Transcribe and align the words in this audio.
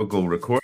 Record. 0.00 0.62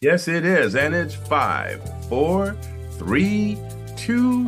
Yes, 0.00 0.28
it 0.28 0.46
is. 0.46 0.74
And 0.74 0.94
it's 0.94 1.14
five, 1.14 1.80
four, 2.08 2.56
three, 2.92 3.58
two, 3.96 4.44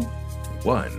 one. 0.62 0.90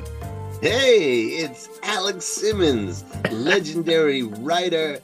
Hey, 0.61 1.23
it's 1.23 1.69
Alex 1.81 2.25
Simmons, 2.25 3.03
legendary 3.31 4.23
writer, 4.23 4.99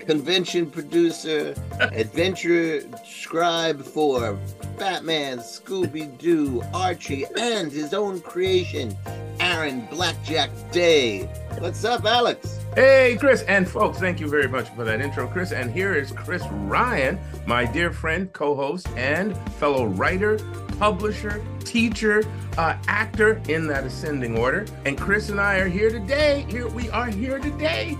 convention 0.00 0.70
producer, 0.70 1.54
adventure 1.80 2.82
scribe 3.06 3.82
for 3.82 4.38
Batman, 4.78 5.38
Scooby 5.38 6.18
Doo, 6.18 6.62
Archie, 6.74 7.24
and 7.38 7.72
his 7.72 7.94
own 7.94 8.20
creation, 8.20 8.94
Aaron 9.40 9.86
Blackjack 9.90 10.50
Day. 10.72 11.22
What's 11.58 11.84
up, 11.84 12.04
Alex? 12.04 12.61
Hey, 12.74 13.18
Chris. 13.20 13.42
And 13.42 13.68
folks, 13.68 13.98
thank 13.98 14.18
you 14.18 14.26
very 14.26 14.48
much 14.48 14.70
for 14.70 14.82
that 14.84 15.02
intro, 15.02 15.28
Chris. 15.28 15.52
And 15.52 15.70
here 15.70 15.92
is 15.92 16.10
Chris 16.10 16.42
Ryan, 16.50 17.18
my 17.44 17.66
dear 17.66 17.92
friend, 17.92 18.32
co 18.32 18.54
host, 18.54 18.88
and 18.96 19.36
fellow 19.58 19.84
writer, 19.84 20.38
publisher, 20.78 21.44
teacher, 21.66 22.22
uh, 22.56 22.78
actor 22.88 23.42
in 23.46 23.66
that 23.66 23.84
ascending 23.84 24.38
order. 24.38 24.64
And 24.86 24.96
Chris 24.96 25.28
and 25.28 25.38
I 25.38 25.56
are 25.58 25.68
here 25.68 25.90
today. 25.90 26.46
Here 26.48 26.66
we 26.66 26.88
are 26.88 27.10
here 27.10 27.38
today. 27.38 27.98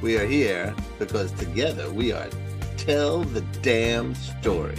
We 0.00 0.16
are 0.16 0.26
here 0.26 0.74
because 0.98 1.30
together 1.32 1.92
we 1.92 2.12
are 2.12 2.30
Tell 2.78 3.24
the 3.24 3.42
Damn 3.60 4.14
Story, 4.14 4.78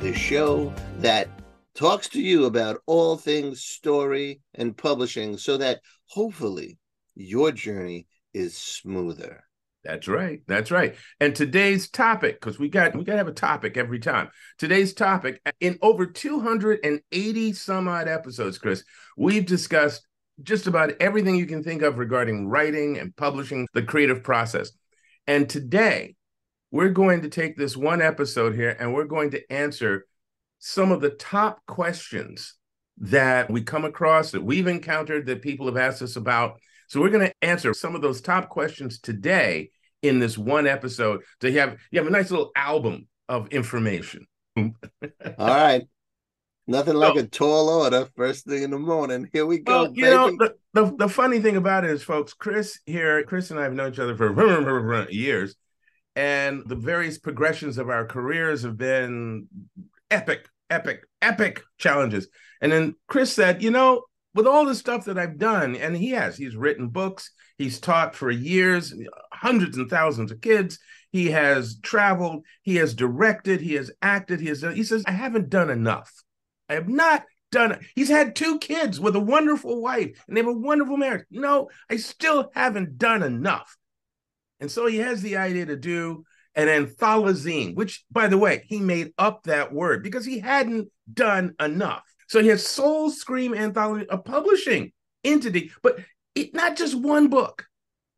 the 0.00 0.14
show 0.14 0.72
that 0.96 1.28
talks 1.74 2.08
to 2.08 2.22
you 2.22 2.46
about 2.46 2.80
all 2.86 3.18
things 3.18 3.62
story 3.62 4.40
and 4.54 4.74
publishing 4.74 5.36
so 5.36 5.58
that 5.58 5.82
hopefully 6.06 6.78
your 7.14 7.52
journey 7.52 8.06
is 8.34 8.56
smoother. 8.56 9.44
That's 9.84 10.06
right. 10.06 10.40
That's 10.46 10.70
right. 10.70 10.94
And 11.18 11.34
today's 11.34 11.88
topic, 11.88 12.40
because 12.40 12.58
we 12.58 12.68
got 12.68 12.94
we 12.94 13.04
got 13.04 13.12
to 13.12 13.18
have 13.18 13.28
a 13.28 13.32
topic 13.32 13.76
every 13.76 13.98
time. 13.98 14.30
Today's 14.58 14.94
topic 14.94 15.40
in 15.60 15.78
over 15.82 16.06
280 16.06 17.52
some 17.52 17.88
odd 17.88 18.06
episodes, 18.06 18.58
Chris, 18.58 18.84
we've 19.16 19.46
discussed 19.46 20.06
just 20.42 20.66
about 20.66 20.92
everything 21.00 21.34
you 21.34 21.46
can 21.46 21.64
think 21.64 21.82
of 21.82 21.98
regarding 21.98 22.48
writing 22.48 22.98
and 22.98 23.14
publishing, 23.16 23.66
the 23.74 23.82
creative 23.82 24.22
process. 24.22 24.70
And 25.26 25.48
today, 25.48 26.14
we're 26.70 26.88
going 26.88 27.22
to 27.22 27.28
take 27.28 27.56
this 27.56 27.76
one 27.76 28.00
episode 28.00 28.54
here 28.54 28.76
and 28.78 28.94
we're 28.94 29.04
going 29.04 29.32
to 29.32 29.52
answer 29.52 30.06
some 30.58 30.92
of 30.92 31.00
the 31.00 31.10
top 31.10 31.60
questions 31.66 32.54
that 32.98 33.50
we 33.50 33.62
come 33.62 33.84
across 33.84 34.30
that 34.30 34.44
we've 34.44 34.66
encountered 34.66 35.26
that 35.26 35.42
people 35.42 35.66
have 35.66 35.76
asked 35.76 36.02
us 36.02 36.16
about 36.16 36.60
so 36.92 37.00
we're 37.00 37.08
going 37.08 37.26
to 37.26 37.34
answer 37.40 37.72
some 37.72 37.94
of 37.94 38.02
those 38.02 38.20
top 38.20 38.50
questions 38.50 38.98
today 38.98 39.70
in 40.02 40.18
this 40.18 40.36
one 40.36 40.66
episode. 40.66 41.22
So 41.40 41.48
you 41.48 41.58
have 41.58 41.78
you 41.90 41.98
have 41.98 42.06
a 42.06 42.10
nice 42.10 42.30
little 42.30 42.52
album 42.54 43.08
of 43.30 43.48
information. 43.48 44.26
All 44.58 44.68
right. 45.38 45.84
Nothing 46.66 46.96
like 46.96 47.16
a 47.16 47.26
tall 47.26 47.70
order 47.70 48.10
first 48.14 48.44
thing 48.44 48.62
in 48.62 48.70
the 48.70 48.78
morning. 48.78 49.26
Here 49.32 49.46
we 49.46 49.60
go. 49.60 49.84
Well, 49.84 49.92
you 49.94 50.04
know, 50.04 50.36
the, 50.36 50.54
the, 50.74 50.96
the, 50.98 51.08
funny 51.08 51.40
thing 51.40 51.56
about 51.56 51.84
it 51.84 51.90
is, 51.92 52.02
folks, 52.02 52.34
Chris 52.34 52.78
here, 52.84 53.24
Chris 53.24 53.50
and 53.50 53.58
I 53.58 53.62
have 53.62 53.72
known 53.72 53.94
each 53.94 53.98
other 53.98 54.14
for 54.14 55.08
years, 55.10 55.56
and 56.14 56.62
the 56.66 56.76
various 56.76 57.16
progressions 57.18 57.78
of 57.78 57.88
our 57.88 58.04
careers 58.04 58.64
have 58.64 58.76
been 58.76 59.48
epic, 60.10 60.46
epic, 60.68 61.04
epic 61.22 61.62
challenges. 61.78 62.28
And 62.60 62.70
then 62.70 62.96
Chris 63.08 63.32
said, 63.32 63.62
you 63.62 63.70
know, 63.70 64.02
with 64.34 64.46
all 64.46 64.64
the 64.64 64.74
stuff 64.74 65.04
that 65.04 65.18
I've 65.18 65.38
done, 65.38 65.76
and 65.76 65.96
he 65.96 66.10
has, 66.10 66.36
he's 66.36 66.56
written 66.56 66.88
books, 66.88 67.30
he's 67.58 67.80
taught 67.80 68.14
for 68.14 68.30
years, 68.30 68.94
hundreds 69.32 69.76
and 69.76 69.90
thousands 69.90 70.32
of 70.32 70.40
kids. 70.40 70.78
He 71.10 71.30
has 71.30 71.78
traveled, 71.80 72.44
he 72.62 72.76
has 72.76 72.94
directed, 72.94 73.60
he 73.60 73.74
has 73.74 73.90
acted, 74.00 74.40
he 74.40 74.48
has 74.48 74.62
he 74.62 74.82
says, 74.82 75.04
I 75.06 75.12
haven't 75.12 75.50
done 75.50 75.68
enough. 75.68 76.10
I 76.68 76.74
have 76.74 76.88
not 76.88 77.24
done 77.50 77.72
it. 77.72 77.80
He's 77.94 78.08
had 78.08 78.34
two 78.34 78.58
kids 78.58 78.98
with 78.98 79.14
a 79.14 79.20
wonderful 79.20 79.82
wife 79.82 80.24
and 80.26 80.36
they 80.36 80.40
have 80.40 80.48
a 80.48 80.58
wonderful 80.58 80.96
marriage. 80.96 81.26
No, 81.30 81.68
I 81.90 81.96
still 81.96 82.50
haven't 82.54 82.96
done 82.96 83.22
enough. 83.22 83.76
And 84.58 84.70
so 84.70 84.86
he 84.86 84.98
has 84.98 85.20
the 85.20 85.36
idea 85.36 85.66
to 85.66 85.76
do 85.76 86.24
an 86.54 86.68
anthologine, 86.68 87.74
which, 87.74 88.04
by 88.10 88.28
the 88.28 88.38
way, 88.38 88.64
he 88.68 88.80
made 88.80 89.12
up 89.18 89.42
that 89.44 89.72
word 89.72 90.02
because 90.02 90.24
he 90.24 90.38
hadn't 90.38 90.88
done 91.12 91.54
enough. 91.60 92.04
So 92.32 92.40
he 92.40 92.48
has 92.48 92.66
Soul 92.66 93.10
Scream 93.10 93.52
Anthology, 93.52 94.06
a 94.08 94.16
publishing 94.16 94.92
entity, 95.22 95.70
but 95.82 95.98
it, 96.34 96.54
not 96.54 96.76
just 96.78 96.94
one 96.94 97.28
book, 97.28 97.66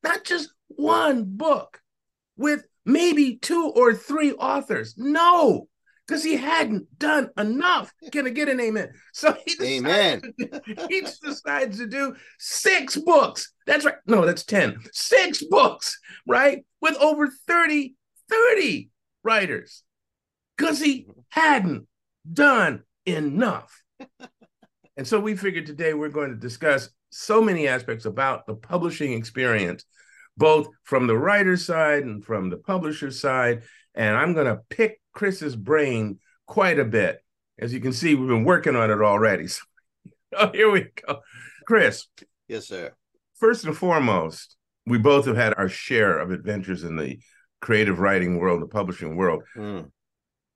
not 0.04 0.22
just 0.22 0.50
one 0.69 1.25
book 1.26 1.80
with 2.36 2.64
maybe 2.84 3.38
two 3.38 3.72
or 3.75 3.92
three 3.92 4.30
authors. 4.30 4.94
No, 4.97 5.66
because 6.06 6.22
he 6.22 6.36
hadn't 6.36 6.97
done 6.97 7.30
enough. 7.36 7.92
Can 8.12 8.28
I 8.28 8.30
get 8.30 8.48
an 8.48 8.60
amen? 8.60 8.92
So 9.12 9.36
he 9.44 9.56
decides, 9.56 9.84
amen. 9.84 10.22
he 10.88 11.00
decides 11.00 11.78
to 11.78 11.88
do 11.88 12.14
six 12.38 12.96
books. 12.96 13.52
That's 13.66 13.84
right. 13.84 13.96
No, 14.06 14.25
that's 14.25 14.44
10. 14.44 14.78
Six 14.92 15.42
books, 15.42 15.98
right? 16.25 16.64
With 16.81 16.96
over 16.98 17.32
30, 17.48 17.96
30 18.31 18.91
writers. 19.25 19.82
Because 20.56 20.78
he 20.78 21.00
mm-hmm. 21.00 21.20
hadn't 21.31 21.88
done 22.32 22.84
enough 23.06 23.81
and 24.97 25.06
so 25.06 25.21
we 25.21 25.37
figured 25.37 25.66
today 25.66 25.94
we're 25.94 26.09
going 26.09 26.31
to 26.31 26.37
discuss 26.37 26.88
so 27.10 27.41
many 27.41 27.69
aspects 27.69 28.06
about 28.06 28.47
the 28.47 28.55
publishing 28.55 29.12
experience, 29.12 29.84
both 30.37 30.69
from 30.82 31.06
the 31.06 31.16
writer's 31.16 31.65
side 31.65 32.05
and 32.05 32.25
from 32.25 32.50
the 32.50 32.56
publisher's 32.56 33.21
side. 33.21 33.62
And 33.94 34.16
I'm 34.16 34.34
going 34.34 34.47
to 34.47 34.60
pick 34.69 35.00
Chris's 35.12 35.55
brain 35.55 36.19
quite 36.47 36.78
a 36.78 36.84
bit. 36.84 37.21
As 37.59 37.72
you 37.72 37.81
can 37.81 37.93
see, 37.93 38.15
we've 38.15 38.28
been 38.28 38.44
working 38.44 38.77
on 38.77 38.91
it 38.91 39.00
already. 39.00 39.49
So 40.34 40.49
oh, 40.49 40.50
here 40.53 40.69
we 40.69 40.88
go. 41.06 41.21
Chris. 41.65 42.09
Yes, 42.49 42.66
sir. 42.66 42.91
First 43.37 43.66
and 43.66 43.76
foremost, 43.76 44.56
we 44.84 44.99
both 44.99 45.26
have 45.26 45.37
had 45.37 45.55
our 45.56 45.69
share 45.69 46.19
of 46.19 46.32
adventures 46.32 46.82
in 46.82 46.97
the 46.97 47.21
creative 47.61 48.00
writing 48.00 48.38
world, 48.41 48.61
the 48.61 48.66
publishing 48.66 49.15
world. 49.16 49.44
Mm. 49.56 49.91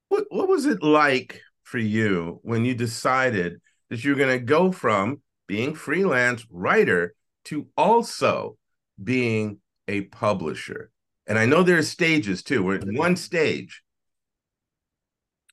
What, 0.09 0.25
what 0.31 0.49
was 0.49 0.67
it 0.67 0.83
like 0.83 1.41
for 1.69 1.79
you 1.79 2.41
when 2.43 2.65
you 2.65 2.75
decided 2.75 3.61
that 3.91 4.03
you're 4.03 4.17
going 4.17 4.39
to 4.39 4.45
go 4.45 4.73
from 4.73 5.21
being 5.47 5.75
freelance 5.75 6.47
writer 6.51 7.15
to 7.45 7.67
also 7.77 8.57
being 9.03 9.59
a 9.87 10.03
publisher? 10.03 10.91
And 11.27 11.39
I 11.39 11.45
know 11.45 11.63
there 11.63 11.77
are 11.77 11.83
stages 11.83 12.43
too. 12.43 12.63
We're 12.63 12.77
in 12.77 12.97
one 12.97 13.17
stage. 13.17 13.83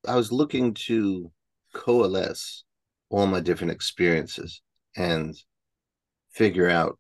I 0.08 0.16
was 0.16 0.32
looking 0.32 0.74
to 0.86 1.32
coalesce 1.74 2.64
all 3.10 3.28
my 3.28 3.42
different 3.42 3.72
experiences 3.72 4.62
and 4.96 5.36
figure 6.32 6.70
out 6.70 6.98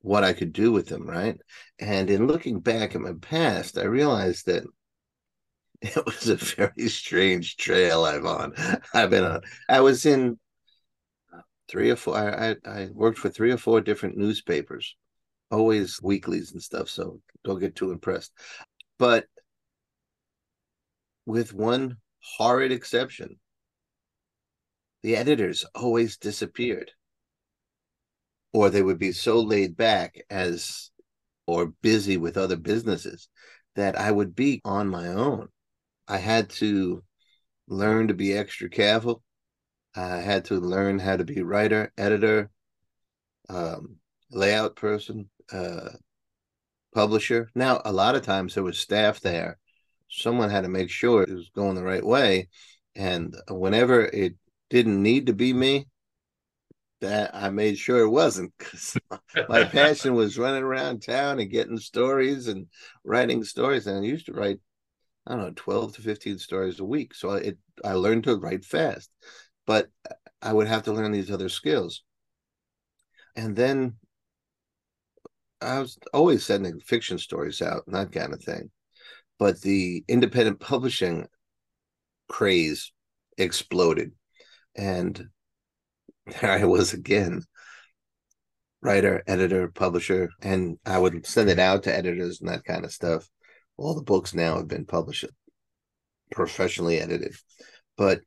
what 0.00 0.22
I 0.22 0.32
could 0.32 0.52
do 0.52 0.70
with 0.70 0.86
them, 0.86 1.08
right? 1.08 1.36
And 1.80 2.08
in 2.08 2.28
looking 2.28 2.60
back 2.60 2.94
at 2.94 3.00
my 3.00 3.14
past, 3.20 3.78
I 3.78 3.84
realized 3.84 4.46
that 4.46 4.62
it 5.96 6.06
was 6.06 6.30
a 6.30 6.36
very 6.36 6.88
strange 6.88 7.58
trail 7.58 8.04
I've 8.04 8.24
on. 8.24 8.54
I've 8.94 9.10
been 9.10 9.24
on. 9.24 9.42
I 9.68 9.80
was 9.80 10.06
in 10.06 10.38
uh, 11.30 11.42
three 11.68 11.90
or 11.90 11.96
four. 11.96 12.16
I, 12.16 12.56
I 12.64 12.88
worked 12.94 13.18
for 13.18 13.28
three 13.28 13.52
or 13.52 13.58
four 13.58 13.82
different 13.82 14.16
newspapers, 14.16 14.96
always 15.50 16.00
weeklies 16.00 16.52
and 16.52 16.62
stuff. 16.62 16.88
So 16.88 17.20
don't 17.44 17.60
get 17.60 17.76
too 17.76 17.92
impressed. 17.92 18.32
But 18.98 19.26
with 21.26 21.52
one 21.52 21.98
horrid 22.38 22.72
exception, 22.72 23.38
the 25.02 25.16
editors 25.16 25.66
always 25.74 26.16
disappeared, 26.16 26.92
or 28.54 28.70
they 28.70 28.82
would 28.82 28.98
be 28.98 29.12
so 29.12 29.38
laid 29.38 29.76
back 29.76 30.24
as 30.30 30.90
or 31.46 31.74
busy 31.82 32.16
with 32.16 32.38
other 32.38 32.56
businesses 32.56 33.28
that 33.76 33.98
I 33.98 34.10
would 34.10 34.34
be 34.34 34.62
on 34.64 34.88
my 34.88 35.08
own 35.08 35.48
I 36.08 36.18
had 36.18 36.50
to 36.50 37.02
learn 37.66 38.08
to 38.08 38.14
be 38.14 38.32
extra 38.32 38.68
careful. 38.68 39.22
I 39.96 40.16
had 40.16 40.46
to 40.46 40.56
learn 40.56 40.98
how 40.98 41.16
to 41.16 41.24
be 41.24 41.42
writer, 41.42 41.92
editor, 41.96 42.50
um, 43.48 43.96
layout 44.30 44.76
person, 44.76 45.30
uh, 45.52 45.90
publisher. 46.94 47.50
Now, 47.54 47.80
a 47.84 47.92
lot 47.92 48.16
of 48.16 48.22
times 48.22 48.54
there 48.54 48.62
was 48.62 48.78
staff 48.78 49.20
there. 49.20 49.58
Someone 50.08 50.50
had 50.50 50.62
to 50.62 50.68
make 50.68 50.90
sure 50.90 51.22
it 51.22 51.34
was 51.34 51.50
going 51.54 51.74
the 51.74 51.82
right 51.82 52.04
way. 52.04 52.48
And 52.94 53.34
whenever 53.48 54.04
it 54.04 54.34
didn't 54.70 55.02
need 55.02 55.26
to 55.26 55.32
be 55.32 55.52
me, 55.52 55.86
that 57.00 57.34
I 57.34 57.50
made 57.50 57.76
sure 57.76 58.00
it 58.00 58.08
wasn't 58.08 58.52
because 58.58 58.96
my 59.48 59.64
passion 59.64 60.14
was 60.14 60.38
running 60.38 60.62
around 60.62 61.02
town 61.02 61.38
and 61.38 61.50
getting 61.50 61.78
stories 61.78 62.48
and 62.48 62.66
writing 63.04 63.44
stories. 63.44 63.86
And 63.86 63.98
I 63.98 64.08
used 64.08 64.26
to 64.26 64.32
write 64.32 64.60
I 65.26 65.34
don't 65.34 65.42
know, 65.42 65.52
12 65.56 65.94
to 65.96 66.02
15 66.02 66.38
stories 66.38 66.80
a 66.80 66.84
week. 66.84 67.14
So 67.14 67.32
it 67.32 67.58
I 67.84 67.92
learned 67.94 68.24
to 68.24 68.36
write 68.36 68.64
fast, 68.64 69.10
but 69.66 69.88
I 70.42 70.52
would 70.52 70.66
have 70.66 70.84
to 70.84 70.92
learn 70.92 71.12
these 71.12 71.30
other 71.30 71.48
skills. 71.48 72.02
And 73.36 73.54
then 73.56 73.96
I 75.60 75.80
was 75.80 75.98
always 76.12 76.44
sending 76.44 76.78
fiction 76.78 77.18
stories 77.18 77.60
out, 77.60 77.84
that 77.88 78.12
kind 78.12 78.32
of 78.32 78.42
thing. 78.42 78.70
but 79.38 79.60
the 79.60 80.04
independent 80.08 80.60
publishing 80.60 81.26
craze 82.28 82.92
exploded. 83.38 84.12
And 84.76 85.28
there 86.26 86.50
I 86.50 86.64
was 86.64 86.92
again, 86.92 87.42
writer, 88.82 89.22
editor, 89.26 89.68
publisher, 89.68 90.30
and 90.40 90.78
I 90.84 90.98
would 90.98 91.26
send 91.26 91.50
it 91.50 91.58
out 91.58 91.84
to 91.84 91.94
editors 91.94 92.40
and 92.40 92.48
that 92.50 92.64
kind 92.64 92.84
of 92.84 92.92
stuff. 92.92 93.28
All 93.76 93.94
the 93.94 94.02
books 94.02 94.34
now 94.34 94.56
have 94.56 94.68
been 94.68 94.86
published, 94.86 95.24
professionally 96.30 97.00
edited. 97.00 97.34
But 97.96 98.20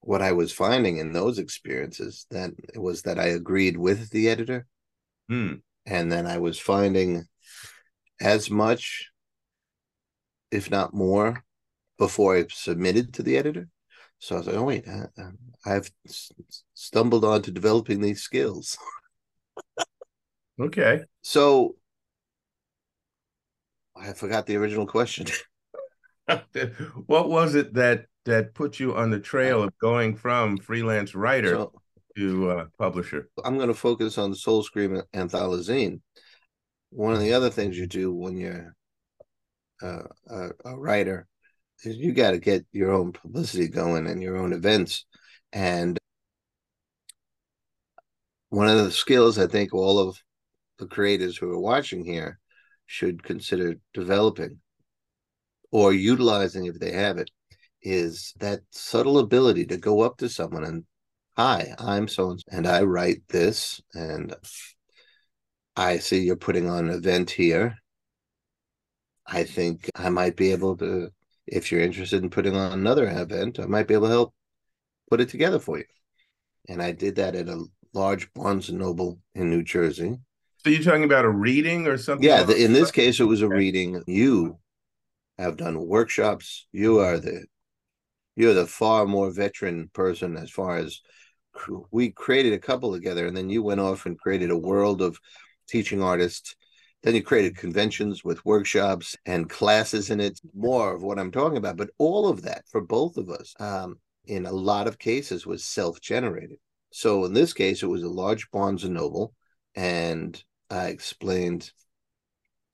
what 0.00 0.20
I 0.20 0.32
was 0.32 0.52
finding 0.52 0.98
in 0.98 1.12
those 1.12 1.38
experiences 1.38 2.26
that 2.30 2.50
it 2.74 2.78
was 2.78 3.02
that 3.02 3.18
I 3.18 3.26
agreed 3.26 3.76
with 3.76 4.10
the 4.10 4.28
editor. 4.28 4.66
Hmm. 5.28 5.54
And 5.86 6.10
then 6.10 6.26
I 6.26 6.38
was 6.38 6.58
finding 6.58 7.24
as 8.20 8.50
much, 8.50 9.10
if 10.50 10.70
not 10.70 10.92
more, 10.92 11.44
before 11.98 12.36
I 12.36 12.46
submitted 12.50 13.14
to 13.14 13.22
the 13.22 13.36
editor. 13.36 13.68
So 14.18 14.34
I 14.34 14.38
was 14.38 14.46
like, 14.46 14.56
oh, 14.56 14.64
wait, 14.64 14.84
I, 14.88 15.06
I've 15.64 15.90
stumbled 16.74 17.24
on 17.24 17.42
to 17.42 17.50
developing 17.50 18.00
these 18.00 18.22
skills. 18.22 18.76
okay. 20.60 21.02
So 21.22 21.76
I 24.02 24.12
forgot 24.12 24.46
the 24.46 24.56
original 24.56 24.86
question. 24.86 25.26
what 27.06 27.28
was 27.28 27.54
it 27.54 27.74
that 27.74 28.06
that 28.24 28.54
put 28.54 28.80
you 28.80 28.94
on 28.94 29.10
the 29.10 29.20
trail 29.20 29.62
of 29.62 29.76
going 29.78 30.16
from 30.16 30.56
freelance 30.58 31.14
writer 31.14 31.50
so, 31.50 31.72
to 32.16 32.50
uh, 32.50 32.66
publisher? 32.78 33.28
I'm 33.44 33.56
going 33.56 33.68
to 33.68 33.74
focus 33.74 34.18
on 34.18 34.30
the 34.30 34.36
Soul 34.36 34.62
Scream 34.62 35.00
Anthologine. 35.14 36.00
One 36.90 37.14
of 37.14 37.20
the 37.20 37.32
other 37.32 37.50
things 37.50 37.78
you 37.78 37.86
do 37.86 38.12
when 38.12 38.36
you're 38.36 38.74
uh, 39.82 40.02
a, 40.28 40.48
a 40.64 40.78
writer 40.78 41.26
is 41.84 41.96
you 41.96 42.12
got 42.12 42.32
to 42.32 42.38
get 42.38 42.64
your 42.72 42.92
own 42.92 43.12
publicity 43.12 43.68
going 43.68 44.06
and 44.06 44.22
your 44.22 44.36
own 44.36 44.52
events. 44.52 45.04
And 45.52 45.98
one 48.50 48.68
of 48.68 48.84
the 48.84 48.90
skills 48.90 49.38
I 49.38 49.46
think 49.46 49.72
all 49.72 49.98
of 49.98 50.18
the 50.78 50.86
creators 50.86 51.36
who 51.36 51.50
are 51.50 51.58
watching 51.58 52.04
here 52.04 52.38
should 52.86 53.22
consider 53.22 53.76
developing 53.94 54.58
or 55.70 55.92
utilizing 55.92 56.66
if 56.66 56.78
they 56.78 56.92
have 56.92 57.18
it 57.18 57.30
is 57.82 58.32
that 58.38 58.60
subtle 58.70 59.18
ability 59.18 59.66
to 59.66 59.76
go 59.76 60.02
up 60.02 60.16
to 60.18 60.28
someone 60.28 60.64
and 60.64 60.84
hi 61.36 61.74
i'm 61.78 62.06
so 62.06 62.36
and 62.50 62.66
i 62.66 62.82
write 62.82 63.26
this 63.28 63.80
and 63.94 64.34
i 65.76 65.98
see 65.98 66.20
you're 66.20 66.36
putting 66.36 66.68
on 66.68 66.88
an 66.88 66.94
event 66.94 67.30
here. 67.30 67.74
I 69.26 69.44
think 69.44 69.90
i 69.96 70.10
might 70.10 70.36
be 70.36 70.52
able 70.52 70.76
to 70.78 71.10
if 71.46 71.72
you're 71.72 71.80
interested 71.80 72.22
in 72.22 72.30
putting 72.30 72.54
on 72.54 72.72
another 72.72 73.08
event 73.08 73.58
i 73.58 73.66
might 73.66 73.88
be 73.88 73.94
able 73.94 74.06
to 74.06 74.12
help 74.12 74.34
put 75.10 75.20
it 75.20 75.28
together 75.28 75.58
for 75.58 75.78
you. 75.78 75.84
And 76.68 76.82
i 76.82 76.92
did 76.92 77.16
that 77.16 77.34
at 77.34 77.48
a 77.48 77.64
large 77.94 78.32
barnes 78.34 78.68
and 78.68 78.78
noble 78.78 79.18
in 79.34 79.50
new 79.50 79.62
jersey 79.62 80.18
so 80.64 80.70
you're 80.70 80.82
talking 80.82 81.04
about 81.04 81.24
a 81.24 81.30
reading 81.30 81.86
or 81.86 81.96
something 81.96 82.28
yeah 82.28 82.42
the, 82.42 82.56
in 82.56 82.72
this 82.72 82.90
case 82.90 83.20
it 83.20 83.24
was 83.24 83.42
a 83.42 83.48
reading 83.48 84.02
you 84.06 84.58
have 85.38 85.56
done 85.56 85.86
workshops. 85.86 86.66
You 86.72 87.00
are 87.00 87.18
the 87.18 87.44
you're 88.36 88.54
the 88.54 88.66
far 88.66 89.04
more 89.06 89.30
veteran 89.30 89.90
person 89.92 90.36
as 90.36 90.50
far 90.50 90.78
as 90.78 91.00
we 91.90 92.10
created 92.10 92.54
a 92.54 92.58
couple 92.58 92.92
together, 92.92 93.26
and 93.26 93.36
then 93.36 93.50
you 93.50 93.62
went 93.62 93.80
off 93.80 94.06
and 94.06 94.18
created 94.18 94.50
a 94.50 94.56
world 94.56 95.02
of 95.02 95.18
teaching 95.68 96.02
artists. 96.02 96.56
Then 97.02 97.14
you 97.14 97.22
created 97.22 97.56
conventions 97.56 98.24
with 98.24 98.44
workshops 98.46 99.16
and 99.26 99.50
classes 99.50 100.10
in 100.10 100.20
it. 100.20 100.40
More 100.54 100.94
of 100.94 101.02
what 101.02 101.18
I'm 101.18 101.32
talking 101.32 101.58
about, 101.58 101.76
but 101.76 101.90
all 101.98 102.28
of 102.28 102.42
that 102.42 102.64
for 102.70 102.80
both 102.80 103.16
of 103.16 103.28
us, 103.28 103.54
um, 103.58 103.98
in 104.26 104.46
a 104.46 104.52
lot 104.52 104.86
of 104.86 104.98
cases, 104.98 105.44
was 105.44 105.64
self-generated. 105.64 106.58
So 106.90 107.24
in 107.24 107.34
this 107.34 107.52
case, 107.52 107.82
it 107.82 107.86
was 107.86 108.04
a 108.04 108.08
large 108.08 108.50
Barnes 108.50 108.84
and 108.84 108.94
Noble, 108.94 109.34
and 109.74 110.42
I 110.72 110.86
explained 110.86 111.70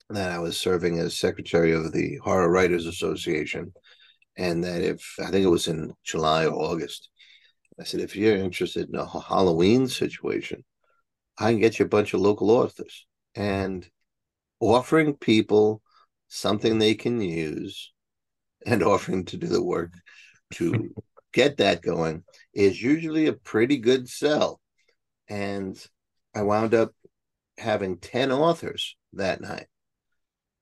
that 0.09 0.31
I 0.31 0.39
was 0.39 0.57
serving 0.57 0.99
as 0.99 1.17
secretary 1.17 1.73
of 1.73 1.91
the 1.91 2.17
Horror 2.23 2.49
Writers 2.49 2.85
Association. 2.85 3.73
And 4.37 4.63
that 4.63 4.81
if 4.81 5.15
I 5.19 5.25
think 5.25 5.45
it 5.45 5.49
was 5.49 5.67
in 5.67 5.93
July 6.03 6.45
or 6.45 6.53
August, 6.53 7.09
I 7.79 7.83
said, 7.83 7.99
if 7.99 8.15
you're 8.15 8.37
interested 8.37 8.89
in 8.89 8.95
a 8.95 9.05
Halloween 9.05 9.87
situation, 9.87 10.63
I 11.37 11.51
can 11.51 11.59
get 11.59 11.79
you 11.79 11.85
a 11.85 11.89
bunch 11.89 12.13
of 12.13 12.21
local 12.21 12.51
authors 12.51 13.05
and 13.35 13.87
offering 14.59 15.15
people 15.15 15.81
something 16.29 16.77
they 16.77 16.95
can 16.95 17.21
use 17.21 17.91
and 18.65 18.81
offering 18.93 19.25
to 19.25 19.37
do 19.37 19.47
the 19.47 19.63
work 19.63 19.91
to 20.53 20.93
get 21.33 21.57
that 21.57 21.81
going 21.81 22.23
is 22.53 22.81
usually 22.81 23.27
a 23.27 23.33
pretty 23.33 23.77
good 23.77 24.07
sell. 24.07 24.61
And 25.27 25.77
I 26.33 26.43
wound 26.43 26.73
up 26.73 26.93
having 27.59 27.97
10 27.97 28.31
authors 28.31 28.95
that 29.13 29.41
night. 29.41 29.67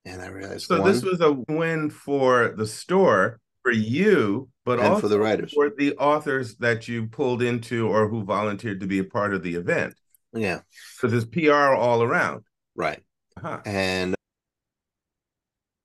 And 0.05 0.21
I 0.21 0.27
realized 0.27 0.67
so 0.67 0.81
one, 0.81 0.91
this 0.91 1.03
was 1.03 1.21
a 1.21 1.33
win 1.33 1.89
for 1.89 2.53
the 2.55 2.65
store, 2.65 3.39
for 3.61 3.71
you, 3.71 4.49
but 4.63 4.79
also 4.79 5.01
for 5.01 5.07
the 5.09 5.19
writers, 5.19 5.53
for 5.53 5.69
the 5.69 5.95
authors 5.97 6.55
that 6.57 6.87
you 6.87 7.07
pulled 7.07 7.41
into 7.41 7.89
or 7.89 8.07
who 8.07 8.23
volunteered 8.23 8.79
to 8.79 8.87
be 8.87 8.99
a 8.99 9.03
part 9.03 9.33
of 9.33 9.43
the 9.43 9.55
event. 9.55 9.93
Yeah, 10.33 10.61
So 10.95 11.07
there's 11.07 11.25
PR 11.25 11.73
all 11.73 12.03
around, 12.03 12.43
right? 12.75 13.01
Uh-huh. 13.37 13.59
And 13.65 14.15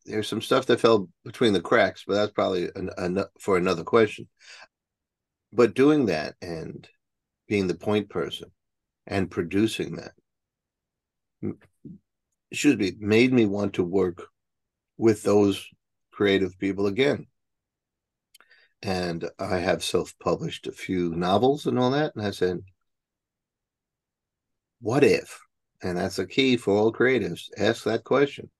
there's 0.04 0.28
some 0.28 0.42
stuff 0.42 0.66
that 0.66 0.80
fell 0.80 1.08
between 1.24 1.52
the 1.52 1.60
cracks, 1.60 2.04
but 2.06 2.14
that's 2.14 2.32
probably 2.32 2.68
an, 2.74 2.90
an, 2.96 3.24
for 3.40 3.56
another 3.56 3.84
question. 3.84 4.28
But 5.52 5.74
doing 5.74 6.06
that 6.06 6.34
and 6.40 6.88
being 7.48 7.66
the 7.66 7.74
point 7.74 8.08
person 8.08 8.50
and 9.06 9.30
producing 9.30 9.96
that 9.96 10.12
excuse 12.50 12.76
me, 12.76 12.92
made 12.98 13.32
me 13.32 13.46
want 13.46 13.74
to 13.74 13.84
work 13.84 14.26
with 14.96 15.22
those 15.22 15.66
creative 16.12 16.58
people 16.58 16.86
again. 16.86 17.26
And 18.82 19.28
I 19.38 19.58
have 19.58 19.84
self 19.84 20.14
published 20.18 20.66
a 20.66 20.72
few 20.72 21.14
novels 21.14 21.66
and 21.66 21.78
all 21.78 21.90
that. 21.92 22.14
And 22.14 22.26
I 22.26 22.30
said, 22.30 22.58
what 24.80 25.04
if? 25.04 25.40
And 25.82 25.96
that's 25.96 26.18
a 26.18 26.26
key 26.26 26.56
for 26.56 26.76
all 26.76 26.92
creatives. 26.92 27.48
Ask 27.56 27.84
that 27.84 28.04
question. 28.04 28.50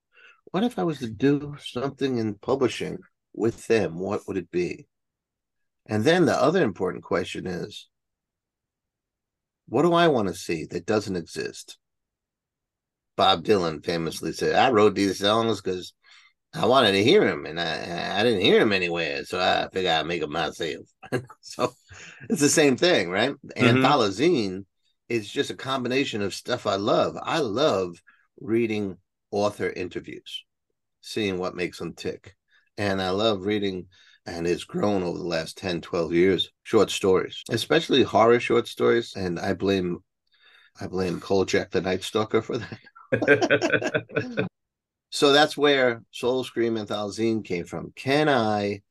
What 0.47 0.65
if 0.65 0.79
I 0.79 0.85
was 0.85 0.99
to 0.99 1.11
do 1.11 1.57
something 1.61 2.19
in 2.19 2.35
publishing 2.35 2.99
with 3.33 3.67
them? 3.67 3.99
What 3.99 4.27
would 4.27 4.37
it 4.37 4.51
be? 4.51 4.87
And 5.87 6.05
then 6.05 6.27
the 6.27 6.35
other 6.35 6.63
important 6.63 7.03
question 7.05 7.47
is 7.47 7.89
what 9.69 9.83
do 9.83 9.95
I 9.95 10.09
want 10.09 10.29
to 10.29 10.35
see 10.35 10.65
that 10.67 10.87
doesn't 10.87 11.17
exist? 11.17 11.79
Bob 13.17 13.45
Dylan 13.45 13.85
famously 13.85 14.33
said, 14.33 14.55
I 14.55 14.71
wrote 14.71 14.95
these 14.95 15.19
songs 15.19 15.61
because 15.61 15.93
I 16.55 16.67
wanted 16.67 16.93
to 16.93 17.05
hear 17.05 17.27
him 17.27 17.47
and 17.47 17.59
I, 17.61 18.21
I 18.21 18.23
didn't 18.23 18.43
hear 18.43 18.61
him 18.61 18.73
anywhere. 18.73 19.25
So 19.25 19.41
I 19.41 19.69
figured 19.73 19.93
I'd 19.93 20.07
make 20.07 20.21
them 20.21 20.33
myself. 20.33 20.87
so 21.41 21.73
it's 22.29 22.41
the 22.41 22.49
same 22.49 22.77
thing, 22.77 23.11
right? 23.11 23.35
Mm-hmm. 23.57 24.61
is 25.09 25.31
just 25.31 25.51
a 25.51 25.55
combination 25.55 26.23
of 26.23 26.35
stuff 26.35 26.67
I 26.67 26.77
love. 26.77 27.17
I 27.23 27.39
love 27.39 28.03
reading 28.41 28.97
author 29.31 29.71
interviews, 29.71 30.45
seeing 31.01 31.39
what 31.39 31.57
makes 31.57 31.79
them 31.79 31.95
tick. 31.95 32.37
And 32.79 33.01
I 33.01 33.11
love 33.11 33.45
reading, 33.45 33.87
and 34.25 34.47
it's 34.47 34.65
grown 34.65 35.03
over 35.03 35.19
the 35.19 35.25
last 35.25 35.59
10, 35.59 35.81
12 35.83 36.13
years, 36.13 36.51
short 36.63 36.91
stories, 36.91 37.43
especially 37.51 38.03
horror 38.03 38.41
short 38.41 38.67
stories. 38.67 39.15
And 39.15 39.39
I 39.39 39.53
blame 39.53 40.03
I 40.81 40.87
blame 40.87 41.21
Kolchak 41.21 41.71
the 41.71 41.83
Night 41.83 42.03
Stalker 42.03 42.41
for 42.41 42.59
that. 42.59 42.79
so 45.11 45.33
that's 45.33 45.57
where 45.57 46.03
Soul 46.11 46.45
Scream 46.45 46.77
Anthologine 46.77 47.45
came 47.45 47.65
from. 47.65 47.93
Can 47.95 48.29
I 48.29 48.83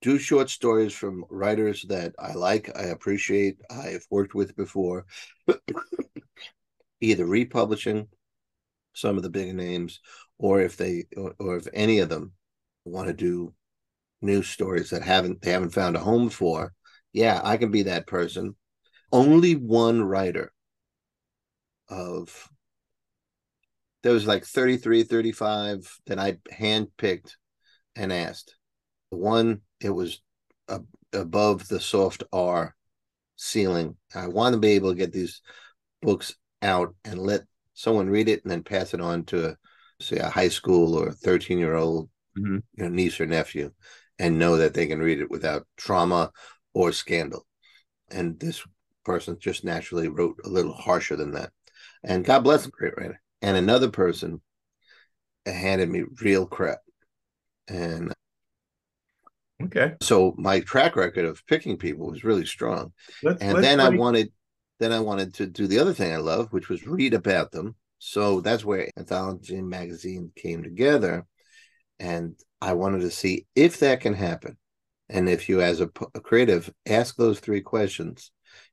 do 0.00 0.18
short 0.18 0.50
stories 0.50 0.92
from 0.92 1.24
writers 1.28 1.84
that 1.88 2.14
I 2.18 2.32
like, 2.34 2.70
I 2.76 2.84
appreciate, 2.84 3.58
I've 3.70 4.06
worked 4.10 4.34
with 4.34 4.56
before, 4.56 5.06
either 7.00 7.26
republishing 7.26 8.08
some 8.94 9.16
of 9.16 9.22
the 9.22 9.30
bigger 9.30 9.52
names, 9.52 10.00
or 10.38 10.60
if 10.60 10.76
they, 10.76 11.04
or, 11.16 11.34
or 11.38 11.56
if 11.56 11.66
any 11.72 11.98
of 11.98 12.08
them 12.08 12.32
want 12.84 13.08
to 13.08 13.14
do 13.14 13.54
new 14.20 14.42
stories 14.42 14.90
that 14.90 15.02
haven't 15.02 15.40
they 15.42 15.52
haven't 15.52 15.70
found 15.70 15.96
a 15.96 16.00
home 16.00 16.28
for, 16.30 16.72
yeah, 17.12 17.40
I 17.42 17.56
can 17.56 17.70
be 17.70 17.84
that 17.84 18.06
person. 18.06 18.56
Only 19.12 19.54
one 19.54 20.02
writer 20.02 20.52
of 21.88 22.48
there 24.02 24.12
was 24.12 24.26
like 24.26 24.44
33 24.44 25.02
35 25.02 25.98
that 26.06 26.18
i 26.18 26.38
handpicked 26.52 27.32
and 27.96 28.12
asked 28.12 28.56
the 29.10 29.16
one 29.16 29.60
it 29.80 29.90
was 29.90 30.20
above 31.12 31.66
the 31.68 31.80
soft 31.80 32.22
r 32.32 32.74
ceiling 33.36 33.96
i 34.14 34.26
want 34.26 34.52
to 34.52 34.60
be 34.60 34.72
able 34.72 34.90
to 34.90 34.98
get 34.98 35.12
these 35.12 35.40
books 36.02 36.34
out 36.62 36.94
and 37.04 37.18
let 37.18 37.42
someone 37.74 38.10
read 38.10 38.28
it 38.28 38.42
and 38.42 38.50
then 38.50 38.62
pass 38.62 38.94
it 38.94 39.00
on 39.00 39.24
to 39.24 39.50
a, 39.50 39.56
say 40.00 40.18
a 40.18 40.28
high 40.28 40.48
school 40.48 40.98
or 40.98 41.08
a 41.08 41.12
13 41.12 41.58
year 41.58 41.74
old 41.74 42.10
Mhm. 42.36 42.62
you 42.76 42.84
know, 42.84 42.88
niece 42.88 43.20
or 43.20 43.26
nephew 43.26 43.72
and 44.18 44.38
know 44.38 44.56
that 44.58 44.74
they 44.74 44.86
can 44.86 45.00
read 45.00 45.20
it 45.20 45.30
without 45.30 45.66
trauma 45.76 46.30
or 46.72 46.92
scandal. 46.92 47.46
And 48.10 48.38
this 48.38 48.62
person 49.04 49.38
just 49.40 49.64
naturally 49.64 50.08
wrote 50.08 50.36
a 50.44 50.48
little 50.48 50.72
harsher 50.72 51.16
than 51.16 51.32
that. 51.32 51.52
And 52.04 52.24
God 52.24 52.44
bless 52.44 52.64
him, 52.64 52.70
great 52.70 52.96
writer. 52.96 53.20
And 53.42 53.56
another 53.56 53.90
person 53.90 54.40
handed 55.46 55.88
me 55.88 56.04
real 56.20 56.46
crap. 56.46 56.80
And 57.68 58.12
Okay. 59.64 59.96
so 60.00 60.34
my 60.38 60.60
track 60.60 60.96
record 60.96 61.24
of 61.24 61.44
picking 61.46 61.76
people 61.76 62.10
was 62.10 62.24
really 62.24 62.46
strong. 62.46 62.92
Let's, 63.22 63.42
And 63.42 63.54
let's 63.54 63.66
then 63.66 63.80
I 63.80 63.88
wanted 63.88 64.32
then 64.78 64.92
I 64.92 65.00
wanted 65.00 65.34
to 65.34 65.46
do 65.46 65.66
the 65.66 65.80
other 65.80 65.92
thing 65.92 66.12
I 66.12 66.18
love, 66.18 66.52
which 66.52 66.68
was 66.68 66.86
read 66.86 67.12
about 67.12 67.50
them. 67.50 67.74
So 67.98 68.40
that's 68.40 68.64
where 68.64 68.88
anthology 68.96 69.60
magazine 69.60 70.30
came 70.36 70.62
together. 70.62 71.26
And 71.98 72.36
I 72.60 72.74
wanted 72.74 73.00
to 73.00 73.10
see 73.10 73.46
if 73.56 73.80
that 73.80 74.00
can 74.00 74.14
happen. 74.14 74.56
And 75.08 75.28
if 75.28 75.48
you, 75.48 75.62
as 75.62 75.80
a 75.80 75.88
creative, 75.88 76.72
ask 76.86 77.16
those 77.16 77.40
three 77.40 77.60
questions, 77.60 78.30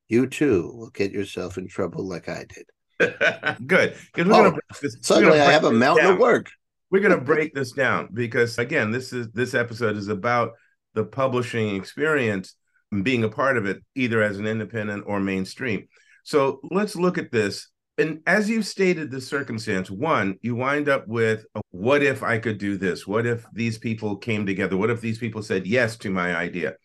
you 0.08 0.28
too 0.28 0.72
will 0.76 0.92
get 0.92 1.12
yourself 1.12 1.58
in 1.58 1.68
trouble 1.68 2.08
like 2.08 2.30
I 2.30 2.46
did. 2.48 2.66
Good. 3.00 3.96
we're 4.18 4.24
Oh, 4.24 4.26
gonna 4.26 4.52
this- 4.82 4.96
we're 4.96 5.02
Suddenly 5.02 5.38
gonna 5.38 5.50
I 5.50 5.52
have 5.54 5.64
a 5.66 5.72
mountain 5.72 6.06
down. 6.06 6.14
of 6.14 6.20
work. 6.20 6.50
we're 6.92 7.02
going 7.02 7.18
to 7.18 7.24
break 7.24 7.54
this 7.54 7.72
down 7.74 8.10
because 8.14 8.58
again 8.58 8.92
this 8.92 9.12
is 9.12 9.28
this 9.34 9.54
episode 9.54 9.98
is 9.98 10.08
about 10.08 10.52
the 10.94 11.04
publishing 11.04 11.76
experience 11.76 12.56
and 12.92 13.04
being 13.04 13.24
a 13.24 13.30
part 13.30 13.58
of 13.58 13.66
it 13.66 13.84
either 13.96 14.22
as 14.22 14.38
an 14.40 14.48
independent 14.48 15.04
or 15.08 15.20
mainstream. 15.20 15.88
So 16.24 16.62
let's 16.72 16.96
look 16.96 17.18
at 17.18 17.32
this. 17.32 17.68
And 17.98 18.22
as 18.28 18.50
you've 18.50 18.66
stated 18.66 19.10
the 19.12 19.20
circumstance 19.22 19.90
one 19.92 20.36
you 20.42 20.56
wind 20.56 20.88
up 20.90 21.08
with 21.08 21.46
what 21.72 22.02
if 22.04 22.24
i 22.24 22.38
could 22.40 22.58
do 22.58 22.78
this? 22.78 23.06
What 23.08 23.26
if 23.26 23.46
these 23.54 23.78
people 23.78 24.16
came 24.18 24.46
together? 24.46 24.78
What 24.78 24.90
if 24.90 25.02
these 25.02 25.18
people 25.18 25.42
said 25.44 25.66
yes 25.68 25.98
to 25.98 26.10
my 26.10 26.36
idea? 26.36 26.76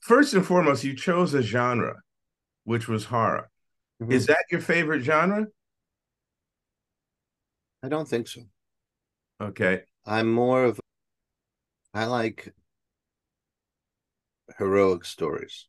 First 0.00 0.34
and 0.34 0.46
foremost 0.46 0.84
you 0.84 0.94
chose 0.94 1.34
a 1.34 1.42
genre 1.42 1.96
which 2.64 2.86
was 2.88 3.04
horror 3.06 3.50
is 4.00 4.24
mm-hmm. 4.24 4.32
that 4.32 4.44
your 4.50 4.60
favorite 4.60 5.02
genre 5.02 5.46
I 7.82 7.88
don't 7.88 8.08
think 8.08 8.28
so. 8.28 8.42
okay 9.40 9.82
I'm 10.04 10.30
more 10.30 10.64
of 10.64 10.80
I 11.94 12.04
like 12.04 12.52
heroic 14.58 15.04
stories, 15.04 15.66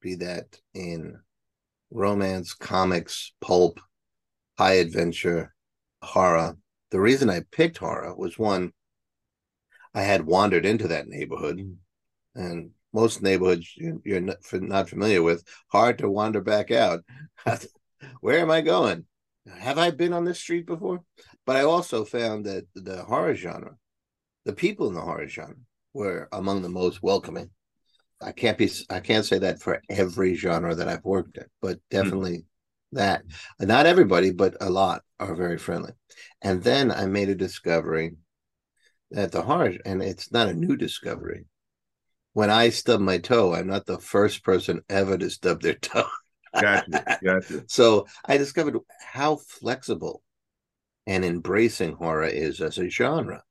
be 0.00 0.16
that 0.16 0.60
in 0.74 1.18
romance, 1.90 2.54
comics, 2.54 3.32
pulp, 3.40 3.80
high 4.58 4.74
adventure, 4.74 5.54
horror. 6.02 6.56
The 6.90 7.00
reason 7.00 7.30
I 7.30 7.42
picked 7.50 7.78
horror 7.78 8.14
was 8.14 8.38
one, 8.38 8.72
I 9.94 10.02
had 10.02 10.26
wandered 10.26 10.66
into 10.66 10.88
that 10.88 11.08
neighborhood, 11.08 11.58
mm. 11.58 11.76
and 12.34 12.70
most 12.94 13.22
neighborhoods 13.22 13.76
you- 13.76 14.00
you're 14.04 14.20
not, 14.20 14.88
familiar 14.88 15.22
with, 15.22 15.44
hard 15.68 15.98
to 15.98 16.08
wander 16.08 16.40
back 16.40 16.70
out. 16.70 17.04
Where 18.20 18.38
am 18.38 18.50
I 18.50 18.60
going? 18.60 19.04
Have 19.46 19.78
I 19.78 19.90
been 19.90 20.14
on 20.14 20.24
this 20.24 20.40
street 20.40 20.66
before? 20.66 21.02
But 21.44 21.56
I 21.56 21.62
also 21.62 22.04
found 22.04 22.46
that 22.46 22.64
the 22.74 23.04
horror 23.04 23.34
genre, 23.34 23.76
the 24.44 24.54
people 24.54 24.88
in 24.88 24.94
the 24.94 25.00
horror 25.02 25.28
genre, 25.28 25.56
were 25.92 26.28
among 26.32 26.62
the 26.62 26.68
most 26.68 27.02
welcoming. 27.02 27.50
I 28.22 28.32
can't 28.32 28.56
be 28.56 28.70
I 28.88 29.00
can't 29.00 29.24
say 29.24 29.38
that 29.38 29.60
for 29.60 29.82
every 29.90 30.34
genre 30.34 30.74
that 30.74 30.88
I've 30.88 31.04
worked 31.04 31.36
in, 31.36 31.44
but 31.60 31.76
hmm. 31.76 31.96
definitely 31.96 32.44
that. 32.92 33.22
Not 33.60 33.86
everybody, 33.86 34.30
but 34.30 34.56
a 34.60 34.70
lot 34.70 35.02
are 35.20 35.34
very 35.34 35.58
friendly. 35.58 35.92
And 36.40 36.62
then 36.62 36.90
I 36.90 37.06
made 37.06 37.28
a 37.28 37.34
discovery 37.34 38.16
that 39.10 39.32
the 39.32 39.42
horror, 39.42 39.74
and 39.84 40.02
it's 40.02 40.32
not 40.32 40.48
a 40.48 40.54
new 40.54 40.76
discovery. 40.76 41.44
When 42.34 42.50
I 42.50 42.68
stub 42.68 43.00
my 43.00 43.16
toe, 43.16 43.54
I'm 43.54 43.66
not 43.68 43.86
the 43.86 43.98
first 43.98 44.44
person 44.44 44.82
ever 44.90 45.16
to 45.16 45.30
stub 45.30 45.62
their 45.62 45.72
toe. 45.80 46.06
gotcha 46.58 47.00
gotcha 47.22 47.64
So 47.66 48.06
I 48.26 48.36
discovered 48.36 48.78
how 49.00 49.36
flexible 49.36 50.22
and 51.06 51.24
embracing 51.24 51.94
horror 51.94 52.26
is 52.26 52.60
as 52.60 52.78
a 52.78 52.90
genre, 52.90 53.44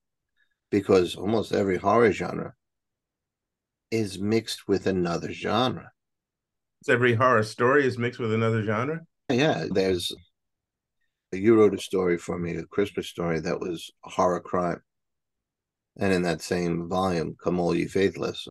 because 0.71 1.15
almost 1.15 1.53
every 1.53 1.77
horror 1.77 2.11
genre 2.11 2.55
is 3.91 4.19
mixed 4.19 4.67
with 4.67 4.85
another 4.85 5.31
genre. 5.31 5.93
every 6.87 7.15
horror 7.15 7.43
story 7.43 7.85
is 7.85 7.97
mixed 7.97 8.19
with 8.19 8.31
another 8.33 8.63
genre 8.63 9.05
Yeah, 9.29 9.65
there's 9.71 10.13
you 11.33 11.55
wrote 11.59 11.73
a 11.73 11.77
story 11.81 12.17
for 12.17 12.39
me, 12.39 12.55
a 12.55 12.63
Christmas 12.65 13.07
story 13.09 13.41
that 13.41 13.59
was 13.59 13.91
horror 14.03 14.39
crime. 14.39 14.81
And 15.97 16.13
in 16.13 16.21
that 16.21 16.43
same 16.43 16.87
volume, 16.87 17.35
Come 17.43 17.59
All 17.59 17.73
Ye 17.73 17.87
Faithless, 17.87 18.47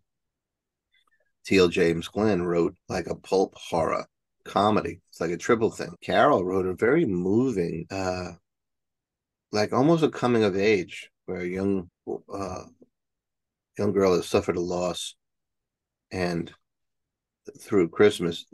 Teel 1.44 1.68
James 1.68 2.08
Glenn 2.08 2.42
wrote 2.42 2.76
like 2.88 3.06
a 3.06 3.16
pulp 3.16 3.54
horror 3.56 4.06
comedy. 4.44 5.00
It's 5.10 5.20
like 5.20 5.30
a 5.30 5.36
triple 5.36 5.70
thing. 5.70 5.94
Carol 6.02 6.44
wrote 6.44 6.66
a 6.66 6.74
very 6.74 7.04
moving, 7.04 7.86
uh, 7.90 8.32
like 9.50 9.72
almost 9.72 10.02
a 10.02 10.08
coming 10.08 10.44
of 10.44 10.56
age, 10.56 11.10
where 11.26 11.40
a 11.40 11.46
young 11.46 11.90
uh, 12.32 12.64
young 13.78 13.92
girl 13.92 14.14
has 14.14 14.26
suffered 14.26 14.56
a 14.56 14.60
loss, 14.60 15.14
and 16.10 16.52
through 17.58 17.88
Christmas 17.88 18.46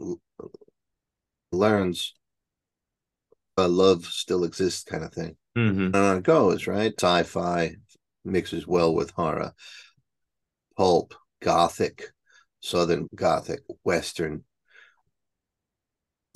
learns 1.52 2.14
uh, 3.58 3.68
love 3.68 4.06
still 4.06 4.44
exists, 4.44 4.84
kind 4.84 5.04
of 5.04 5.12
thing. 5.12 5.36
mm-hmm. 5.56 5.86
And 5.86 5.96
on 5.96 6.18
it 6.18 6.24
goes, 6.24 6.66
right? 6.66 6.94
Sci-fi 6.98 7.76
mixes 8.24 8.66
well 8.66 8.94
with 8.94 9.10
horror, 9.10 9.52
pulp, 10.76 11.14
gothic, 11.42 12.12
southern 12.60 13.08
gothic, 13.14 13.60
western. 13.84 14.44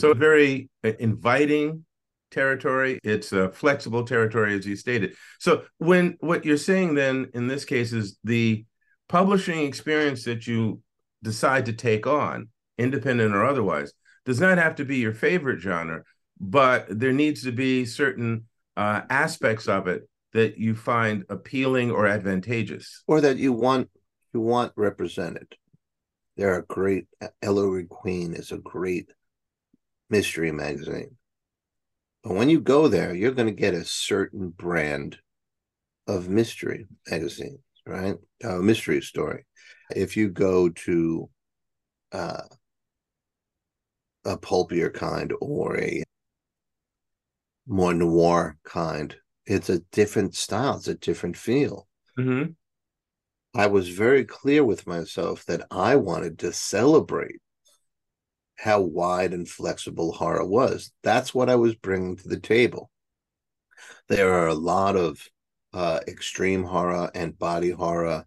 So 0.01 0.15
very 0.15 0.71
uh, 0.85 0.93
inviting 0.99 1.85
territory. 2.31 2.99
It's 3.05 3.33
a 3.33 3.53
flexible 3.53 4.05
territory, 4.05 4.55
as 4.57 4.67
you 4.67 4.75
stated. 4.75 5.15
So 5.39 5.63
when 5.79 6.17
what 6.21 6.45
you're 6.45 6.57
saying 6.57 6.95
then 6.95 7.29
in 7.35 7.47
this 7.47 7.65
case 7.65 7.93
is 7.93 8.19
the 8.25 8.65
publishing 9.09 9.61
experience 9.61 10.25
that 10.25 10.47
you 10.47 10.81
decide 11.23 11.67
to 11.67 11.73
take 11.73 12.07
on, 12.07 12.49
independent 12.79 13.35
or 13.35 13.45
otherwise, 13.45 13.93
does 14.25 14.41
not 14.41 14.59
have 14.59 14.77
to 14.77 14.85
be 14.85 14.97
your 14.97 15.13
favorite 15.13 15.61
genre, 15.61 16.03
but 16.41 16.87
there 16.89 17.13
needs 17.13 17.43
to 17.43 17.53
be 17.53 17.85
certain 17.85 18.47
uh, 18.77 19.03
aspects 19.11 19.69
of 19.69 19.87
it 19.87 20.09
that 20.33 20.57
you 20.57 20.75
find 20.75 21.25
appealing 21.29 21.91
or 21.91 22.07
advantageous. 22.07 23.03
or 23.07 23.21
that 23.21 23.37
you 23.37 23.53
want 23.53 23.91
you 24.33 24.41
want 24.41 24.73
represented. 24.77 25.55
There 26.37 26.55
are 26.55 26.63
great 26.63 27.07
Ellery 27.43 27.85
Queen 27.85 28.35
is 28.35 28.53
a 28.53 28.59
great 28.59 29.13
mystery 30.09 30.53
magazine. 30.53 31.17
But 32.23 32.35
when 32.35 32.49
you 32.49 32.61
go 32.61 32.89
there, 32.89 33.15
you're 33.15 33.33
going 33.33 33.49
to 33.49 33.61
get 33.61 33.75
a 33.75 33.85
certain 33.85 34.51
brand 34.51 35.19
of 36.07 36.29
mystery 36.29 36.87
magazines, 37.11 37.61
right? 37.87 38.17
A 38.45 38.59
mystery 38.59 39.01
story. 39.03 39.45
If 39.95 40.17
you 40.17 40.29
go 40.29 40.69
to 40.69 41.29
uh, 42.13 42.43
a 44.25 44.37
pulpier 44.37 44.91
kind 44.91 45.33
or 45.41 45.79
a 45.79 46.03
more 47.67 47.95
noir 47.95 48.57
kind, 48.65 49.17
it's 49.47 49.69
a 49.69 49.81
different 49.91 50.35
style, 50.35 50.77
it's 50.77 50.89
a 50.89 50.95
different 50.95 51.37
feel. 51.37 51.89
Mm-hmm. 52.19 52.53
I 53.55 53.67
was 53.67 53.89
very 53.89 54.25
clear 54.25 54.65
with 54.65 54.87
myself 54.87 55.45
that 55.47 55.67
I 55.71 55.97
wanted 55.97 56.39
to 56.41 56.53
celebrate 56.53 57.41
how 58.57 58.81
wide 58.81 59.35
and 59.35 59.49
flexible 59.49 60.13
horror 60.13 60.47
was. 60.47 60.93
That's 61.03 61.35
what 61.35 61.51
I 61.51 61.57
was 61.57 61.75
bringing 61.75 62.17
to 62.17 62.29
the 62.29 62.41
table. 62.41 62.91
There 64.09 64.33
are 64.33 64.49
a 64.49 64.55
lot 64.55 64.97
of 64.97 65.29
uh, 65.75 66.01
extreme 66.07 66.65
horror 66.65 67.11
and 67.15 67.39
body 67.39 67.71
horror 67.71 68.25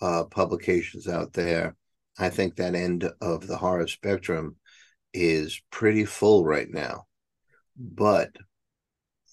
uh, 0.00 0.24
publications 0.24 1.08
out 1.08 1.32
there. 1.32 1.76
I 2.18 2.28
think 2.28 2.56
that 2.56 2.74
end 2.74 3.10
of 3.20 3.46
the 3.46 3.56
horror 3.56 3.86
spectrum 3.86 4.56
is 5.14 5.60
pretty 5.70 6.04
full 6.04 6.44
right 6.44 6.68
now. 6.68 7.06
But 7.78 8.36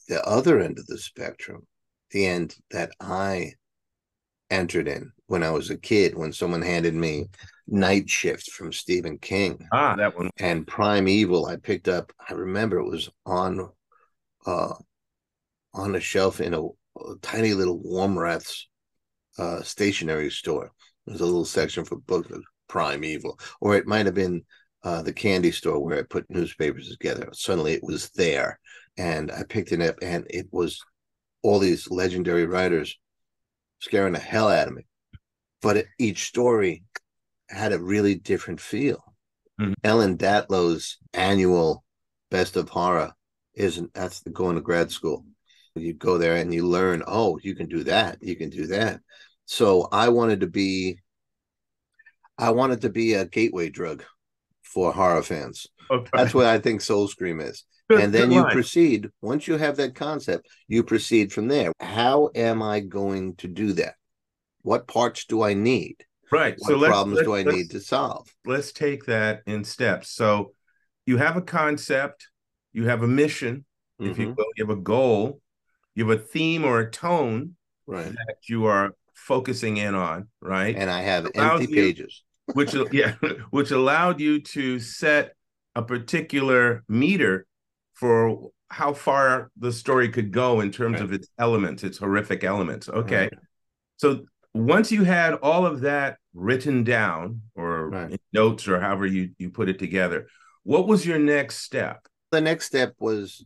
the 0.07 0.23
other 0.25 0.59
end 0.59 0.79
of 0.79 0.87
the 0.87 0.97
spectrum, 0.97 1.67
the 2.11 2.27
end 2.27 2.55
that 2.71 2.91
I 2.99 3.53
entered 4.49 4.87
in 4.87 5.11
when 5.33 5.41
I 5.41 5.49
was 5.49 5.71
a 5.71 5.77
kid, 5.77 6.15
when 6.15 6.31
someone 6.31 6.61
handed 6.61 6.93
me 6.93 7.25
Night 7.65 8.07
Shift 8.07 8.51
from 8.51 8.71
Stephen 8.71 9.17
King 9.17 9.67
Ah, 9.71 9.95
that 9.95 10.15
one. 10.15 10.29
and 10.37 10.67
Prime 10.67 11.07
Evil, 11.07 11.47
I 11.47 11.55
picked 11.55 11.87
up. 11.87 12.13
I 12.29 12.33
remember 12.33 12.77
it 12.77 12.87
was 12.87 13.09
on 13.25 13.67
uh 14.45 14.75
on 15.73 15.95
a 15.95 15.99
shelf 15.99 16.39
in 16.39 16.53
a, 16.53 16.61
a 16.63 17.15
tiny 17.23 17.55
little 17.55 17.79
Warm 17.79 18.15
uh 19.39 19.63
stationery 19.63 20.29
store. 20.29 20.71
There's 21.07 21.21
a 21.21 21.25
little 21.25 21.45
section 21.45 21.83
for 21.83 21.95
books 21.95 22.29
of 22.29 22.43
Prime 22.67 23.03
Evil, 23.03 23.39
or 23.59 23.75
it 23.75 23.87
might 23.87 24.05
have 24.05 24.13
been 24.13 24.43
uh, 24.83 25.01
the 25.01 25.13
candy 25.13 25.49
store 25.51 25.79
where 25.83 25.97
I 25.97 26.03
put 26.03 26.29
newspapers 26.29 26.89
together. 26.89 27.29
Suddenly 27.33 27.73
it 27.73 27.83
was 27.83 28.11
there, 28.11 28.59
and 28.97 29.31
I 29.31 29.41
picked 29.49 29.71
it 29.71 29.81
up, 29.81 29.95
and 30.03 30.27
it 30.29 30.45
was 30.51 30.79
all 31.41 31.57
these 31.57 31.89
legendary 31.89 32.45
writers 32.45 32.95
scaring 33.79 34.13
the 34.13 34.19
hell 34.19 34.49
out 34.49 34.67
of 34.67 34.75
me. 34.75 34.83
But 35.63 35.85
each 35.97 36.25
story 36.27 36.83
had 37.49 37.71
a 37.73 37.79
really 37.81 38.15
different 38.15 38.61
feel. 38.61 39.01
Mhm. 39.59 39.73
Ellen 39.83 40.17
Datlow's 40.17 40.97
annual 41.13 41.83
Best 42.29 42.55
of 42.57 42.69
Horror 42.69 43.13
isn't 43.55 43.93
that's 43.93 44.21
the 44.21 44.29
going 44.31 44.55
to 44.55 44.61
grad 44.61 44.91
school. 44.91 45.25
You 45.75 45.93
go 45.93 46.17
there 46.19 46.35
and 46.35 46.53
you 46.53 46.67
learn, 46.67 47.01
oh, 47.07 47.39
you 47.41 47.55
can 47.55 47.67
do 47.67 47.83
that, 47.85 48.17
you 48.21 48.35
can 48.35 48.49
do 48.49 48.67
that. 48.67 48.99
So 49.45 49.87
I 49.91 50.09
wanted 50.09 50.41
to 50.41 50.47
be 50.47 50.99
I 52.37 52.49
wanted 52.51 52.81
to 52.81 52.89
be 52.89 53.13
a 53.13 53.25
gateway 53.25 53.69
drug 53.69 54.03
for 54.63 54.91
horror 54.91 55.21
fans. 55.23 55.67
Okay. 55.91 56.09
That's 56.13 56.33
what 56.33 56.47
I 56.47 56.59
think 56.59 56.81
Soul 56.81 57.07
Scream 57.07 57.39
is. 57.39 57.63
Good- 57.89 58.01
and 58.01 58.13
then 58.13 58.31
you 58.31 58.41
line. 58.41 58.51
proceed, 58.51 59.09
once 59.21 59.47
you 59.47 59.57
have 59.57 59.77
that 59.77 59.93
concept, 59.93 60.47
you 60.67 60.83
proceed 60.83 61.31
from 61.31 61.47
there. 61.47 61.71
How 61.79 62.29
am 62.33 62.61
I 62.63 62.79
going 62.79 63.35
to 63.35 63.47
do 63.47 63.73
that? 63.73 63.95
What 64.63 64.87
parts 64.87 65.25
do 65.25 65.43
I 65.43 65.53
need? 65.53 65.97
right. 66.31 66.55
What 66.57 66.67
So 66.67 66.77
let's, 66.77 66.89
problems 66.91 67.17
let's, 67.17 67.27
do 67.27 67.35
I 67.35 67.43
need 67.43 67.69
to 67.71 67.79
solve? 67.79 68.27
let's 68.45 68.71
take 68.71 69.05
that 69.05 69.43
in 69.45 69.63
steps. 69.63 70.09
So 70.09 70.53
you 71.05 71.17
have 71.17 71.37
a 71.37 71.41
concept, 71.41 72.27
you 72.71 72.85
have 72.87 73.03
a 73.03 73.07
mission, 73.07 73.65
if 73.99 74.17
you 74.17 74.29
Mhm. 74.29 74.35
will, 74.37 74.45
you 74.55 74.65
have 74.65 74.75
a 74.75 74.81
goal, 74.81 75.41
you 75.95 76.07
have 76.09 76.19
a 76.19 76.21
theme 76.21 76.65
or 76.65 76.79
a 76.79 76.89
tone 76.89 77.55
Right. 77.85 78.11
that 78.11 78.37
you 78.49 78.65
are 78.65 78.95
focusing 79.13 79.77
in 79.77 79.93
on, 79.95 80.29
right? 80.41 80.75
And 80.75 80.89
I 80.89 81.01
have 81.01 81.29
empty 81.35 81.65
you- 81.69 81.75
pages. 81.75 82.23
which 82.53 82.73
yeah, 82.91 83.15
which 83.51 83.71
allowed 83.71 84.19
you 84.19 84.41
to 84.41 84.79
set 84.79 85.35
a 85.75 85.81
particular 85.83 86.83
meter 86.87 87.45
for 87.93 88.49
how 88.69 88.93
far 88.93 89.51
the 89.57 89.71
story 89.71 90.09
could 90.09 90.31
go 90.31 90.61
in 90.61 90.71
terms 90.71 90.95
Right. 90.95 91.03
of 91.03 91.13
its 91.13 91.27
elements, 91.37 91.83
its 91.83 91.99
horrific 91.99 92.43
elements. 92.43 92.89
Okay. 92.89 93.23
Right. 93.31 93.33
So 93.97 94.25
once 94.53 94.91
you 94.91 95.03
had 95.03 95.33
all 95.35 95.65
of 95.65 95.81
that 95.81 96.17
written 96.33 96.83
down 96.83 97.41
or 97.55 97.89
Right. 97.89 98.21
notes 98.31 98.67
or 98.67 98.79
however 98.79 99.05
you 99.05 99.31
you 99.37 99.49
put 99.49 99.69
it 99.69 99.79
together, 99.79 100.27
what 100.63 100.87
was 100.87 101.05
your 101.05 101.19
next 101.19 101.57
step? 101.57 102.07
The 102.31 102.41
next 102.41 102.65
step 102.65 102.95
was 102.99 103.45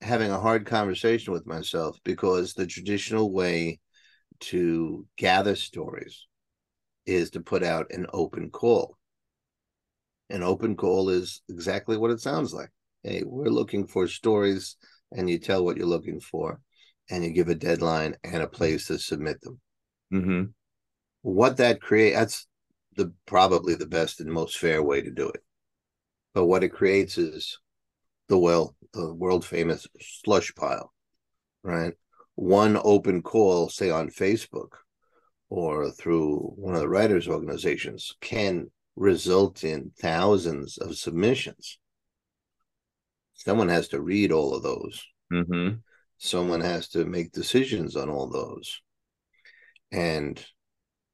having 0.00 0.30
a 0.30 0.40
hard 0.40 0.66
conversation 0.66 1.32
with 1.32 1.46
myself 1.46 1.98
because 2.04 2.54
the 2.54 2.66
traditional 2.66 3.32
way 3.32 3.80
to 4.40 5.06
gather 5.16 5.54
stories 5.54 6.26
is 7.06 7.30
to 7.30 7.40
put 7.40 7.62
out 7.62 7.92
an 7.92 8.06
open 8.12 8.50
call. 8.50 8.96
An 10.30 10.42
open 10.42 10.76
call 10.76 11.10
is 11.10 11.42
exactly 11.48 11.96
what 11.96 12.10
it 12.10 12.20
sounds 12.20 12.54
like. 12.54 12.70
Hey, 13.02 13.22
we're 13.24 13.48
looking 13.48 13.86
for 13.86 14.06
stories, 14.06 14.76
and 15.12 15.28
you 15.28 15.38
tell 15.38 15.64
what 15.64 15.76
you're 15.76 15.86
looking 15.86 16.20
for, 16.20 16.60
and 17.10 17.24
you 17.24 17.30
give 17.30 17.48
a 17.48 17.54
deadline 17.54 18.16
and 18.24 18.42
a 18.42 18.48
place 18.48 18.86
to 18.86 18.98
submit 18.98 19.40
them. 19.40 19.60
hmm 20.10 20.42
What 21.22 21.56
that 21.58 21.80
create 21.80 22.14
that's 22.14 22.46
the 22.96 23.12
probably 23.26 23.74
the 23.74 23.86
best 23.86 24.20
and 24.20 24.30
most 24.30 24.58
fair 24.58 24.82
way 24.82 25.02
to 25.02 25.10
do 25.10 25.28
it. 25.28 25.42
But 26.34 26.46
what 26.46 26.64
it 26.64 26.70
creates 26.70 27.18
is 27.18 27.58
the 28.28 28.38
well, 28.38 28.76
the 28.92 29.12
world 29.12 29.44
famous 29.44 29.86
slush 30.00 30.54
pile, 30.54 30.92
right? 31.62 31.94
One 32.36 32.80
open 32.82 33.22
call, 33.22 33.68
say 33.68 33.90
on 33.90 34.08
Facebook 34.10 34.72
or 35.48 35.90
through 35.90 36.52
one 36.56 36.74
of 36.74 36.80
the 36.80 36.88
writers' 36.88 37.28
organizations, 37.28 38.14
can 38.20 38.70
result 38.94 39.64
in 39.64 39.90
thousands 39.98 40.78
of 40.78 40.96
submissions. 40.96 41.78
Someone 43.34 43.68
has 43.68 43.88
to 43.88 44.00
read 44.00 44.30
all 44.30 44.54
of 44.54 44.62
those. 44.62 45.04
hmm 45.30 45.70
Someone 46.22 46.60
has 46.60 46.88
to 46.90 47.06
make 47.06 47.32
decisions 47.32 47.96
on 47.96 48.10
all 48.10 48.28
those. 48.28 48.82
And 49.90 50.38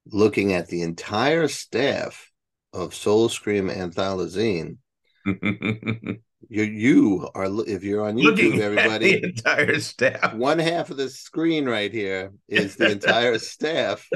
looking 0.05 0.53
at 0.53 0.67
the 0.67 0.83
entire 0.83 1.47
staff 1.47 2.29
of 2.73 2.93
Soul 2.93 3.29
Scream 3.29 3.69
Anthologine, 3.69 4.79
you 5.25 6.19
you 6.49 7.29
are 7.37 7.47
if 7.69 7.85
you're 7.85 8.05
on 8.05 8.17
YouTube, 8.17 8.25
Looking 8.25 8.61
everybody, 8.61 9.23
entire 9.23 9.79
staff. 9.79 10.35
one 10.35 10.59
half 10.59 10.91
of 10.91 10.97
the 10.97 11.09
screen 11.09 11.67
right 11.67 11.93
here 11.93 12.33
is 12.49 12.75
the 12.75 12.91
entire 12.91 13.39
staff 13.39 14.09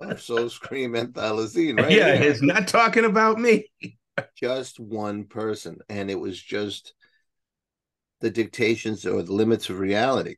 of 0.00 0.18
Soul 0.18 0.48
Scream 0.48 0.94
Anthologine. 0.94 1.78
Right 1.78 1.92
yeah, 1.92 2.16
here. 2.16 2.30
it's 2.30 2.40
not 2.42 2.68
talking 2.68 3.04
about 3.04 3.38
me. 3.38 3.70
just 4.34 4.80
one 4.80 5.24
person, 5.24 5.76
and 5.90 6.10
it 6.10 6.18
was 6.18 6.40
just 6.42 6.94
the 8.20 8.30
dictations 8.30 9.06
or 9.06 9.22
the 9.22 9.32
limits 9.32 9.70
of 9.70 9.78
reality. 9.78 10.36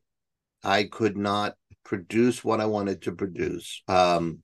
I 0.62 0.85
could 0.85 1.16
not 1.16 1.57
produce 1.85 2.45
what 2.45 2.61
I 2.61 2.66
wanted 2.66 3.03
to 3.03 3.12
produce 3.12 3.83
um, 3.88 4.43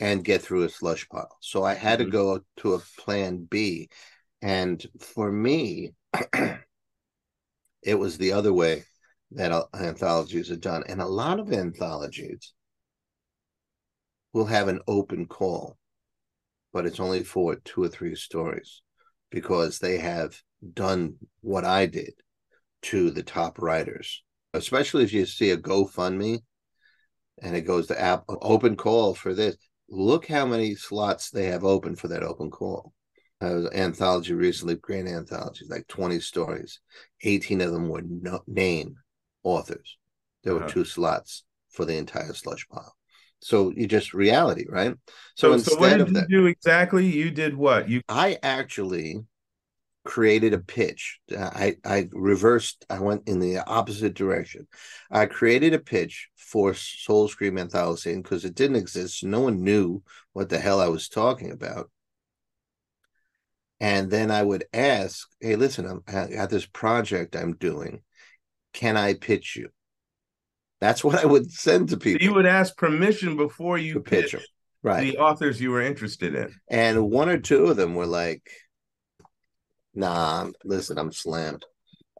and 0.00 0.24
get 0.24 0.42
through 0.42 0.64
a 0.64 0.68
slush 0.68 1.08
pile. 1.08 1.36
So 1.40 1.64
I 1.64 1.74
had 1.74 2.00
Mhm. 2.00 2.04
to 2.04 2.10
go 2.10 2.44
to 2.58 2.74
a 2.74 2.78
plan 2.98 3.44
B. 3.44 3.88
And 4.42 4.84
for 5.00 5.32
me, 5.32 5.94
it 7.82 7.94
was 7.94 8.18
the 8.18 8.32
other 8.32 8.52
way 8.52 8.84
that 9.32 9.68
anthologies 9.74 10.50
are 10.50 10.56
done. 10.56 10.84
And 10.88 11.00
a 11.00 11.06
lot 11.06 11.40
of 11.40 11.52
anthologies 11.52 12.52
will 14.32 14.46
have 14.46 14.68
an 14.68 14.80
open 14.86 15.26
call, 15.26 15.76
but 16.72 16.86
it's 16.86 17.00
only 17.00 17.24
for 17.24 17.56
two 17.56 17.82
or 17.82 17.88
three 17.88 18.14
stories 18.14 18.82
because 19.30 19.78
they 19.78 19.98
have 19.98 20.40
done 20.74 21.16
what 21.40 21.64
I 21.64 21.86
did 21.86 22.12
to 22.82 23.10
the 23.10 23.22
top 23.22 23.60
writers. 23.60 24.22
Especially 24.54 25.04
if 25.04 25.12
you 25.12 25.26
see 25.26 25.50
a 25.50 25.56
GoFundMe 25.56 26.40
and 27.42 27.56
it 27.56 27.62
goes 27.62 27.86
to 27.88 28.00
app 28.00 28.24
open 28.28 28.76
call 28.76 29.14
for 29.14 29.34
this. 29.34 29.56
Look 29.88 30.26
how 30.26 30.46
many 30.46 30.74
slots 30.74 31.30
they 31.30 31.46
have 31.46 31.64
open 31.64 31.96
for 31.96 32.08
that 32.08 32.22
open 32.22 32.50
call. 32.50 32.92
I 33.40 33.52
was 33.54 33.70
anthology 33.72 34.34
recently, 34.34 34.74
great 34.74 35.06
anthologies, 35.06 35.70
like 35.70 35.86
20 35.86 36.20
stories. 36.20 36.80
18 37.22 37.60
of 37.60 37.72
them 37.72 37.88
were 37.88 38.02
no, 38.02 38.40
name 38.46 38.96
authors. 39.44 39.96
There 40.42 40.54
were 40.54 40.60
Uh-huh. 40.60 40.70
two 40.70 40.84
slots 40.84 41.44
for 41.70 41.84
the 41.84 41.96
entire 41.96 42.32
slush 42.34 42.66
pile. 42.68 42.94
So 43.40 43.70
you 43.76 43.86
just 43.86 44.12
reality, 44.14 44.66
right? 44.68 44.94
So, 45.36 45.52
So, 45.52 45.70
so 45.70 45.80
what 45.80 45.88
instead 45.88 45.98
did 45.98 46.00
of 46.00 46.08
you 46.08 46.14
that, 46.14 46.28
do 46.28 46.46
exactly? 46.46 47.06
You 47.06 47.30
did 47.30 47.56
what? 47.56 47.88
You 47.88 48.02
I 48.08 48.38
actually 48.42 49.20
created 50.08 50.54
a 50.54 50.58
pitch. 50.58 51.20
I 51.36 51.76
I 51.84 52.08
reversed. 52.12 52.86
I 52.88 52.98
went 52.98 53.28
in 53.28 53.40
the 53.40 53.58
opposite 53.58 54.14
direction. 54.14 54.66
I 55.10 55.26
created 55.26 55.74
a 55.74 55.78
pitch 55.78 56.30
for 56.34 56.72
Soul 56.72 57.28
Scream 57.28 57.58
Anthology 57.58 58.16
because 58.16 58.46
it 58.46 58.54
didn't 58.54 58.76
exist. 58.76 59.22
No 59.22 59.40
one 59.40 59.62
knew 59.62 60.02
what 60.32 60.48
the 60.48 60.58
hell 60.58 60.80
I 60.80 60.88
was 60.88 61.10
talking 61.10 61.52
about. 61.52 61.90
And 63.80 64.10
then 64.10 64.30
I 64.30 64.42
would 64.42 64.64
ask, 64.72 65.28
"Hey, 65.40 65.56
listen, 65.56 65.84
I'm, 65.84 66.02
I 66.08 66.28
got 66.28 66.48
this 66.48 66.64
project 66.64 67.36
I'm 67.36 67.54
doing. 67.56 68.00
Can 68.72 68.96
I 68.96 69.12
pitch 69.12 69.56
you?" 69.56 69.68
That's 70.80 71.04
what 71.04 71.22
I 71.22 71.26
would 71.26 71.52
send 71.52 71.90
to 71.90 71.98
people. 71.98 72.24
you 72.24 72.32
would 72.32 72.46
ask 72.46 72.74
permission 72.78 73.36
before 73.36 73.76
you 73.76 74.00
pitch 74.00 74.22
pitch 74.22 74.32
them, 74.32 74.42
right? 74.82 75.02
the 75.02 75.18
authors 75.18 75.60
you 75.60 75.70
were 75.70 75.82
interested 75.82 76.34
in. 76.34 76.54
And 76.70 77.10
one 77.10 77.28
or 77.28 77.38
two 77.38 77.66
of 77.66 77.76
them 77.76 77.94
were 77.94 78.06
like, 78.06 78.50
nah, 79.94 80.38
I'm- 80.38 80.54
listen, 80.64 80.98
I'm 80.98 81.12
slammed. 81.12 81.64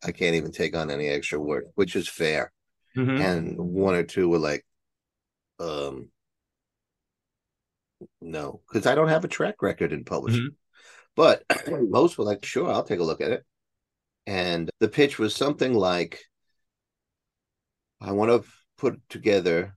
I 0.03 0.13
can't 0.13 0.37
even 0.37 0.53
take 0.53 0.77
on 0.77 0.91
any 0.91 1.09
extra 1.09 1.41
work, 1.41 1.65
which 1.75 1.97
is 1.97 2.09
fair. 2.09 2.53
Mhm. 2.97 3.21
And 3.21 3.59
one 3.59 3.95
or 3.95 4.05
two 4.05 4.29
were 4.29 4.39
like, 4.39 4.65
um, 5.59 6.11
no, 8.21 8.61
because 8.69 8.87
I 8.87 8.95
don't 8.95 9.09
have 9.09 9.25
a 9.25 9.29
track 9.29 9.61
record 9.63 9.93
in 9.93 10.05
publishing. 10.05 10.57
But 11.17 11.45
most 11.91 12.17
were 12.17 12.25
like, 12.25 12.45
sure, 12.45 12.71
I'll 12.71 12.85
take 12.85 13.01
a 13.01 13.05
look 13.05 13.21
at 13.21 13.33
it. 13.33 13.45
And 14.27 14.71
the 14.79 14.89
pitch 14.89 15.19
was 15.19 15.35
something 15.35 15.75
like, 15.75 16.21
I 18.01 18.13
want 18.13 18.31
to 18.31 18.49
put 18.77 19.01
together 19.09 19.77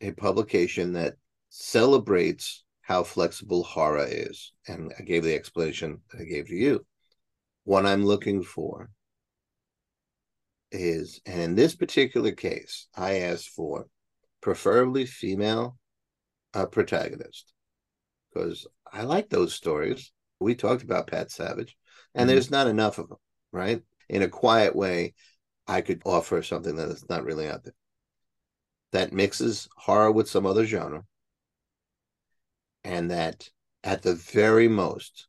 a 0.00 0.12
publication 0.12 0.92
that 0.94 1.14
celebrates 1.48 2.64
how 2.82 3.02
flexible 3.04 3.62
horror 3.62 4.06
is. 4.06 4.52
And 4.66 4.92
I 4.98 5.02
gave 5.02 5.24
the 5.24 5.34
explanation 5.34 6.02
that 6.10 6.20
I 6.20 6.24
gave 6.24 6.48
to 6.48 6.54
you. 6.54 6.84
What 7.68 7.84
I'm 7.84 8.02
looking 8.02 8.42
for 8.42 8.88
is, 10.72 11.20
and 11.26 11.38
in 11.38 11.54
this 11.54 11.76
particular 11.76 12.32
case, 12.32 12.88
I 12.96 13.18
asked 13.18 13.50
for 13.50 13.88
preferably 14.40 15.04
female 15.04 15.76
uh, 16.54 16.64
protagonist 16.64 17.52
because 18.32 18.66
I 18.90 19.02
like 19.02 19.28
those 19.28 19.52
stories. 19.52 20.12
We 20.40 20.54
talked 20.54 20.82
about 20.82 21.08
Pat 21.08 21.30
Savage, 21.30 21.76
and 22.14 22.24
Mhm. 22.24 22.32
there's 22.32 22.50
not 22.50 22.68
enough 22.68 22.96
of 22.96 23.10
them, 23.10 23.18
right? 23.52 23.82
In 24.08 24.22
a 24.22 24.30
quiet 24.30 24.74
way, 24.74 25.12
I 25.66 25.82
could 25.82 26.00
offer 26.06 26.42
something 26.42 26.76
that 26.76 26.88
is 26.88 27.06
not 27.10 27.24
really 27.24 27.48
out 27.48 27.64
there 27.64 27.74
that 28.92 29.12
mixes 29.12 29.68
horror 29.76 30.10
with 30.10 30.30
some 30.30 30.46
other 30.46 30.64
genre, 30.64 31.04
and 32.82 33.10
that 33.10 33.50
at 33.84 34.00
the 34.00 34.14
very 34.14 34.68
most 34.68 35.28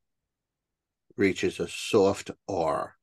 reaches 1.20 1.60
a 1.60 1.68
soft 1.68 2.32
R 2.48 2.96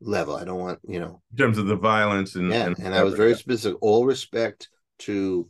level. 0.00 0.36
I 0.36 0.44
don't 0.44 0.58
want, 0.58 0.80
you 0.86 1.00
know, 1.00 1.22
in 1.30 1.36
terms 1.38 1.56
of 1.56 1.66
the 1.66 1.76
violence 1.76 2.34
and 2.34 2.50
yeah. 2.50 2.66
And, 2.66 2.78
and 2.78 2.94
I 2.94 3.04
was 3.04 3.14
very 3.14 3.34
specific. 3.34 3.78
All 3.80 4.04
respect 4.04 4.68
to 5.00 5.48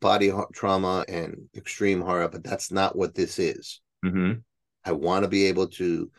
body 0.00 0.32
trauma 0.52 1.04
and 1.08 1.48
extreme 1.56 2.00
horror, 2.00 2.28
but 2.28 2.44
that's 2.44 2.70
not 2.70 2.96
what 2.96 3.14
this 3.14 3.38
is. 3.38 3.80
Mm-hmm. 4.04 4.40
I 4.84 4.92
want 4.92 5.22
to 5.22 5.28
be 5.28 5.46
able 5.46 5.68
to 5.68 6.10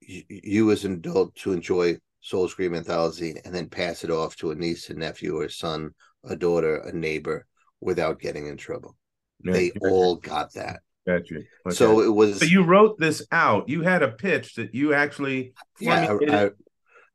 you 0.00 0.70
as 0.70 0.84
an 0.84 0.94
adult 0.94 1.34
to 1.34 1.52
enjoy 1.52 1.98
Soul 2.20 2.48
Scream 2.48 2.74
anthology 2.74 3.34
and 3.44 3.54
then 3.54 3.68
pass 3.68 4.04
it 4.04 4.10
off 4.10 4.36
to 4.36 4.52
a 4.52 4.54
niece, 4.54 4.88
a 4.88 4.94
nephew, 4.94 5.36
or 5.36 5.44
a 5.44 5.50
son, 5.50 5.90
a 6.24 6.36
daughter, 6.36 6.78
a 6.78 6.92
neighbor 6.92 7.46
without 7.80 8.20
getting 8.20 8.46
in 8.46 8.56
trouble. 8.56 8.96
Yeah, 9.42 9.52
they 9.52 9.72
all 9.80 10.16
got 10.16 10.54
that. 10.54 10.80
Gotcha. 11.06 11.36
Okay. 11.36 11.46
So 11.70 12.00
it 12.00 12.12
was. 12.12 12.40
So 12.40 12.46
you 12.46 12.64
wrote 12.64 12.98
this 12.98 13.24
out. 13.30 13.68
You 13.68 13.82
had 13.82 14.02
a 14.02 14.08
pitch 14.08 14.54
that 14.56 14.74
you 14.74 14.92
actually. 14.92 15.54
Yeah, 15.80 16.16
I, 16.20 16.44
I, 16.44 16.50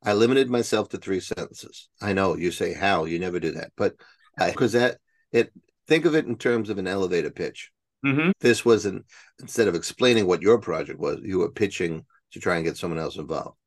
I, 0.03 0.13
limited 0.13 0.49
myself 0.49 0.89
to 0.89 0.97
three 0.97 1.19
sentences. 1.19 1.89
I 2.01 2.13
know 2.13 2.37
you 2.37 2.51
say 2.51 2.73
how 2.73 3.03
you 3.03 3.19
never 3.19 3.39
do 3.39 3.51
that, 3.51 3.71
but 3.75 3.95
because 4.37 4.71
that 4.73 4.97
it 5.33 5.51
think 5.87 6.05
of 6.05 6.15
it 6.15 6.25
in 6.25 6.37
terms 6.37 6.69
of 6.69 6.77
an 6.77 6.87
elevator 6.87 7.31
pitch. 7.31 7.71
Mm-hmm. 8.05 8.31
This 8.39 8.63
was 8.63 8.85
an 8.85 9.03
instead 9.39 9.67
of 9.67 9.75
explaining 9.75 10.25
what 10.25 10.41
your 10.41 10.57
project 10.57 10.99
was, 10.99 11.19
you 11.21 11.39
were 11.39 11.51
pitching 11.51 12.05
to 12.31 12.39
try 12.39 12.55
and 12.55 12.65
get 12.65 12.77
someone 12.77 12.99
else 12.99 13.17
involved, 13.17 13.57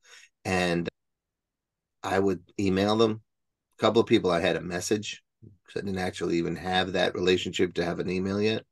and 0.45 0.89
I 2.03 2.19
would 2.19 2.41
email 2.59 2.97
them. 2.97 3.21
A 3.79 3.83
couple 3.83 4.01
of 4.01 4.07
people 4.07 4.31
I 4.31 4.41
had 4.41 4.57
a 4.57 4.61
message 4.63 5.23
because 5.43 5.83
I 5.83 5.85
didn't 5.85 6.01
actually 6.01 6.39
even 6.39 6.57
have 6.57 6.93
that 6.93 7.15
relationship 7.15 7.75
to 7.75 7.85
have 7.85 7.99
an 7.99 8.09
email 8.09 8.41
yet. 8.41 8.63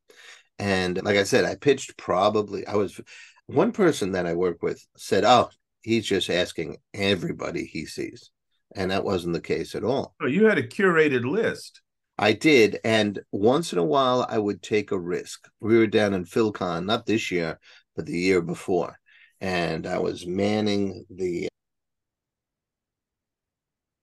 And 0.62 1.03
like 1.03 1.16
I 1.16 1.25
said, 1.25 1.44
I 1.44 1.57
pitched 1.57 1.96
probably, 1.96 2.64
I 2.68 2.77
was 2.77 3.01
one 3.46 3.72
person 3.72 4.12
that 4.12 4.27
I 4.27 4.35
work 4.35 4.62
with 4.62 4.81
said, 4.96 5.25
Oh, 5.25 5.51
he's 5.81 6.07
just 6.07 6.31
asking 6.31 6.77
everybody 6.94 7.64
he 7.64 7.85
sees. 7.85 8.31
And 8.77 8.92
that 8.92 9.03
wasn't 9.03 9.33
the 9.33 9.40
case 9.40 9.75
at 9.75 9.83
all. 9.83 10.14
Oh, 10.22 10.29
you 10.29 10.46
had 10.46 10.59
a 10.59 10.62
curated 10.62 11.25
list. 11.25 11.83
I 12.16 12.33
did. 12.35 12.79
And 12.85 13.18
once 13.33 13.72
in 13.72 13.81
a 13.81 13.85
while, 13.85 14.25
I 14.29 14.38
would 14.38 14.62
take 14.62 14.92
a 14.92 14.98
risk. 14.98 15.48
We 15.59 15.77
were 15.77 15.88
down 15.88 16.14
in 16.14 16.27
PhilCon, 16.27 16.85
not 16.85 17.07
this 17.07 17.33
year, 17.33 17.59
but 17.96 18.07
the 18.07 18.16
year 18.16 18.40
before. 18.40 19.01
And 19.40 19.85
I 19.85 19.98
was 19.98 20.29
manning 20.29 21.05
the 21.11 21.48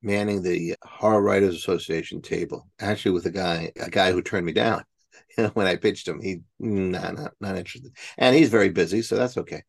manning 0.02 0.42
the 0.42 0.76
Horror 0.84 1.22
Writers 1.22 1.56
Association 1.56 2.22
table, 2.22 2.68
actually 2.82 3.12
with 3.12 3.28
a 3.28 3.32
guy, 3.32 3.72
a 3.80 3.90
guy 3.90 4.12
who 4.12 4.22
turned 4.22 4.46
me 4.46 4.52
down 4.52 4.84
when 5.54 5.68
I 5.68 5.76
pitched 5.76 6.08
him. 6.08 6.22
He, 6.22 6.42
nah, 6.60 7.12
not, 7.12 7.32
not 7.40 7.58
interested. 7.58 7.96
And 8.18 8.36
he's 8.36 8.50
very 8.50 8.70
busy, 8.70 9.02
so 9.02 9.16
that's 9.16 9.38
okay. 9.38 9.64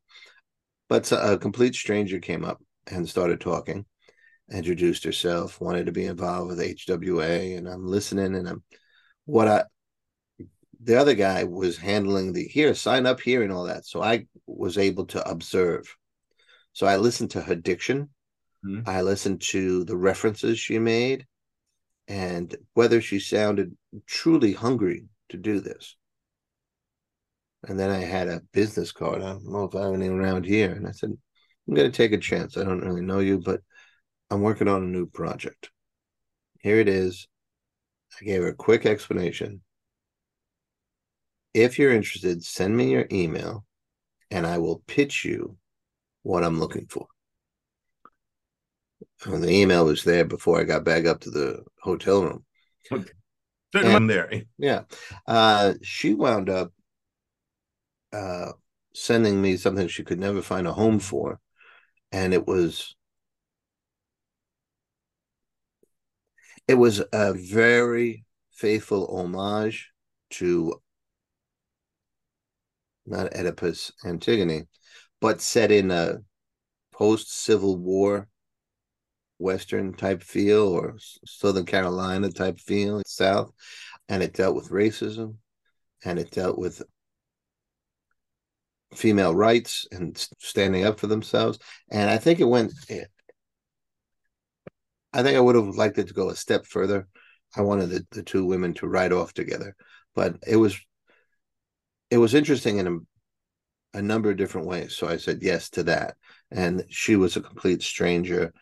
But 0.89 1.11
a 1.13 1.39
complete 1.39 1.75
stranger 1.75 2.19
came 2.19 2.45
up 2.45 2.61
and 2.91 3.09
started 3.09 3.41
talking, 3.41 3.87
introduced 4.53 5.05
herself, 5.05 5.61
wanted 5.61 5.87
to 5.87 5.93
be 5.93 6.07
involved 6.07 6.49
with 6.49 6.59
HWA, 6.59 7.57
and 7.57 7.69
I'm 7.69 7.87
listening. 7.87 8.35
And 8.35 8.49
I'm 8.49 8.65
what 9.27 9.47
I, 9.47 9.65
the 10.83 10.97
other 10.97 11.15
guy 11.15 11.45
was 11.45 11.77
handling 11.77 12.33
the 12.33 12.45
here, 12.45 12.75
sign 12.75 13.07
up 13.07 13.21
here, 13.21 13.43
and 13.43 13.53
all 13.53 13.65
that. 13.65 13.87
So 13.87 14.03
I 14.03 14.27
was 14.47 14.79
able 14.79 15.07
to 15.07 15.29
observe. 15.29 15.95
So 16.73 16.87
I 16.87 16.97
listened 16.97 17.31
to 17.33 17.43
her 17.43 17.55
diction 17.55 18.09
Mm-hmm. 18.65 18.89
I 18.89 19.03
listened 19.03 19.41
to 19.43 19.85
the 19.85 19.97
references 19.97 20.59
she 20.59 20.79
made 20.79 21.27
and 22.09 22.55
whether 22.75 23.01
she 23.01 23.19
sounded 23.19 23.77
truly 24.07 24.53
hungry 24.53 25.05
to 25.31 25.37
do 25.37 25.61
this. 25.61 25.97
And 27.65 27.79
then 27.79 27.91
I 27.91 27.99
had 27.99 28.29
a 28.29 28.43
business 28.53 28.93
card. 28.93 29.23
I 29.23 29.33
don't 29.33 29.51
know 29.51 29.65
if 29.65 29.75
I 29.75 29.85
have 29.85 29.95
anything 29.95 30.19
around 30.19 30.47
here. 30.47 30.73
And 30.73 30.87
I 30.87 30.93
said, 30.93 31.11
I'm 31.69 31.75
going 31.75 31.91
to 31.91 31.97
take 31.97 32.13
a 32.13 32.19
chance. 32.19 32.57
I 32.57 32.65
don't 32.65 32.85
really 32.85 33.03
know 33.03 33.19
you, 33.19 33.39
but 33.39 33.61
I'm 34.31 34.41
working 34.43 34.69
on 34.69 34.83
a 34.83 34.87
new 34.87 35.07
project. 35.07 35.71
Here 36.61 36.79
it 36.79 36.89
is. 36.89 37.29
I 38.21 38.25
gave 38.25 38.43
her 38.43 38.49
a 38.49 38.55
quick 38.55 38.87
explanation. 38.87 39.63
If 41.53 41.79
you're 41.79 41.93
interested, 41.93 42.45
send 42.45 42.77
me 42.77 42.91
your 42.91 43.07
email 43.11 43.65
and 44.31 44.47
I 44.47 44.59
will 44.59 44.83
pitch 44.87 45.25
you 45.25 45.57
what 46.23 46.45
I'm 46.45 46.61
looking 46.61 46.87
for. 46.87 47.07
And 49.25 49.43
the 49.43 49.51
email 49.51 49.85
was 49.85 50.05
there 50.05 50.25
before 50.25 50.61
I 50.61 50.65
got 50.65 50.85
back 50.85 51.07
up 51.07 51.21
to 51.21 51.31
the 51.31 51.63
hotel 51.83 52.23
room. 52.23 52.45
Okay. 52.91 53.11
I'm 53.75 54.07
there. 54.07 54.31
Yeah. 54.59 54.83
Uh, 55.27 55.75
she 55.83 56.15
wound 56.15 56.51
up 56.51 56.73
uh, 58.13 58.53
sending 58.95 59.41
me 59.41 59.57
something 59.57 59.89
she 59.89 60.05
could 60.05 60.19
never 60.19 60.43
find 60.43 60.67
a 60.67 60.73
home 60.73 60.99
for. 60.99 61.41
And 62.13 62.35
it 62.35 62.47
was 62.47 62.97
it 66.67 66.75
was 66.75 67.03
a 67.13 67.33
very 67.33 68.25
faithful 68.53 69.07
homage 69.17 69.91
to 70.31 70.81
not 73.07 73.35
Oedipus 73.35 73.93
Antigone, 74.05 74.69
but 75.21 75.41
set 75.41 75.73
in 75.73 75.91
a 75.91 76.19
post 76.93 77.33
Civil 77.33 77.77
War 77.77 78.29
Western 79.41 79.95
type 79.95 80.23
feel 80.23 80.69
or 80.69 80.97
Southern 81.25 81.65
Carolina 81.65 82.31
type 82.31 82.61
feel, 82.61 83.03
South. 83.07 83.51
And 84.09 84.23
it 84.23 84.35
dealt 84.35 84.55
with 84.55 84.71
racism 84.71 85.37
and 86.05 86.19
it 86.19 86.31
dealt 86.31 86.59
with 86.59 86.83
female 88.95 89.35
rights 89.35 89.87
and 89.93 90.17
standing 90.39 90.85
up 90.85 90.99
for 91.01 91.07
themselves. 91.07 91.59
And 91.91 92.11
I 92.11 92.19
think 92.19 92.41
it 92.41 92.45
went, 92.45 92.73
eh, 92.89 93.05
I 95.13 95.23
think 95.23 95.37
I 95.37 95.41
would 95.41 95.55
have 95.55 95.77
liked 95.77 95.99
it 95.99 96.09
to 96.09 96.15
go 96.15 96.31
a 96.31 96.37
step 96.37 96.67
further. 96.67 97.09
I 97.57 97.63
wanted 97.63 97.91
the, 97.91 98.07
the 98.11 98.23
two 98.23 98.45
women 98.45 98.75
to 98.75 98.87
ride 98.87 99.13
off 99.13 99.33
together, 99.33 99.75
but 100.15 100.37
it 100.47 100.57
was, 100.57 100.79
it 102.11 102.19
was 102.19 102.35
interesting 102.35 102.79
in 102.79 102.87
a, 102.87 103.99
a 103.99 104.03
number 104.03 104.31
of 104.31 104.37
different 104.37 104.67
ways. 104.67 104.97
So 104.97 105.09
I 105.09 105.17
said 105.17 105.39
yes 105.41 105.71
to 105.71 105.85
that. 105.85 106.17
And 106.51 106.85
she 106.89 107.17
was 107.17 107.37
a 107.37 107.41
complete 107.41 107.83
stranger 107.83 108.53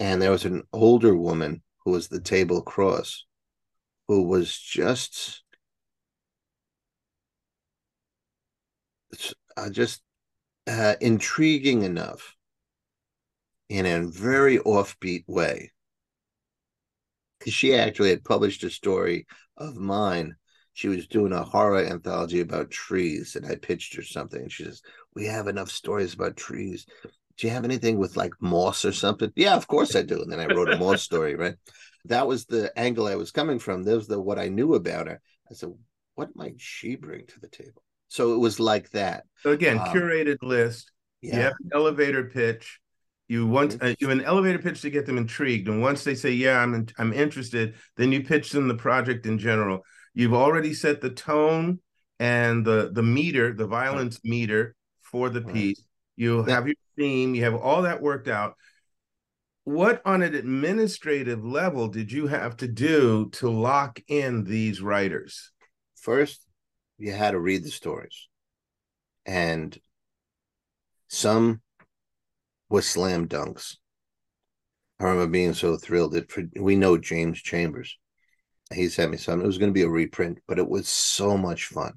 and 0.00 0.20
there 0.20 0.30
was 0.30 0.46
an 0.46 0.62
older 0.72 1.14
woman 1.14 1.62
who 1.84 1.92
was 1.92 2.08
the 2.08 2.20
table 2.20 2.58
across 2.58 3.26
who 4.08 4.24
was 4.24 4.58
just 4.58 5.44
uh, 9.56 9.70
just 9.70 10.02
uh, 10.66 10.94
intriguing 11.00 11.82
enough 11.82 12.34
in 13.68 13.86
a 13.86 14.06
very 14.06 14.58
offbeat 14.58 15.24
way. 15.28 15.70
Because 17.38 17.54
she 17.54 17.74
actually 17.74 18.10
had 18.10 18.24
published 18.24 18.64
a 18.64 18.70
story 18.70 19.26
of 19.56 19.76
mine. 19.76 20.34
She 20.72 20.88
was 20.88 21.06
doing 21.06 21.32
a 21.32 21.44
horror 21.44 21.84
anthology 21.84 22.40
about 22.40 22.70
trees 22.70 23.36
and 23.36 23.44
i 23.44 23.54
pitched 23.56 23.94
her 23.96 24.02
something 24.02 24.42
and 24.42 24.52
she 24.52 24.64
says 24.64 24.80
we 25.14 25.26
have 25.26 25.46
enough 25.46 25.70
stories 25.70 26.14
about 26.14 26.36
trees 26.36 26.86
do 27.40 27.46
you 27.46 27.52
have 27.54 27.64
anything 27.64 27.98
with 27.98 28.18
like 28.18 28.34
moss 28.40 28.84
or 28.84 28.92
something? 28.92 29.32
Yeah, 29.34 29.56
of 29.56 29.66
course 29.66 29.96
I 29.96 30.02
do. 30.02 30.20
And 30.20 30.30
then 30.30 30.40
I 30.40 30.46
wrote 30.46 30.70
a 30.70 30.76
moss 30.76 31.02
story, 31.10 31.36
right? 31.36 31.54
That 32.04 32.26
was 32.26 32.44
the 32.44 32.70
angle 32.78 33.06
I 33.06 33.14
was 33.14 33.30
coming 33.30 33.58
from. 33.58 33.82
That 33.82 33.96
was 33.96 34.06
the 34.06 34.20
what 34.20 34.38
I 34.38 34.48
knew 34.48 34.74
about 34.74 35.08
her. 35.08 35.20
I 35.50 35.54
said, 35.54 35.72
what 36.16 36.36
might 36.36 36.60
she 36.60 36.96
bring 36.96 37.26
to 37.26 37.40
the 37.40 37.48
table? 37.48 37.82
So 38.08 38.34
it 38.34 38.38
was 38.38 38.60
like 38.60 38.90
that. 38.90 39.24
So 39.38 39.52
again, 39.52 39.78
um, 39.78 39.86
curated 39.86 40.36
list. 40.42 40.92
Yeah. 41.22 41.36
You 41.36 41.42
have 41.42 41.52
an 41.64 41.70
elevator 41.72 42.24
pitch. 42.24 42.78
You 43.26 43.46
want 43.46 43.72
mm-hmm. 43.72 43.86
uh, 43.86 43.94
you 43.98 44.08
have 44.08 44.18
an 44.18 44.24
elevator 44.24 44.58
pitch 44.58 44.82
to 44.82 44.90
get 44.90 45.06
them 45.06 45.16
intrigued, 45.16 45.68
and 45.68 45.80
once 45.80 46.02
they 46.02 46.16
say, 46.16 46.32
"Yeah, 46.32 46.58
I'm 46.58 46.74
in, 46.74 46.88
I'm 46.98 47.12
interested," 47.12 47.74
then 47.96 48.10
you 48.10 48.24
pitch 48.24 48.50
them 48.50 48.66
the 48.66 48.74
project 48.74 49.24
in 49.24 49.38
general. 49.38 49.84
You've 50.14 50.34
already 50.34 50.74
set 50.74 51.00
the 51.00 51.10
tone 51.10 51.78
and 52.18 52.66
the 52.66 52.90
the 52.92 53.04
meter, 53.04 53.52
the 53.52 53.68
violence 53.68 54.16
right. 54.16 54.30
meter 54.30 54.74
for 55.00 55.28
the 55.30 55.42
piece. 55.42 55.80
You 56.20 56.42
have 56.42 56.66
your 56.66 56.76
theme, 56.98 57.34
you 57.34 57.44
have 57.44 57.54
all 57.54 57.80
that 57.80 58.02
worked 58.02 58.28
out. 58.28 58.54
What 59.64 60.02
on 60.04 60.20
an 60.20 60.34
administrative 60.34 61.42
level 61.42 61.88
did 61.88 62.12
you 62.12 62.26
have 62.26 62.58
to 62.58 62.68
do 62.68 63.30
to 63.36 63.48
lock 63.48 64.00
in 64.06 64.44
these 64.44 64.82
writers? 64.82 65.50
First, 65.96 66.44
you 66.98 67.12
had 67.12 67.30
to 67.30 67.40
read 67.40 67.64
the 67.64 67.70
stories. 67.70 68.28
And 69.24 69.74
some 71.08 71.62
were 72.68 72.82
slam 72.82 73.26
dunks. 73.26 73.76
I 74.98 75.04
remember 75.04 75.26
being 75.26 75.54
so 75.54 75.78
thrilled 75.78 76.12
that 76.12 76.30
for, 76.30 76.42
we 76.54 76.76
know 76.76 76.98
James 76.98 77.40
Chambers. 77.40 77.96
He 78.74 78.90
sent 78.90 79.10
me 79.10 79.16
something. 79.16 79.42
It 79.42 79.46
was 79.46 79.56
going 79.56 79.70
to 79.70 79.74
be 79.74 79.84
a 79.84 79.88
reprint, 79.88 80.40
but 80.46 80.58
it 80.58 80.68
was 80.68 80.86
so 80.86 81.38
much 81.38 81.68
fun 81.68 81.94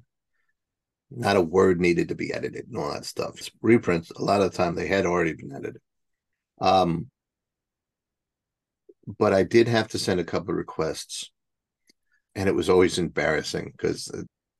not 1.16 1.36
a 1.36 1.40
word 1.40 1.80
needed 1.80 2.08
to 2.08 2.14
be 2.14 2.32
edited 2.32 2.66
and 2.66 2.76
all 2.76 2.92
that 2.92 3.04
stuff. 3.04 3.38
Reprints, 3.62 4.10
a 4.10 4.22
lot 4.22 4.40
of 4.40 4.50
the 4.50 4.56
time 4.56 4.74
they 4.74 4.86
had 4.86 5.06
already 5.06 5.32
been 5.32 5.52
edited. 5.52 5.80
Um, 6.60 7.10
but 9.18 9.32
I 9.32 9.42
did 9.42 9.68
have 9.68 9.88
to 9.88 9.98
send 9.98 10.20
a 10.20 10.24
couple 10.24 10.50
of 10.50 10.56
requests, 10.56 11.30
and 12.34 12.48
it 12.48 12.54
was 12.54 12.68
always 12.68 12.98
embarrassing 12.98 13.72
because 13.76 14.10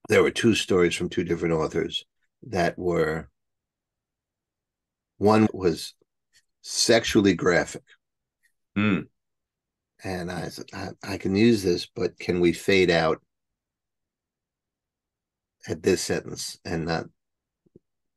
there 0.09 0.23
were 0.23 0.31
two 0.31 0.55
stories 0.55 0.95
from 0.95 1.09
two 1.09 1.25
different 1.25 1.55
authors 1.55 2.05
that 2.49 2.79
were 2.79 3.29
one 5.19 5.49
was 5.53 5.95
sexually 6.61 7.35
graphic. 7.35 7.85
Mm. 8.77 9.07
And 10.03 10.31
I 10.31 10.49
said, 10.49 10.67
I, 10.75 10.88
I 11.03 11.17
can 11.17 11.35
use 11.35 11.62
this, 11.62 11.87
but 11.87 12.19
can 12.19 12.40
we 12.40 12.53
fade 12.53 12.90
out 12.90 13.23
at 15.68 15.83
this 15.83 16.03
sentence 16.03 16.59
and 16.64 16.87
not 16.87 17.07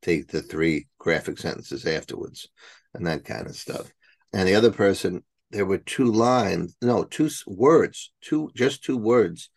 take 0.02 0.28
the 0.28 0.42
three 0.42 0.88
graphic 0.98 1.38
sentences 1.38 1.86
afterwards 1.86 2.48
and 2.94 3.06
that 3.06 3.24
kind 3.24 3.46
of 3.46 3.56
stuff. 3.56 3.90
And 4.32 4.48
the 4.48 4.54
other 4.54 4.70
person, 4.70 5.24
there 5.50 5.66
were 5.66 5.78
two 5.78 6.12
lines, 6.12 6.76
no, 6.82 7.04
two 7.04 7.30
words, 7.46 8.12
two 8.20 8.50
just 8.54 8.84
two 8.84 8.96
words 8.96 9.50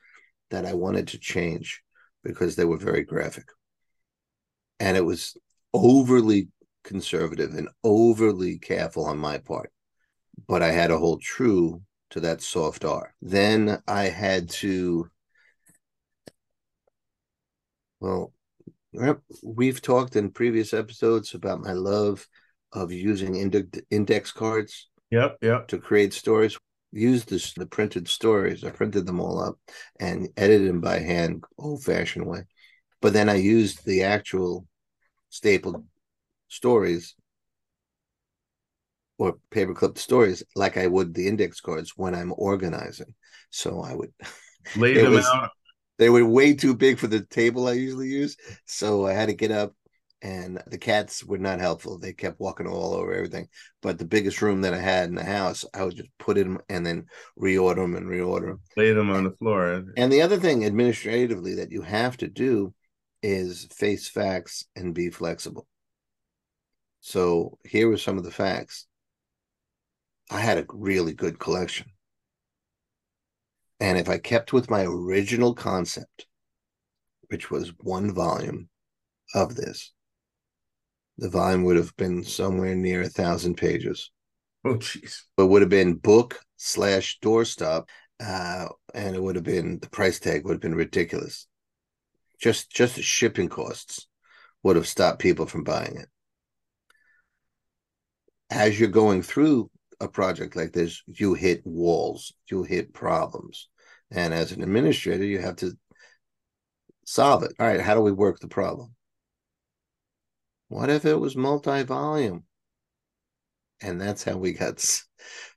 that 0.50 0.66
I 0.66 0.74
wanted 0.74 1.10
to 1.10 1.20
change 1.20 1.82
because 2.24 2.56
they 2.56 2.66
were 2.66 2.78
very 2.78 3.04
graphic. 3.04 3.46
And 4.80 4.98
it 4.98 5.06
was 5.06 5.36
overly 5.74 6.50
conservative 6.84 7.54
and 7.54 7.70
overly 7.84 8.58
careful 8.58 9.06
on 9.06 9.18
my 9.18 9.38
part. 9.38 9.72
But 10.48 10.62
I 10.62 10.72
had 10.72 10.88
to 10.88 10.98
hold 10.98 11.22
true 11.22 11.82
to 12.12 12.20
that 12.22 12.42
soft 12.42 12.84
R. 12.84 13.14
Then 13.22 13.82
I 13.88 14.06
had 14.06 14.50
to, 14.50 15.10
well, 18.02 18.34
we've 19.44 19.82
talked 19.82 20.16
in 20.16 20.32
previous 20.32 20.74
episodes 20.74 21.34
about 21.34 21.62
my 21.62 21.72
love 21.72 22.28
of 22.74 22.92
using 22.92 23.36
index 23.90 24.32
cards. 24.32 24.90
Yep, 25.12 25.38
yep. 25.42 25.68
To 25.70 25.78
create 25.78 26.14
stories. 26.14 26.58
Use 26.92 27.24
this, 27.24 27.54
the 27.54 27.66
printed 27.66 28.10
stories. 28.10 28.64
I 28.64 28.72
printed 28.72 29.06
them 29.06 29.22
all 29.22 29.42
up 29.42 29.58
and 30.00 30.28
edited 30.36 30.68
them 30.68 30.82
by 30.82 31.00
hand, 31.00 31.44
old 31.58 31.84
fashioned 31.84 32.26
way. 32.26 32.44
But 33.02 33.14
then 33.14 33.30
I 33.30 33.36
used 33.36 33.86
the 33.86 34.04
actual 34.04 34.68
stapled 35.30 35.86
stories 36.50 37.16
or 39.18 39.38
paper 39.52 39.74
clipped 39.74 40.00
stories 40.00 40.44
like 40.56 40.78
I 40.78 40.88
would 40.88 41.14
the 41.14 41.28
index 41.28 41.62
cards 41.62 41.94
when 41.96 42.16
I'm 42.16 42.34
organizing. 42.36 43.14
So 43.52 43.82
I 43.82 43.94
would 43.94 44.12
lay 44.76 44.94
them 45.02 45.14
was, 45.14 45.26
out. 45.28 45.52
They 46.02 46.10
were 46.10 46.26
way 46.26 46.56
too 46.56 46.76
big 46.76 46.98
for 46.98 47.06
the 47.06 47.22
table 47.22 47.68
I 47.68 47.74
usually 47.74 48.08
use. 48.08 48.36
So 48.66 49.06
I 49.06 49.14
had 49.14 49.28
to 49.28 49.36
get 49.36 49.52
up 49.52 49.76
and 50.24 50.60
the 50.66 50.80
cats 50.80 51.24
were 51.24 51.38
not 51.38 51.60
helpful. 51.60 52.00
They 52.00 52.12
kept 52.12 52.40
walking 52.40 52.66
all 52.66 52.96
over 52.96 53.14
everything. 53.14 53.50
But 53.84 54.00
the 54.00 54.06
biggest 54.06 54.42
room 54.42 54.62
that 54.62 54.74
I 54.74 54.80
had 54.80 55.10
in 55.10 55.16
the 55.16 55.24
house, 55.24 55.64
I 55.76 55.84
would 55.84 55.96
just 55.96 56.10
put 56.18 56.40
it 56.40 56.48
and 56.70 56.84
then 56.84 57.06
reorder 57.40 57.76
them 57.76 57.96
and 57.96 58.08
reorder 58.08 58.48
them. 58.48 58.62
Lay 58.76 58.94
them 58.94 59.12
on 59.12 59.26
the 59.26 59.36
floor. 59.38 59.84
And 59.96 60.12
the 60.12 60.24
other 60.24 60.38
thing 60.38 60.66
administratively 60.66 61.54
that 61.54 61.72
you 61.72 61.84
have 61.84 62.18
to 62.18 62.28
do 62.28 62.74
is 63.22 63.66
face 63.66 64.10
facts 64.10 64.66
and 64.76 64.96
be 64.96 65.12
flexible. 65.12 65.68
So 67.02 67.60
here 67.64 67.88
were 67.88 67.98
some 67.98 68.18
of 68.18 68.24
the 68.24 68.32
facts. 68.32 68.88
I 70.32 70.40
had 70.40 70.58
a 70.58 70.66
really 70.68 71.14
good 71.14 71.38
collection. 71.38 71.91
And 73.82 73.98
if 73.98 74.08
I 74.08 74.20
kept 74.20 74.54
with 74.54 74.70
my 74.70 74.84
original 74.84 75.56
concept, 75.56 76.28
which 77.30 77.50
was 77.50 77.74
one 77.80 78.14
volume 78.14 78.70
of 79.34 79.56
this, 79.56 79.92
the 81.18 81.30
volume 81.30 81.64
would 81.64 81.78
have 81.78 81.96
been 81.98 82.24
somewhere 82.24 82.76
near 82.76 83.02
a 83.02 83.10
thousand 83.10 83.56
pages. 83.56 84.12
Oh, 84.64 84.76
jeez. 84.76 85.24
But 85.36 85.48
would 85.48 85.64
have 85.64 85.70
been 85.70 85.96
book 85.96 86.40
slash 86.58 87.18
doorstop, 87.24 87.90
uh, 88.24 88.68
and 88.94 89.16
it 89.16 89.22
would 89.22 89.36
have 89.36 89.44
been 89.44 89.80
the 89.80 89.90
price 89.90 90.20
tag 90.20 90.46
would 90.46 90.54
have 90.54 90.62
been 90.62 90.76
ridiculous. 90.76 91.48
Just 92.40 92.72
just 92.72 92.96
the 92.96 93.02
shipping 93.02 93.50
costs 93.50 94.08
would 94.62 94.76
have 94.76 94.88
stopped 94.88 95.20
people 95.20 95.48
from 95.48 95.64
buying 95.64 95.98
it. 95.98 96.08
As 98.52 98.80
you're 98.80 98.90
going 98.90 99.24
through 99.24 99.72
a 100.02 100.08
project 100.08 100.56
like 100.56 100.74
this, 100.74 101.02
you 101.06 101.34
hit 101.34 101.62
walls, 101.66 102.34
you 102.50 102.64
hit 102.64 102.94
problems, 102.94 103.70
and 104.10 104.34
as 104.34 104.52
an 104.52 104.62
administrator, 104.62 105.24
you 105.24 105.40
have 105.40 105.56
to 105.58 105.78
solve 107.06 107.44
it. 107.44 107.54
All 107.60 107.68
right, 107.68 107.82
how 107.82 107.96
do 107.96 108.02
we 108.02 108.12
work 108.12 108.40
the 108.40 108.48
problem? 108.48 108.94
What 110.68 110.90
if 110.90 111.06
it 111.06 111.16
was 111.16 111.36
multi 111.36 111.84
volume? 111.84 112.44
And 113.82 114.00
that's 114.00 114.24
how 114.24 114.38
we 114.38 114.54
got 114.54 114.84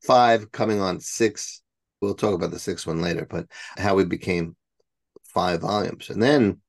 five 0.02 0.50
coming 0.50 0.80
on 0.80 1.00
six. 1.00 1.62
We'll 2.00 2.14
talk 2.14 2.34
about 2.34 2.50
the 2.50 2.58
sixth 2.58 2.86
one 2.86 3.00
later, 3.00 3.26
but 3.28 3.46
how 3.76 3.94
we 3.94 4.04
became 4.04 4.56
five 5.24 5.60
volumes. 5.60 6.10
And 6.10 6.22
then 6.22 6.60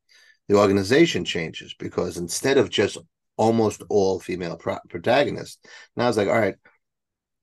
the 0.48 0.58
organization 0.58 1.26
changes 1.26 1.74
because 1.78 2.18
instead 2.18 2.58
of 2.58 2.70
just 2.70 2.98
almost 3.38 3.84
all 3.90 4.20
female 4.20 4.58
pro- 4.58 4.80
protagonists, 4.90 5.58
now 5.96 6.08
it's 6.08 6.18
like, 6.18 6.28
all 6.28 6.40
right, 6.40 6.56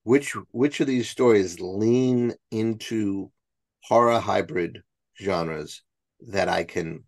which 0.04 0.36
which 0.50 0.80
of 0.80 0.86
these 0.86 1.08
stories 1.08 1.60
lean 1.60 2.34
into 2.50 3.30
horror 3.82 4.18
hybrid 4.18 4.82
genres 5.20 5.82
that 6.28 6.48
I 6.48 6.64
can 6.64 7.04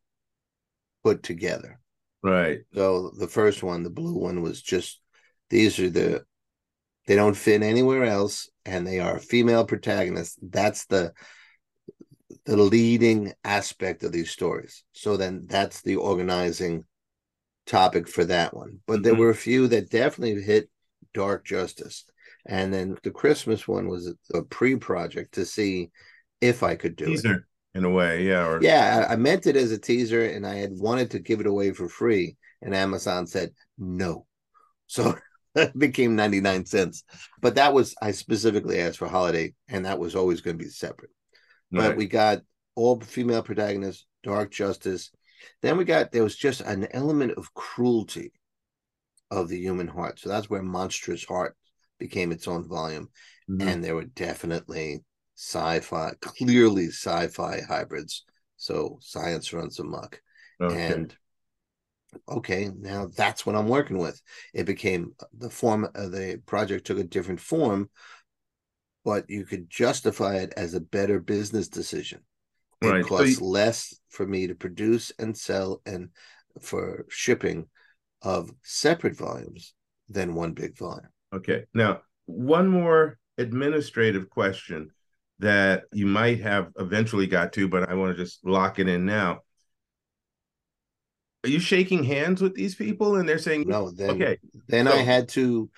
put 1.02 1.22
together? 1.22 1.80
Right. 2.22 2.60
So 2.74 3.10
the 3.18 3.28
first 3.28 3.62
one, 3.62 3.82
the 3.82 3.90
blue 3.90 4.14
one, 4.14 4.42
was 4.42 4.62
just 4.62 5.00
these 5.50 5.78
are 5.78 5.90
the 5.90 6.24
they 7.06 7.16
don't 7.16 7.36
fit 7.36 7.62
anywhere 7.62 8.04
else, 8.04 8.48
and 8.64 8.86
they 8.86 8.98
are 9.00 9.18
female 9.18 9.64
protagonists. 9.66 10.38
That's 10.42 10.86
the 10.86 11.12
the 12.46 12.56
leading 12.56 13.32
aspect 13.44 14.02
of 14.02 14.12
these 14.12 14.30
stories. 14.30 14.84
So 14.92 15.16
then 15.16 15.46
that's 15.48 15.82
the 15.82 15.96
organizing 15.96 16.84
topic 17.66 18.08
for 18.08 18.24
that 18.24 18.54
one. 18.54 18.80
But 18.86 18.94
mm-hmm. 18.94 19.02
there 19.02 19.14
were 19.14 19.30
a 19.30 19.34
few 19.34 19.68
that 19.68 19.90
definitely 19.90 20.42
hit 20.42 20.68
dark 21.12 21.44
justice. 21.44 22.04
And 22.46 22.72
then 22.72 22.96
the 23.02 23.10
Christmas 23.10 23.66
one 23.66 23.88
was 23.88 24.14
a 24.32 24.42
pre-project 24.42 25.34
to 25.34 25.44
see 25.44 25.90
if 26.40 26.62
I 26.62 26.74
could 26.74 26.96
do 26.96 27.06
Teaser. 27.06 27.34
it 27.34 27.42
in 27.74 27.84
a 27.84 27.90
way 27.90 28.24
yeah 28.24 28.46
or... 28.46 28.62
yeah 28.62 29.06
I, 29.10 29.16
meant 29.16 29.48
it 29.48 29.56
as 29.56 29.72
a 29.72 29.78
teaser 29.78 30.24
and 30.26 30.46
i 30.46 30.54
had 30.54 30.70
wanted 30.78 31.10
to 31.10 31.18
give 31.18 31.40
it 31.40 31.46
away 31.48 31.72
for 31.72 31.88
free 31.88 32.36
and 32.62 32.72
amazon 32.72 33.26
said 33.26 33.50
no. 33.78 34.26
So 34.86 35.16
it 35.54 35.78
became 35.78 36.16
99 36.16 36.66
cents. 36.66 37.04
But 37.40 37.56
that 37.56 37.72
was 37.72 37.94
i 38.00 38.10
specifically 38.10 38.80
asked 38.80 38.98
for 38.98 39.08
holiday 39.08 39.54
and 39.68 39.84
that 39.84 39.98
was 39.98 40.14
always 40.14 40.40
going 40.40 40.58
to 40.58 40.64
be 40.64 40.70
separate. 40.70 41.10
Right. 41.72 41.88
but 41.88 41.96
we 41.96 42.06
got 42.06 42.40
all 42.76 43.00
female 43.00 43.42
protagonists 43.42 44.06
dark 44.22 44.50
justice. 44.50 45.10
Then 45.62 45.76
we 45.76 45.84
got 45.84 46.12
there 46.12 46.22
was 46.22 46.36
just 46.36 46.60
an 46.62 46.88
element 46.92 47.32
of 47.32 47.52
cruelty 47.54 48.32
of 49.30 49.48
the 49.48 49.58
human 49.58 49.88
heart. 49.88 50.20
So 50.20 50.28
that's 50.28 50.48
where 50.48 50.62
monstrous 50.62 51.24
heart 51.24 51.56
became 52.04 52.32
its 52.32 52.46
own 52.46 52.68
volume 52.68 53.08
mm-hmm. 53.50 53.66
and 53.66 53.82
there 53.82 53.94
were 53.94 54.04
definitely 54.04 55.02
sci-fi, 55.38 56.12
clearly 56.20 56.88
sci-fi 56.88 57.62
hybrids. 57.66 58.24
So 58.58 58.98
science 59.00 59.54
runs 59.54 59.78
amok. 59.78 60.20
Okay. 60.60 60.92
And 60.92 61.16
okay, 62.28 62.70
now 62.78 63.08
that's 63.16 63.46
what 63.46 63.56
I'm 63.56 63.68
working 63.68 63.96
with. 63.96 64.20
It 64.52 64.66
became 64.66 65.14
the 65.32 65.48
form 65.48 65.88
of 65.94 66.12
the 66.12 66.42
project 66.44 66.86
took 66.86 66.98
a 66.98 67.04
different 67.04 67.40
form, 67.40 67.88
but 69.02 69.24
you 69.30 69.46
could 69.46 69.70
justify 69.70 70.36
it 70.36 70.52
as 70.58 70.74
a 70.74 70.80
better 70.80 71.20
business 71.20 71.68
decision. 71.68 72.20
It 72.82 72.88
right. 72.88 73.06
costs 73.06 73.36
so 73.36 73.44
you... 73.46 73.50
less 73.50 73.98
for 74.10 74.26
me 74.26 74.48
to 74.48 74.54
produce 74.54 75.10
and 75.18 75.34
sell 75.34 75.80
and 75.86 76.10
for 76.60 77.06
shipping 77.08 77.66
of 78.20 78.50
separate 78.62 79.16
volumes 79.16 79.72
than 80.10 80.34
one 80.34 80.52
big 80.52 80.76
volume. 80.76 81.13
Okay. 81.34 81.64
Now, 81.74 82.02
one 82.26 82.68
more 82.68 83.18
administrative 83.38 84.30
question 84.30 84.90
that 85.40 85.84
you 85.92 86.06
might 86.06 86.40
have 86.40 86.70
eventually 86.78 87.26
got 87.26 87.52
to, 87.54 87.68
but 87.68 87.88
I 87.88 87.94
want 87.94 88.16
to 88.16 88.22
just 88.22 88.44
lock 88.46 88.78
it 88.78 88.88
in 88.88 89.04
now. 89.04 89.40
Are 91.42 91.50
you 91.50 91.58
shaking 91.58 92.04
hands 92.04 92.40
with 92.40 92.54
these 92.54 92.74
people 92.74 93.16
and 93.16 93.28
they're 93.28 93.38
saying 93.38 93.64
no? 93.66 93.90
Then, 93.90 94.10
okay. 94.10 94.38
Then 94.68 94.86
so, 94.86 94.92
I 94.92 94.98
had 94.98 95.28
to. 95.30 95.68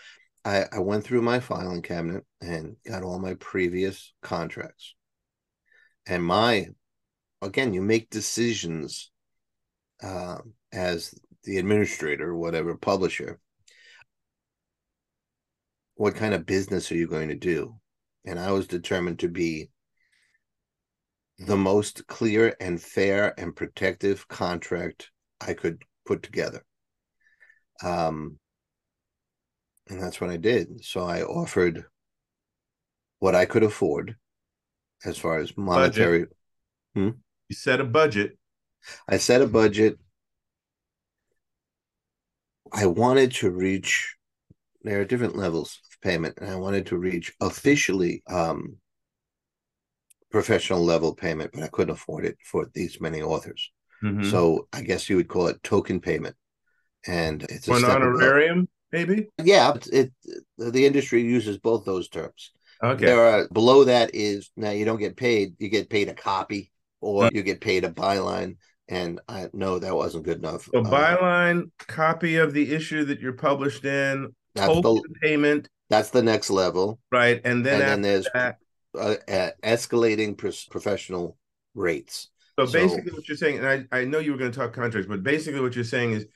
I, 0.44 0.66
I 0.70 0.78
went 0.78 1.02
through 1.02 1.22
my 1.22 1.40
filing 1.40 1.82
cabinet 1.82 2.24
and 2.40 2.76
got 2.86 3.02
all 3.02 3.18
my 3.18 3.34
previous 3.34 4.12
contracts. 4.22 4.94
And 6.06 6.22
my, 6.22 6.68
again, 7.42 7.74
you 7.74 7.82
make 7.82 8.10
decisions 8.10 9.10
uh, 10.00 10.38
as 10.72 11.12
the 11.42 11.58
administrator, 11.58 12.36
whatever 12.36 12.76
publisher. 12.76 13.40
What 15.96 16.14
kind 16.14 16.32
of 16.32 16.46
business 16.46 16.90
are 16.92 16.96
you 16.96 17.08
going 17.08 17.28
to 17.28 17.34
do? 17.34 17.76
and 18.26 18.38
I 18.40 18.50
was 18.50 18.66
determined 18.66 19.20
to 19.20 19.28
be 19.28 19.70
the 21.38 21.56
most 21.56 22.06
clear 22.08 22.56
and 22.60 22.82
fair 22.82 23.38
and 23.38 23.54
protective 23.54 24.26
contract 24.26 25.10
I 25.40 25.54
could 25.54 25.82
put 26.04 26.22
together. 26.22 26.64
Um, 27.84 28.38
and 29.88 30.02
that's 30.02 30.20
what 30.20 30.30
I 30.30 30.38
did. 30.38 30.84
So 30.84 31.04
I 31.04 31.22
offered 31.22 31.84
what 33.20 33.34
I 33.34 33.44
could 33.44 33.62
afford 33.62 34.16
as 35.04 35.16
far 35.16 35.38
as 35.38 35.56
monetary. 35.56 36.26
Hmm? 36.94 37.10
You 37.48 37.54
set 37.54 37.80
a 37.80 37.84
budget. 37.84 38.36
I 39.08 39.18
set 39.18 39.42
a 39.42 39.46
budget. 39.46 39.98
I 42.72 42.86
wanted 42.86 43.32
to 43.34 43.50
reach, 43.50 44.16
there 44.82 45.00
are 45.00 45.04
different 45.04 45.36
levels 45.36 45.80
payment, 46.02 46.38
and 46.40 46.50
I 46.50 46.56
wanted 46.56 46.86
to 46.86 46.98
reach 46.98 47.32
officially 47.40 48.22
um, 48.26 48.76
professional 50.30 50.84
level 50.84 51.14
payment, 51.14 51.50
but 51.54 51.62
I 51.62 51.68
couldn't 51.68 51.94
afford 51.94 52.24
it 52.24 52.36
for 52.44 52.68
these 52.74 53.00
many 53.00 53.22
authors. 53.22 53.70
Mm-hmm. 54.02 54.30
So 54.30 54.68
I 54.72 54.82
guess 54.82 55.08
you 55.08 55.16
would 55.16 55.28
call 55.28 55.46
it 55.48 55.62
token 55.62 56.00
payment, 56.00 56.36
and 57.06 57.42
it's 57.44 57.68
an 57.68 57.84
honorarium, 57.84 58.68
maybe. 58.92 59.28
Yeah, 59.42 59.74
it, 59.74 59.88
it 59.92 60.12
the 60.58 60.86
industry 60.86 61.22
uses 61.22 61.58
both 61.58 61.84
those 61.84 62.08
terms. 62.08 62.52
Okay. 62.82 63.06
There 63.06 63.20
are 63.20 63.48
below 63.48 63.84
that 63.84 64.14
is 64.14 64.50
now 64.56 64.70
you 64.70 64.84
don't 64.84 64.98
get 64.98 65.16
paid; 65.16 65.54
you 65.58 65.68
get 65.68 65.88
paid 65.88 66.08
a 66.08 66.14
copy, 66.14 66.70
or 67.00 67.24
mm-hmm. 67.24 67.36
you 67.36 67.42
get 67.42 67.60
paid 67.60 67.84
a 67.84 67.90
byline. 67.90 68.56
And 68.88 69.20
I 69.28 69.48
know 69.52 69.80
that 69.80 69.96
wasn't 69.96 70.24
good 70.24 70.38
enough. 70.38 70.68
So 70.72 70.80
uh, 70.80 70.84
byline, 70.84 71.70
copy 71.78 72.36
of 72.36 72.52
the 72.52 72.72
issue 72.72 73.04
that 73.06 73.18
you're 73.18 73.32
published 73.32 73.84
in, 73.84 74.32
token 74.54 74.82
the, 74.82 75.18
payment. 75.20 75.68
That's 75.88 76.10
the 76.10 76.22
next 76.22 76.50
level, 76.50 76.98
right? 77.12 77.40
And 77.44 77.64
then, 77.64 77.80
and 77.80 77.90
then 77.90 78.02
there's 78.02 78.28
that, 78.34 78.58
uh, 78.98 79.16
uh, 79.28 79.50
escalating 79.62 80.36
professional 80.36 81.36
rates. 81.74 82.30
So, 82.58 82.66
so 82.66 82.72
basically, 82.72 83.12
what 83.12 83.28
you're 83.28 83.36
saying, 83.36 83.58
and 83.58 83.88
I, 83.92 84.00
I 84.00 84.04
know 84.04 84.18
you 84.18 84.32
were 84.32 84.38
going 84.38 84.50
to 84.50 84.58
talk 84.58 84.72
contracts, 84.72 85.08
but 85.08 85.22
basically, 85.22 85.60
what 85.60 85.74
you're 85.74 85.84
saying 85.84 86.12
is 86.12 86.26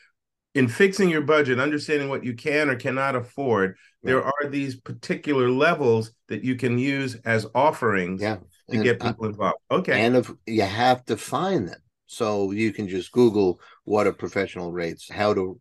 in 0.55 0.69
fixing 0.69 1.09
your 1.09 1.23
budget, 1.23 1.61
understanding 1.61 2.09
what 2.09 2.25
you 2.25 2.35
can 2.35 2.69
or 2.69 2.77
cannot 2.77 3.15
afford, 3.15 3.77
there 4.03 4.23
are 4.23 4.49
these 4.49 4.77
particular 4.77 5.49
levels 5.49 6.13
that 6.29 6.43
you 6.43 6.57
can 6.57 6.79
use 6.79 7.17
as 7.25 7.47
offerings 7.55 8.21
yeah. 8.21 8.37
to 8.37 8.77
and, 8.77 8.83
get 8.83 9.01
people 9.01 9.27
involved. 9.27 9.59
Okay. 9.71 10.05
And 10.05 10.17
if 10.17 10.31
you 10.47 10.63
have 10.63 11.05
to 11.07 11.17
find 11.17 11.69
them. 11.69 11.81
So 12.07 12.51
you 12.51 12.73
can 12.73 12.89
just 12.89 13.13
Google 13.13 13.61
what 13.85 14.09
are 14.09 14.13
professional 14.13 14.73
rates, 14.73 15.09
how 15.09 15.33
to, 15.35 15.61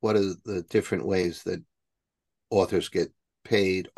what 0.00 0.16
are 0.16 0.34
the 0.44 0.62
different 0.68 1.06
ways 1.06 1.42
that 1.44 1.62
authors 2.50 2.88
get 2.88 3.12
paid, 3.44 3.88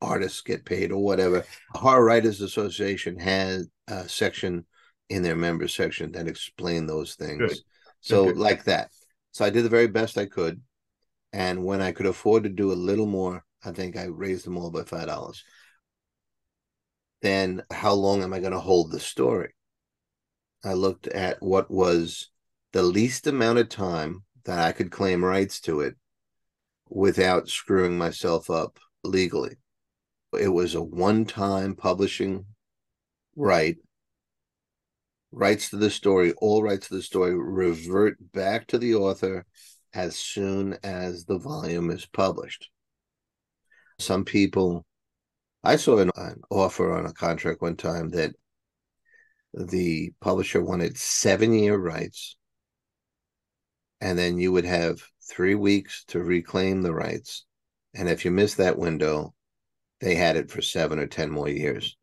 artists 0.00 0.40
get 0.40 0.64
paid, 0.64 0.92
or 0.92 1.02
whatever. 1.02 1.44
Horror 1.72 2.04
Writers 2.04 2.40
Association 2.40 3.18
has 3.18 3.68
a 3.88 4.08
section 4.08 4.64
in 5.08 5.22
their 5.22 5.36
member 5.36 5.68
section 5.68 6.12
that 6.12 6.28
explain 6.28 6.86
those 6.86 7.14
things. 7.14 7.38
Good. 7.38 7.58
So 8.00 8.28
okay. 8.28 8.38
like 8.38 8.64
that. 8.64 8.90
So 9.32 9.44
I 9.44 9.50
did 9.50 9.64
the 9.64 9.70
very 9.70 9.88
best 9.88 10.18
I 10.18 10.26
could. 10.26 10.60
And 11.32 11.64
when 11.64 11.82
I 11.82 11.92
could 11.92 12.06
afford 12.06 12.44
to 12.44 12.48
do 12.48 12.72
a 12.72 12.74
little 12.74 13.06
more, 13.06 13.44
I 13.64 13.72
think 13.72 13.96
I 13.96 14.04
raised 14.04 14.46
them 14.46 14.56
all 14.56 14.70
by 14.70 14.84
five 14.84 15.06
dollars. 15.06 15.44
Then 17.20 17.62
how 17.70 17.94
long 17.94 18.22
am 18.22 18.32
I 18.32 18.40
going 18.40 18.52
to 18.52 18.60
hold 18.60 18.90
the 18.90 19.00
story? 19.00 19.54
I 20.64 20.74
looked 20.74 21.06
at 21.08 21.42
what 21.42 21.70
was 21.70 22.30
the 22.72 22.82
least 22.82 23.26
amount 23.26 23.58
of 23.58 23.68
time 23.68 24.24
that 24.44 24.58
I 24.58 24.72
could 24.72 24.90
claim 24.90 25.24
rights 25.24 25.60
to 25.62 25.80
it 25.80 25.96
without 26.90 27.48
screwing 27.48 27.96
myself 27.96 28.50
up 28.50 28.78
legally. 29.04 29.56
It 30.38 30.48
was 30.48 30.74
a 30.74 30.82
one 30.82 31.24
time 31.24 31.74
publishing 31.74 32.44
right 33.36 33.76
rights 35.30 35.70
to 35.70 35.76
the 35.76 35.90
story, 35.90 36.32
all 36.38 36.62
rights 36.62 36.88
to 36.88 36.94
the 36.94 37.02
story 37.02 37.34
revert 37.34 38.16
back 38.32 38.66
to 38.68 38.78
the 38.78 38.94
author 38.94 39.46
as 39.94 40.16
soon 40.16 40.76
as 40.82 41.24
the 41.24 41.38
volume 41.38 41.90
is 41.90 42.06
published. 42.06 42.68
Some 43.98 44.24
people, 44.24 44.84
I 45.64 45.76
saw 45.76 45.98
an, 45.98 46.10
an 46.16 46.40
offer 46.50 46.92
on 46.92 47.06
a 47.06 47.12
contract 47.12 47.62
one 47.62 47.76
time 47.76 48.10
that 48.10 48.32
the 49.54 50.12
publisher 50.20 50.62
wanted 50.62 50.96
seven 50.96 51.52
year 51.52 51.76
rights, 51.76 52.36
and 54.00 54.18
then 54.18 54.38
you 54.38 54.52
would 54.52 54.66
have 54.66 55.02
three 55.28 55.54
weeks 55.54 56.04
to 56.08 56.20
reclaim 56.20 56.82
the 56.82 56.94
rights. 56.94 57.44
And 57.94 58.08
if 58.08 58.24
you 58.24 58.30
miss 58.30 58.54
that 58.54 58.78
window, 58.78 59.34
they 60.00 60.14
had 60.14 60.36
it 60.36 60.50
for 60.50 60.62
seven 60.62 60.98
or 60.98 61.06
ten 61.06 61.30
more 61.30 61.48
years. 61.48 61.96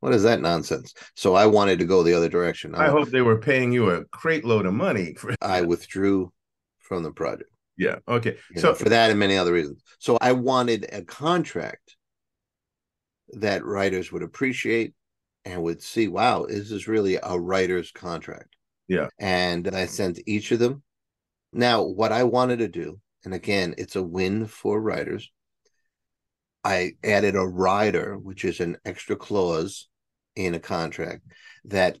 What 0.00 0.14
is 0.14 0.22
that 0.22 0.40
nonsense? 0.40 0.94
So 1.16 1.34
I 1.34 1.46
wanted 1.46 1.80
to 1.80 1.84
go 1.84 2.02
the 2.02 2.14
other 2.14 2.28
direction. 2.28 2.74
I, 2.74 2.86
I 2.86 2.90
hope 2.90 3.08
they 3.08 3.22
were 3.22 3.40
paying 3.40 3.72
you 3.72 3.90
a 3.90 4.04
crate 4.06 4.44
load 4.44 4.66
of 4.66 4.74
money. 4.74 5.14
For- 5.14 5.34
I 5.42 5.62
withdrew 5.62 6.32
from 6.78 7.02
the 7.02 7.10
project. 7.10 7.50
Yeah. 7.76 7.96
Okay. 8.06 8.36
You 8.54 8.60
so 8.60 8.68
know, 8.68 8.74
for 8.74 8.88
that 8.88 9.10
and 9.10 9.18
many 9.18 9.36
other 9.36 9.52
reasons. 9.52 9.82
So 9.98 10.18
I 10.20 10.32
wanted 10.32 10.86
a 10.92 11.02
contract 11.02 11.96
that 13.30 13.64
writers 13.64 14.10
would 14.10 14.22
appreciate 14.22 14.94
and 15.44 15.62
would 15.62 15.82
see, 15.82 16.08
wow, 16.08 16.46
this 16.46 16.70
is 16.70 16.88
really 16.88 17.18
a 17.22 17.38
writer's 17.38 17.90
contract. 17.90 18.56
Yeah. 18.88 19.08
And 19.18 19.68
I 19.68 19.86
sent 19.86 20.20
each 20.26 20.50
of 20.50 20.58
them. 20.58 20.82
Now, 21.52 21.82
what 21.82 22.12
I 22.12 22.24
wanted 22.24 22.58
to 22.58 22.68
do, 22.68 23.00
and 23.24 23.34
again, 23.34 23.74
it's 23.78 23.96
a 23.96 24.02
win 24.02 24.46
for 24.46 24.80
writers, 24.80 25.30
I 26.64 26.92
added 27.02 27.34
a 27.34 27.46
rider, 27.46 28.18
which 28.18 28.44
is 28.44 28.60
an 28.60 28.76
extra 28.84 29.16
clause 29.16 29.88
in 30.36 30.54
a 30.54 30.60
contract. 30.60 31.22
That 31.64 31.98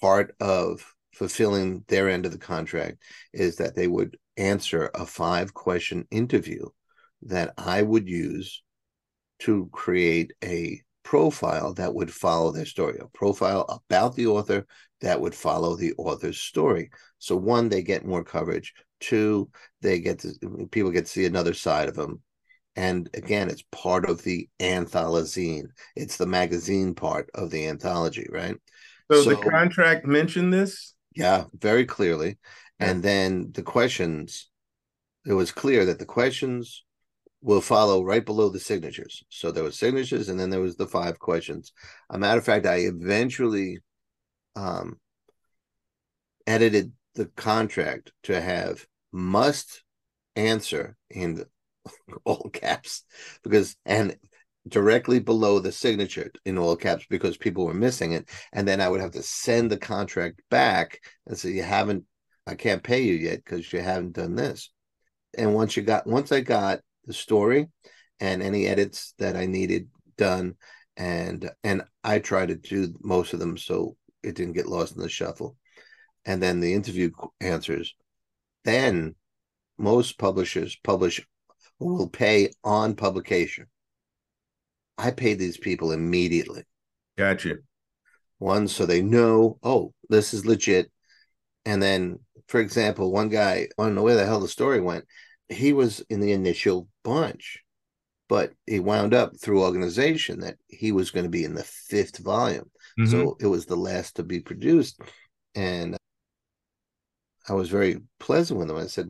part 0.00 0.34
of 0.40 0.94
fulfilling 1.12 1.84
their 1.88 2.08
end 2.08 2.26
of 2.26 2.32
the 2.32 2.38
contract 2.38 2.98
is 3.32 3.56
that 3.56 3.74
they 3.74 3.86
would 3.86 4.16
answer 4.36 4.90
a 4.94 5.06
five 5.06 5.54
question 5.54 6.06
interview 6.10 6.66
that 7.22 7.54
I 7.56 7.82
would 7.82 8.08
use 8.08 8.62
to 9.40 9.68
create 9.72 10.32
a 10.42 10.80
profile 11.04 11.74
that 11.74 11.94
would 11.94 12.12
follow 12.12 12.52
their 12.52 12.66
story, 12.66 12.98
a 13.00 13.06
profile 13.08 13.82
about 13.86 14.14
the 14.14 14.26
author 14.26 14.66
that 15.00 15.20
would 15.20 15.34
follow 15.34 15.76
the 15.76 15.92
author's 15.98 16.38
story. 16.38 16.90
So 17.18 17.36
one, 17.36 17.68
they 17.68 17.82
get 17.82 18.04
more 18.04 18.24
coverage. 18.24 18.72
Two, 19.00 19.50
they 19.80 20.00
get 20.00 20.20
to 20.20 20.68
people 20.70 20.90
get 20.90 21.06
to 21.06 21.10
see 21.10 21.26
another 21.26 21.54
side 21.54 21.88
of 21.88 21.94
them 21.94 22.22
and 22.76 23.08
again 23.14 23.50
it's 23.50 23.64
part 23.70 24.08
of 24.08 24.22
the 24.22 24.48
anthologine 24.60 25.66
it's 25.94 26.16
the 26.16 26.26
magazine 26.26 26.94
part 26.94 27.28
of 27.34 27.50
the 27.50 27.66
anthology 27.66 28.26
right 28.30 28.56
so, 29.10 29.22
so 29.22 29.30
the 29.30 29.50
contract 29.50 30.06
mentioned 30.06 30.52
this 30.52 30.94
yeah 31.14 31.44
very 31.58 31.84
clearly 31.84 32.38
yeah. 32.80 32.90
and 32.90 33.02
then 33.02 33.50
the 33.52 33.62
questions 33.62 34.48
it 35.26 35.34
was 35.34 35.52
clear 35.52 35.84
that 35.84 35.98
the 35.98 36.06
questions 36.06 36.84
will 37.42 37.60
follow 37.60 38.04
right 38.04 38.24
below 38.24 38.48
the 38.48 38.60
signatures. 38.60 39.24
So 39.28 39.50
there 39.50 39.64
were 39.64 39.72
signatures 39.72 40.28
and 40.28 40.38
then 40.38 40.48
there 40.48 40.60
was 40.60 40.76
the 40.76 40.86
five 40.86 41.18
questions. 41.18 41.72
A 42.08 42.18
matter 42.18 42.38
of 42.38 42.44
fact 42.44 42.66
i 42.66 42.76
eventually 42.76 43.80
um 44.54 44.98
edited 46.46 46.92
the 47.14 47.26
contract 47.26 48.12
to 48.22 48.40
have 48.40 48.86
must 49.12 49.82
answer 50.36 50.96
in 51.10 51.44
all 52.24 52.48
caps 52.52 53.04
because 53.42 53.76
and 53.84 54.16
directly 54.68 55.18
below 55.18 55.58
the 55.58 55.72
signature 55.72 56.30
in 56.44 56.56
all 56.56 56.76
caps 56.76 57.04
because 57.10 57.36
people 57.36 57.66
were 57.66 57.74
missing 57.74 58.12
it. 58.12 58.28
And 58.52 58.66
then 58.68 58.80
i 58.80 58.88
would 58.88 59.00
have 59.00 59.12
to 59.12 59.22
send 59.22 59.70
the 59.70 59.78
contract 59.78 60.40
back 60.48 61.00
and 61.26 61.36
say 61.36 61.50
you 61.50 61.64
haven't 61.64 62.04
i 62.46 62.54
can't 62.54 62.84
pay 62.84 63.02
you 63.02 63.14
yet 63.14 63.44
because 63.44 63.72
you 63.72 63.80
haven't 63.80 64.12
done 64.12 64.36
this. 64.36 64.70
And 65.36 65.54
once 65.54 65.76
you 65.76 65.82
got 65.82 66.06
once 66.06 66.30
i 66.30 66.40
got 66.40 66.80
the 67.06 67.12
story 67.12 67.68
and 68.20 68.42
any 68.42 68.66
edits 68.66 69.14
that 69.18 69.36
i 69.36 69.46
needed 69.46 69.88
done 70.16 70.54
and 70.96 71.50
and 71.64 71.82
i 72.04 72.18
tried 72.18 72.48
to 72.48 72.56
do 72.56 72.94
most 73.00 73.32
of 73.32 73.40
them 73.40 73.56
so 73.56 73.96
it 74.22 74.34
didn't 74.34 74.54
get 74.54 74.66
lost 74.66 74.94
in 74.94 75.02
the 75.02 75.08
shuffle 75.08 75.56
and 76.24 76.42
then 76.42 76.60
the 76.60 76.74
interview 76.74 77.10
answers 77.40 77.94
then 78.64 79.14
most 79.78 80.18
publishers 80.18 80.76
publish 80.82 81.20
will 81.78 82.08
pay 82.08 82.50
on 82.62 82.94
publication. 82.94 83.66
I 84.96 85.10
pay 85.10 85.34
these 85.34 85.56
people 85.56 85.92
immediately. 85.92 86.64
Gotcha. 87.18 87.56
One, 88.38 88.68
so 88.68 88.86
they 88.86 89.02
know, 89.02 89.58
oh, 89.62 89.92
this 90.08 90.34
is 90.34 90.46
legit. 90.46 90.90
And 91.64 91.82
then, 91.82 92.18
for 92.48 92.60
example, 92.60 93.12
one 93.12 93.28
guy, 93.28 93.68
I 93.78 93.82
don't 93.82 93.94
know 93.94 94.02
where 94.02 94.16
the 94.16 94.26
hell 94.26 94.40
the 94.40 94.48
story 94.48 94.80
went. 94.80 95.04
He 95.48 95.72
was 95.72 96.00
in 96.08 96.20
the 96.20 96.32
initial 96.32 96.88
bunch, 97.04 97.62
but 98.28 98.52
he 98.66 98.80
wound 98.80 99.14
up 99.14 99.38
through 99.40 99.62
organization 99.62 100.40
that 100.40 100.56
he 100.68 100.92
was 100.92 101.10
going 101.10 101.24
to 101.24 101.30
be 101.30 101.44
in 101.44 101.54
the 101.54 101.64
fifth 101.64 102.18
volume. 102.18 102.70
Mm-hmm. 102.98 103.10
So 103.10 103.36
it 103.40 103.46
was 103.46 103.66
the 103.66 103.76
last 103.76 104.16
to 104.16 104.22
be 104.22 104.40
produced. 104.40 105.00
And 105.54 105.96
I 107.48 107.54
was 107.54 107.68
very 107.68 108.00
pleasant 108.20 108.58
with 108.58 108.70
him. 108.70 108.76
I 108.76 108.86
said, 108.86 109.08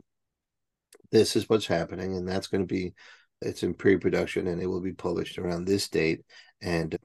this 1.11 1.35
is 1.35 1.47
what's 1.47 1.67
happening, 1.67 2.15
and 2.17 2.27
that's 2.27 2.47
going 2.47 2.67
to 2.67 2.73
be 2.73 2.93
it's 3.41 3.61
in 3.61 3.73
pre-production, 3.73 4.47
and 4.47 4.61
it 4.61 4.67
will 4.67 4.81
be 4.81 4.93
published 4.93 5.37
around 5.37 5.65
this 5.65 5.87
date. 5.89 6.21
And 6.61 6.97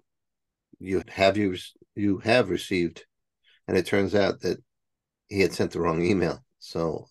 you 0.79 1.03
have 1.09 1.37
you 1.37 1.57
you 1.95 2.19
have 2.19 2.49
received, 2.49 3.05
and 3.67 3.77
it 3.77 3.87
turns 3.87 4.15
out 4.15 4.41
that 4.41 4.63
he 5.29 5.41
had 5.41 5.53
sent 5.53 5.73
the 5.73 5.81
wrong 5.81 6.03
email, 6.03 6.43
so 6.59 7.07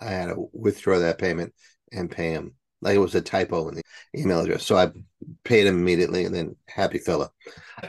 I 0.00 0.10
had 0.10 0.26
to 0.26 0.48
withdraw 0.52 0.98
that 0.98 1.18
payment 1.18 1.54
and 1.92 2.10
pay 2.10 2.32
him 2.32 2.54
like 2.82 2.96
it 2.96 2.98
was 2.98 3.14
a 3.14 3.20
typo 3.20 3.68
in 3.68 3.76
the 3.76 3.82
email 4.14 4.40
address. 4.40 4.64
So 4.64 4.76
I 4.76 4.90
paid 5.44 5.66
him 5.66 5.76
immediately, 5.76 6.24
and 6.24 6.34
then 6.34 6.56
happy 6.66 6.98
fella. 6.98 7.30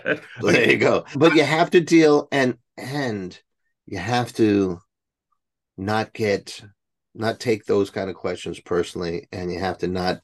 so 0.03 0.19
there 0.41 0.71
you 0.71 0.77
go. 0.77 1.05
But 1.15 1.35
you 1.35 1.43
have 1.43 1.71
to 1.71 1.81
deal 1.81 2.27
and 2.31 2.57
and 2.77 3.37
you 3.85 3.97
have 3.97 4.31
to 4.33 4.79
not 5.77 6.13
get 6.13 6.61
not 7.15 7.39
take 7.39 7.65
those 7.65 7.89
kind 7.89 8.09
of 8.09 8.15
questions 8.15 8.59
personally 8.59 9.27
and 9.31 9.51
you 9.51 9.59
have 9.59 9.77
to 9.79 9.87
not 9.87 10.19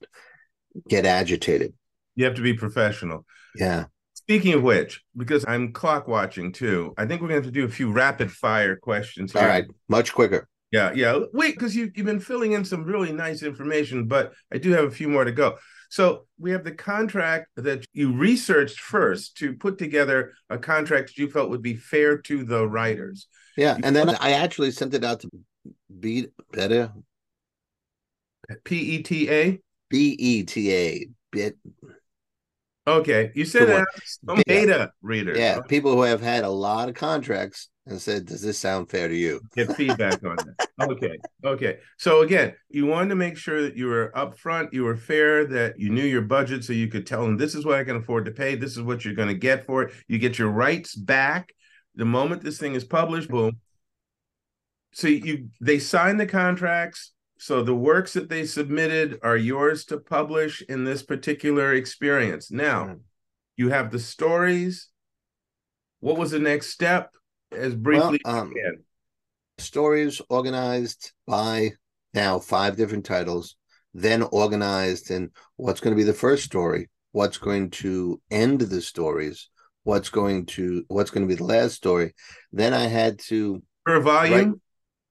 get 0.87 1.05
agitated. 1.05 1.73
You 2.15 2.25
have 2.25 2.35
to 2.35 2.41
be 2.41 2.53
professional. 2.53 3.25
Yeah. 3.55 3.85
Speaking 4.13 4.53
of 4.53 4.63
which, 4.63 5.01
because 5.15 5.45
I'm 5.47 5.71
clock 5.71 6.07
watching 6.07 6.51
too, 6.51 6.93
I 6.97 7.05
think 7.05 7.21
we're 7.21 7.29
going 7.29 7.41
to 7.41 7.45
have 7.47 7.53
to 7.53 7.59
do 7.59 7.65
a 7.65 7.69
few 7.69 7.91
rapid 7.91 8.31
fire 8.31 8.75
questions 8.75 9.33
here. 9.33 9.41
All 9.41 9.47
right. 9.47 9.65
Much 9.87 10.13
quicker. 10.13 10.47
Yeah, 10.71 10.91
yeah. 10.93 11.19
Wait, 11.33 11.55
because 11.55 11.75
you, 11.75 11.91
you've 11.95 12.05
been 12.05 12.19
filling 12.19 12.51
in 12.51 12.63
some 12.63 12.83
really 12.83 13.11
nice 13.11 13.41
information, 13.41 14.07
but 14.07 14.33
I 14.51 14.59
do 14.59 14.71
have 14.71 14.85
a 14.85 14.91
few 14.91 15.09
more 15.09 15.23
to 15.23 15.31
go. 15.31 15.57
So 15.89 16.27
we 16.37 16.51
have 16.51 16.63
the 16.63 16.71
contract 16.71 17.47
that 17.55 17.83
you 17.93 18.15
researched 18.15 18.79
first 18.79 19.37
to 19.37 19.55
put 19.55 19.79
together 19.79 20.33
a 20.49 20.59
contract 20.59 21.07
that 21.07 21.17
you 21.17 21.29
felt 21.29 21.49
would 21.49 21.63
be 21.63 21.75
fair 21.75 22.19
to 22.19 22.43
the 22.43 22.67
writers. 22.67 23.27
Yeah, 23.57 23.77
and 23.83 23.95
then 23.95 24.09
I 24.09 24.33
actually 24.33 24.71
sent 24.71 24.93
it 24.93 25.03
out 25.03 25.21
to 25.21 25.29
be 25.99 26.27
better. 26.51 26.91
P 28.63 28.77
E 28.77 29.03
T 29.03 29.29
A. 29.29 29.59
B 29.89 30.15
E 30.19 30.43
T 30.43 30.73
A. 30.73 31.07
Bit. 31.31 31.57
Okay, 32.89 33.31
you 33.35 33.45
said 33.45 33.67
that 33.67 33.85
some 34.25 34.41
beta 34.47 34.91
readers. 35.01 35.37
Yeah, 35.37 35.57
okay. 35.59 35.67
people 35.67 35.93
who 35.93 36.01
have 36.01 36.21
had 36.21 36.43
a 36.43 36.49
lot 36.49 36.89
of 36.89 36.95
contracts 36.95 37.69
and 37.85 38.01
said, 38.01 38.25
"Does 38.25 38.41
this 38.41 38.57
sound 38.57 38.89
fair 38.89 39.07
to 39.07 39.15
you?" 39.15 39.41
Get 39.55 39.75
feedback 39.75 40.23
on 40.23 40.35
that. 40.35 40.69
Okay, 40.79 41.17
okay. 41.43 41.79
So 41.97 42.21
again, 42.21 42.53
you 42.69 42.85
wanted 42.85 43.09
to 43.09 43.15
make 43.15 43.35
sure 43.35 43.61
that 43.63 43.75
you 43.75 43.87
were 43.87 44.13
upfront, 44.15 44.71
you 44.71 44.85
were 44.85 44.95
fair, 44.95 45.45
that 45.47 45.77
you 45.77 45.89
knew 45.89 46.05
your 46.05 46.21
budget, 46.21 46.63
so 46.63 46.71
you 46.71 46.87
could 46.87 47.05
tell 47.05 47.21
them, 47.21 47.35
"This 47.35 47.53
is 47.53 47.65
what 47.65 47.77
I 47.77 47.83
can 47.83 47.97
afford 47.97 48.25
to 48.25 48.31
pay. 48.31 48.55
This 48.55 48.77
is 48.77 48.81
what 48.81 49.03
you're 49.03 49.13
going 49.13 49.27
to 49.27 49.33
get 49.33 49.65
for 49.65 49.83
it." 49.83 49.93
You 50.07 50.19
get 50.19 50.39
your 50.39 50.47
rights 50.49 50.95
back 50.95 51.53
the 51.95 52.05
moment 52.05 52.43
this 52.43 52.57
thing 52.57 52.75
is 52.75 52.85
published. 52.85 53.29
Boom. 53.29 53.59
So 54.93 55.07
you 55.07 55.49
they 55.59 55.79
sign 55.79 56.17
the 56.17 56.25
contracts. 56.25 57.11
So 57.41 57.63
the 57.63 57.73
works 57.73 58.13
that 58.13 58.27
they 58.27 58.45
submitted 58.45 59.17
are 59.23 59.37
yours 59.37 59.85
to 59.85 59.97
publish 59.97 60.61
in 60.63 60.83
this 60.83 61.01
particular 61.01 61.73
experience. 61.73 62.51
Now, 62.51 62.83
Mm-hmm. 62.83 62.99
you 63.55 63.69
have 63.69 63.91
the 63.91 63.99
stories. 63.99 64.89
What 66.01 66.17
was 66.17 66.31
the 66.31 66.39
next 66.39 66.69
step? 66.69 67.11
As 67.51 67.73
briefly 67.75 68.19
Well, 68.25 68.39
um. 68.39 68.53
Stories 69.57 70.21
organized 70.29 71.13
by 71.25 71.71
now 72.13 72.39
five 72.39 72.75
different 72.75 73.05
titles, 73.05 73.55
then 73.93 74.21
organized 74.23 75.09
in 75.09 75.31
what's 75.55 75.79
going 75.79 75.95
to 75.95 75.99
be 75.99 76.05
the 76.05 76.13
first 76.13 76.43
story, 76.43 76.89
what's 77.13 77.37
going 77.37 77.69
to 77.69 78.21
end 78.29 78.61
the 78.61 78.81
stories, 78.81 79.49
what's 79.83 80.09
going 80.09 80.45
to 80.45 80.83
what's 80.87 81.11
going 81.11 81.27
to 81.27 81.33
be 81.33 81.37
the 81.37 81.43
last 81.45 81.75
story. 81.75 82.13
Then 82.51 82.73
I 82.73 82.87
had 82.87 83.19
to 83.27 83.61
per 83.85 83.99
volume. 84.01 84.61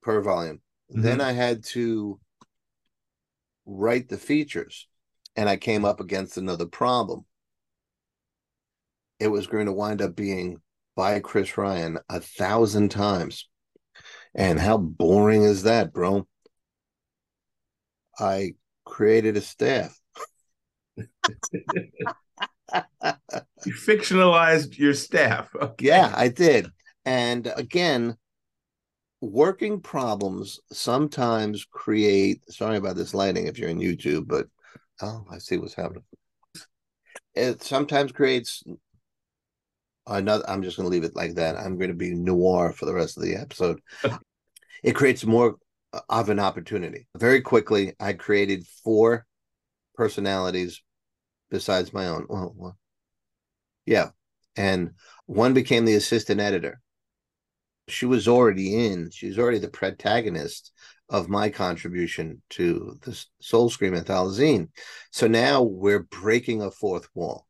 per 0.03 0.21
volume. 0.23 0.61
Mhm. 0.95 1.03
Then 1.03 1.21
I 1.21 1.33
had 1.33 1.65
to 1.67 2.21
write 3.67 4.09
the 4.09 4.19
features, 4.19 4.89
and 5.37 5.49
I 5.49 5.57
came 5.57 5.85
up 5.85 6.01
against 6.01 6.37
another 6.37 6.67
problem. 6.67 7.25
It 9.21 9.29
was 9.29 9.47
going 9.47 9.67
to 9.67 9.73
wind 9.73 10.01
up 10.01 10.15
being 10.15 10.61
by 10.97 11.21
Chris 11.21 11.57
Ryan 11.59 11.99
a 12.09 12.21
thousand 12.21 12.91
times. 12.91 13.49
And 14.35 14.59
how 14.61 14.79
boring 14.79 15.43
is 15.43 15.65
that, 15.65 15.93
bro? 15.93 16.27
I 18.19 18.55
created 18.85 19.37
a 19.37 19.41
staff. 19.41 19.99
You 23.65 23.73
fictionalized 23.73 24.79
your 24.79 24.95
staff. 24.95 25.55
Okay. 25.55 25.87
Yeah, 25.87 26.13
I 26.15 26.29
did. 26.29 26.69
And 27.05 27.51
again, 27.57 28.17
working 29.21 29.81
problems 29.81 30.61
sometimes 30.73 31.65
create 31.65 32.43
sorry 32.51 32.77
about 32.77 32.97
this 32.97 33.15
lighting 33.15 33.47
if 33.47 33.59
you're 33.59 33.69
in 33.69 33.79
YouTube, 33.79 34.27
but 34.29 34.47
oh, 35.03 35.25
I 35.31 35.39
see 35.39 35.57
what's 35.57 35.75
happening. 35.75 36.05
It 37.35 37.63
sometimes 37.63 38.13
creates 38.13 38.63
another 40.07 40.49
I'm 40.49 40.63
just 40.63 40.77
gonna 40.77 40.89
leave 40.89 41.05
it 41.05 41.17
like 41.17 41.35
that. 41.35 41.57
I'm 41.57 41.79
gonna 41.79 41.95
be 41.95 42.15
noir 42.15 42.73
for 42.73 42.87
the 42.87 42.95
rest 42.95 43.17
of 43.17 43.23
the 43.23 43.37
episode. 43.37 43.81
it 44.83 44.93
creates 44.93 45.25
more 45.25 45.57
uh, 45.93 46.01
of 46.09 46.29
an 46.29 46.39
opportunity. 46.39 47.07
Very 47.17 47.41
quickly, 47.41 47.95
I 47.99 48.13
created 48.13 48.67
four 48.85 49.27
personalities 49.95 50.83
besides 51.51 51.93
my 51.93 52.07
own. 52.07 52.27
Well, 52.29 52.55
well 52.57 52.79
yeah. 53.87 54.11
And 54.57 54.93
one 55.27 55.55
became 55.55 55.85
the 55.85 55.95
assistant 55.95 56.41
editor. 56.41 56.81
She 57.89 58.07
was 58.07 58.29
already 58.29 58.87
in, 58.87 59.11
she 59.11 59.29
was 59.29 59.39
already 59.39 59.59
the 59.59 59.69
protagonist 59.69 60.73
of 61.09 61.29
my 61.29 61.49
contribution 61.49 62.43
to 62.51 62.99
the 63.03 63.25
Soul 63.41 63.71
Scream 63.71 63.95
anthology. 63.95 64.67
So 65.11 65.27
now 65.27 65.63
we're 65.63 66.03
breaking 66.03 66.63
a 66.63 66.71
fourth 66.71 67.09
wall 67.15 67.47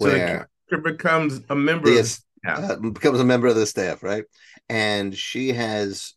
So 0.00 0.06
where 0.06 0.18
character 0.26 0.78
becomes 0.82 1.40
a 1.50 1.54
member 1.54 1.90
the 1.90 1.98
of 1.98 2.04
the 2.04 2.08
staff. 2.08 2.70
uh, 2.70 2.76
becomes 2.76 3.20
a 3.20 3.24
member 3.24 3.46
of 3.46 3.56
the 3.56 3.66
staff, 3.66 4.02
right? 4.02 4.24
And 4.68 5.14
she 5.14 5.52
has, 5.52 6.14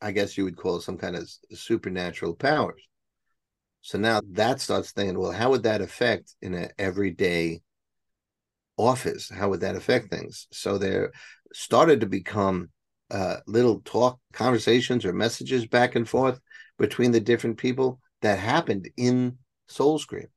I 0.00 0.12
guess 0.12 0.38
you 0.38 0.44
would 0.44 0.56
call 0.56 0.76
it 0.76 0.82
some 0.82 0.96
kind 0.96 1.16
of 1.16 1.30
supernatural 1.52 2.34
powers. 2.34 2.82
So 3.82 3.98
now 3.98 4.20
that 4.32 4.60
starts 4.60 4.92
thinking, 4.92 5.18
well, 5.18 5.32
how 5.32 5.50
would 5.50 5.62
that 5.64 5.80
affect 5.80 6.34
in 6.42 6.54
an 6.54 6.70
everyday 6.78 7.60
office? 8.80 9.28
How 9.28 9.48
would 9.50 9.60
that 9.60 9.76
affect 9.76 10.10
things? 10.10 10.46
So 10.52 10.78
there 10.78 11.12
started 11.52 12.00
to 12.00 12.06
become 12.06 12.70
uh, 13.10 13.38
little 13.46 13.80
talk 13.84 14.18
conversations 14.32 15.04
or 15.04 15.12
messages 15.12 15.66
back 15.66 15.96
and 15.96 16.08
forth 16.08 16.40
between 16.78 17.12
the 17.12 17.20
different 17.20 17.56
people 17.58 18.00
that 18.22 18.38
happened 18.38 18.88
in 18.96 19.38
Soul 19.68 19.98
Scream. 19.98 20.28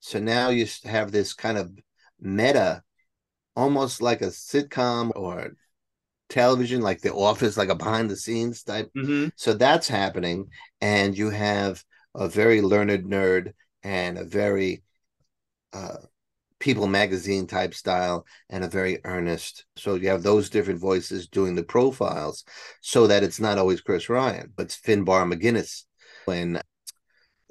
So 0.00 0.18
now 0.18 0.48
you 0.50 0.66
have 0.84 1.12
this 1.12 1.32
kind 1.32 1.58
of 1.58 1.70
meta, 2.20 2.82
almost 3.56 4.02
like 4.02 4.22
a 4.22 4.26
sitcom 4.26 5.12
or 5.14 5.52
television, 6.28 6.80
like 6.80 7.00
The 7.00 7.12
Office, 7.12 7.56
like 7.56 7.68
a 7.68 7.74
behind 7.74 8.10
the 8.10 8.16
scenes 8.16 8.62
type. 8.62 8.90
Mhm. 8.96 9.32
So 9.36 9.54
that's 9.54 9.88
happening, 9.88 10.48
and 10.80 11.16
you 11.16 11.30
have 11.30 11.84
a 12.14 12.28
very 12.28 12.60
learned 12.60 13.04
nerd 13.04 13.52
and 13.82 14.18
a 14.18 14.24
very 14.24 14.82
uh, 15.72 15.98
People 16.60 16.86
magazine 16.86 17.46
type 17.46 17.74
style 17.74 18.24
and 18.48 18.62
a 18.62 18.68
very 18.68 19.00
earnest. 19.04 19.64
So 19.76 19.96
you 19.96 20.08
have 20.10 20.22
those 20.22 20.50
different 20.50 20.78
voices 20.78 21.26
doing 21.26 21.56
the 21.56 21.64
profiles 21.64 22.44
so 22.80 23.06
that 23.08 23.24
it's 23.24 23.40
not 23.40 23.58
always 23.58 23.80
Chris 23.80 24.08
Ryan, 24.08 24.52
but 24.56 24.66
it's 24.66 24.78
Finbar 24.78 25.26
McGinnis 25.26 25.84
and 26.28 26.62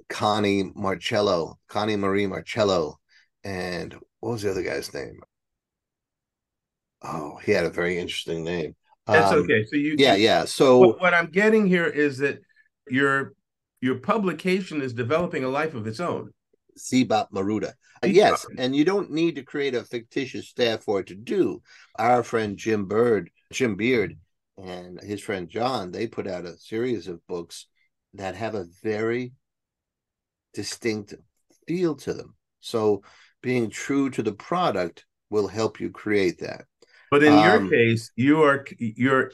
Connie 0.07 0.71
Marcello, 0.75 1.59
Connie 1.67 1.95
Marie 1.95 2.27
Marcello, 2.27 2.99
and 3.43 3.93
what 4.19 4.31
was 4.31 4.41
the 4.43 4.51
other 4.51 4.63
guy's 4.63 4.93
name? 4.93 5.19
Oh, 7.01 7.39
he 7.43 7.51
had 7.51 7.65
a 7.65 7.69
very 7.69 7.97
interesting 7.97 8.43
name. 8.43 8.75
That's 9.07 9.31
Um, 9.31 9.39
okay. 9.39 9.65
So 9.65 9.75
you 9.75 9.95
Yeah, 9.97 10.15
yeah. 10.15 10.45
So 10.45 10.79
What, 10.79 11.01
what 11.01 11.13
I'm 11.13 11.27
getting 11.31 11.67
here 11.67 11.87
is 11.87 12.17
that 12.19 12.39
your 12.89 13.33
your 13.81 13.95
publication 13.95 14.81
is 14.81 14.93
developing 14.93 15.43
a 15.43 15.49
life 15.49 15.73
of 15.73 15.87
its 15.87 15.99
own. 15.99 16.31
Zebop 16.77 17.31
Maruda. 17.31 17.73
Uh, 18.03 18.07
yes, 18.07 18.45
and 18.57 18.75
you 18.75 18.85
don't 18.85 19.11
need 19.11 19.35
to 19.35 19.43
create 19.43 19.75
a 19.75 19.83
fictitious 19.83 20.47
staff 20.47 20.83
for 20.83 21.01
it 21.01 21.07
to 21.07 21.15
do. 21.15 21.61
Our 21.97 22.23
friend 22.23 22.57
Jim 22.57 22.85
Bird, 22.85 23.29
Jim 23.51 23.75
Beard, 23.75 24.17
and 24.57 24.99
his 25.01 25.21
friend 25.21 25.49
John, 25.49 25.91
they 25.91 26.07
put 26.07 26.27
out 26.27 26.45
a 26.45 26.57
series 26.57 27.07
of 27.07 27.25
books 27.27 27.67
that 28.13 28.35
have 28.35 28.55
a 28.55 28.67
very 28.83 29.33
distinct 30.53 31.13
feel 31.67 31.95
to 31.95 32.13
them. 32.13 32.35
So 32.59 33.03
being 33.41 33.69
true 33.69 34.09
to 34.11 34.23
the 34.23 34.33
product 34.33 35.05
will 35.29 35.47
help 35.47 35.79
you 35.79 35.91
create 35.91 36.39
that. 36.39 36.65
But 37.11 37.23
in 37.23 37.33
your 37.33 37.57
Um, 37.57 37.69
case, 37.69 38.11
you 38.15 38.43
are 38.43 38.65
you're 38.77 39.31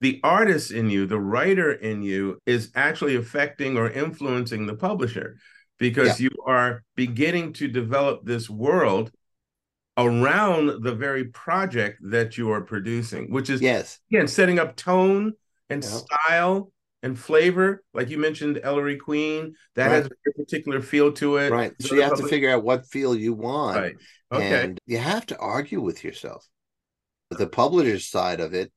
the 0.00 0.20
artist 0.24 0.72
in 0.72 0.90
you, 0.90 1.06
the 1.06 1.20
writer 1.20 1.72
in 1.72 2.02
you 2.02 2.38
is 2.46 2.70
actually 2.74 3.14
affecting 3.14 3.76
or 3.76 3.88
influencing 3.88 4.66
the 4.66 4.74
publisher 4.74 5.36
because 5.78 6.20
you 6.20 6.30
are 6.46 6.82
beginning 6.94 7.52
to 7.54 7.68
develop 7.68 8.24
this 8.24 8.48
world 8.48 9.10
around 9.96 10.82
the 10.82 10.94
very 10.94 11.24
project 11.24 11.98
that 12.02 12.38
you 12.38 12.50
are 12.50 12.62
producing, 12.62 13.30
which 13.30 13.50
is 13.50 13.60
Yes. 13.60 13.98
again 14.10 14.26
setting 14.28 14.58
up 14.58 14.76
tone 14.76 15.34
and 15.68 15.82
Yeah. 15.82 15.88
style 15.90 16.72
and 17.02 17.18
flavor. 17.18 17.82
Like 17.92 18.08
you 18.08 18.18
mentioned, 18.18 18.60
Ellery 18.62 18.96
Queen, 18.96 19.54
that 19.74 19.88
Right. 19.88 19.96
has 19.96 20.06
a 20.06 20.32
particular 20.32 20.80
feel 20.80 21.12
to 21.14 21.36
it. 21.36 21.50
Right. 21.50 21.76
The 21.78 21.88
So 21.88 21.94
you 21.96 22.02
have 22.02 22.16
to 22.16 22.26
figure 22.28 22.50
out 22.50 22.64
what 22.64 22.86
feel 22.86 23.14
you 23.16 23.34
want. 23.34 23.76
Right. 23.76 23.96
Okay. 24.30 24.64
And 24.64 24.80
you 24.86 24.98
have 24.98 25.26
to 25.26 25.38
argue 25.38 25.80
with 25.80 26.04
yourself. 26.04 26.48
The 27.30 27.46
publisher's 27.46 28.06
side 28.06 28.40
of 28.40 28.54
it, 28.54 28.72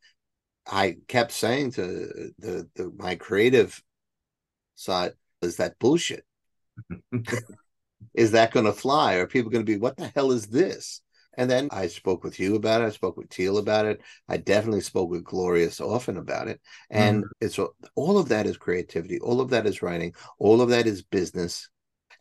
I 0.66 0.98
kept 1.08 1.32
saying 1.32 1.72
to 1.74 2.32
the, 2.40 2.70
the 2.76 2.92
my 2.98 3.16
creative 3.16 3.82
side, 4.76 5.14
is 5.42 5.58
that 5.58 5.78
bullshit? 5.80 6.26
is 8.14 8.32
that 8.32 8.52
going 8.52 8.66
to 8.66 8.74
fly? 8.74 9.16
Are 9.16 9.28
people 9.28 9.52
going 9.52 9.66
to 9.66 9.72
be, 9.72 9.78
what 9.78 9.98
the 9.98 10.12
hell 10.16 10.32
is 10.32 10.48
this? 10.48 11.02
And 11.38 11.52
then 11.52 11.68
I 11.72 11.88
spoke 11.88 12.24
with 12.24 12.40
you 12.40 12.56
about 12.56 12.82
it. 12.82 12.86
I 12.86 12.90
spoke 12.92 13.18
with 13.18 13.30
Teel 13.30 13.58
about 13.58 13.86
it. 13.86 14.02
I 14.30 14.38
definitely 14.38 14.82
spoke 14.82 15.10
with 15.10 15.24
Glorious 15.24 15.82
often 15.82 16.18
about 16.18 16.48
it. 16.48 16.62
And 16.90 17.24
mm-hmm. 17.24 17.46
it's 17.46 17.60
all 17.96 18.18
of 18.18 18.30
that 18.30 18.46
is 18.46 18.58
creativity. 18.58 19.20
All 19.20 19.42
of 19.42 19.50
that 19.50 19.66
is 19.66 19.82
writing. 19.82 20.14
All 20.40 20.62
of 20.62 20.70
that 20.70 20.88
is 20.88 21.04
business. 21.04 21.70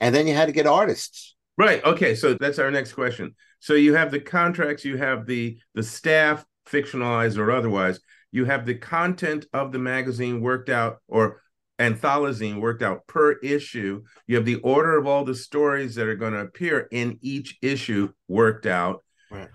And 0.00 0.14
then 0.14 0.26
you 0.26 0.34
had 0.34 0.46
to 0.46 0.52
get 0.52 0.66
artists. 0.66 1.36
Right. 1.56 1.84
Okay. 1.84 2.16
So 2.16 2.34
that's 2.34 2.58
our 2.58 2.72
next 2.72 2.94
question. 2.94 3.36
So 3.60 3.74
you 3.74 3.94
have 3.94 4.10
the 4.10 4.20
contracts, 4.20 4.84
you 4.84 4.96
have 4.96 5.26
the 5.26 5.58
the 5.74 5.84
staff, 5.84 6.44
fictionalized 6.66 7.38
or 7.38 7.50
otherwise. 7.50 8.00
You 8.32 8.44
have 8.46 8.66
the 8.66 8.74
content 8.74 9.46
of 9.52 9.70
the 9.70 9.78
magazine 9.78 10.40
worked 10.40 10.68
out, 10.68 10.98
or 11.06 11.40
anthologine 11.78 12.60
worked 12.60 12.82
out 12.82 13.06
per 13.06 13.32
issue. 13.38 14.02
You 14.26 14.36
have 14.36 14.44
the 14.44 14.56
order 14.56 14.96
of 14.98 15.06
all 15.06 15.24
the 15.24 15.34
stories 15.34 15.94
that 15.96 16.06
are 16.06 16.14
going 16.16 16.32
to 16.32 16.40
appear 16.40 16.88
in 16.90 17.18
each 17.20 17.58
issue 17.62 18.12
worked 18.28 18.66
out. 18.66 19.04
Right. 19.30 19.48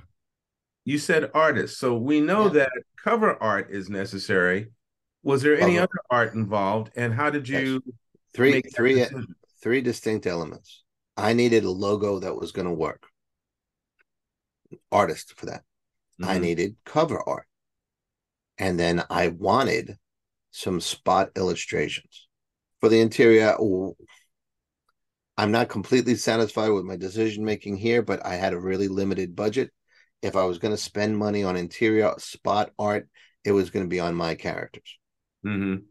You 0.86 0.98
said 0.98 1.32
artists, 1.34 1.78
so 1.78 1.96
we 1.98 2.20
know 2.20 2.46
Yeah. 2.46 2.54
that 2.54 2.72
cover 2.98 3.42
art 3.42 3.70
is 3.72 3.90
necessary. 3.90 4.72
Was 5.24 5.42
there 5.42 5.60
any 5.60 5.78
other 5.78 6.00
art 6.10 6.34
involved, 6.34 6.92
and 6.96 7.14
how 7.14 7.30
did 7.30 7.48
you 7.48 7.84
Three, 8.34 8.52
make 8.52 8.74
three, 8.74 8.96
decision? 8.96 9.36
three 9.62 9.82
distinct 9.82 10.26
elements. 10.26 10.84
I 11.18 11.34
needed 11.34 11.66
a 11.66 11.70
logo 11.70 12.20
that 12.20 12.36
was 12.36 12.52
going 12.52 12.68
to 12.68 12.74
work. 12.74 13.08
Artist 14.92 15.34
for 15.38 15.48
that. 15.48 15.64
I 16.22 16.38
Mhm. 16.38 16.42
needed 16.42 16.76
cover 16.86 17.22
art. 17.28 17.48
And 18.58 18.80
then 18.80 19.04
I 19.10 19.30
wanted 19.30 19.98
some 20.52 20.82
spot 20.82 21.30
illustrations 21.36 22.28
for 22.80 22.90
the 22.90 23.00
interior. 23.00 23.56
I'm 25.38 25.52
not 25.52 25.70
completely 25.70 26.16
satisfied 26.16 26.70
with 26.70 26.84
my 26.84 26.98
decision 26.98 27.46
making 27.46 27.78
here, 27.78 28.02
but 28.02 28.26
I 28.26 28.36
had 28.36 28.54
a 28.54 28.60
really 28.60 28.88
limited 28.88 29.36
budget. 29.36 29.72
If 30.22 30.36
I 30.36 30.44
was 30.44 30.58
going 30.58 30.74
to 30.74 30.82
spend 30.82 31.18
money 31.18 31.44
on 31.44 31.56
interior 31.56 32.14
spot 32.18 32.72
art, 32.78 33.08
it 33.46 33.54
was 33.54 33.70
going 33.70 33.86
to 33.86 33.90
be 33.90 34.02
on 34.02 34.16
my 34.16 34.36
characters. 34.36 34.98
Mhm. 35.46 35.84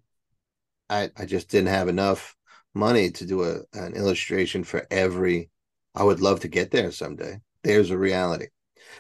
I, 0.91 1.11
I 1.17 1.25
just 1.25 1.49
didn't 1.49 1.69
have 1.69 1.89
enough 1.89 2.35
money 2.75 3.11
to 3.11 3.27
do 3.27 3.45
a, 3.45 3.61
an 3.73 3.95
illustration 3.95 4.65
for 4.65 4.87
every. 4.91 5.51
I 5.95 6.03
would 6.05 6.21
love 6.21 6.41
to 6.41 6.49
get 6.49 6.71
there 6.71 6.93
someday. 6.93 7.41
There's 7.63 7.91
a 7.91 7.99
reality. 7.99 8.49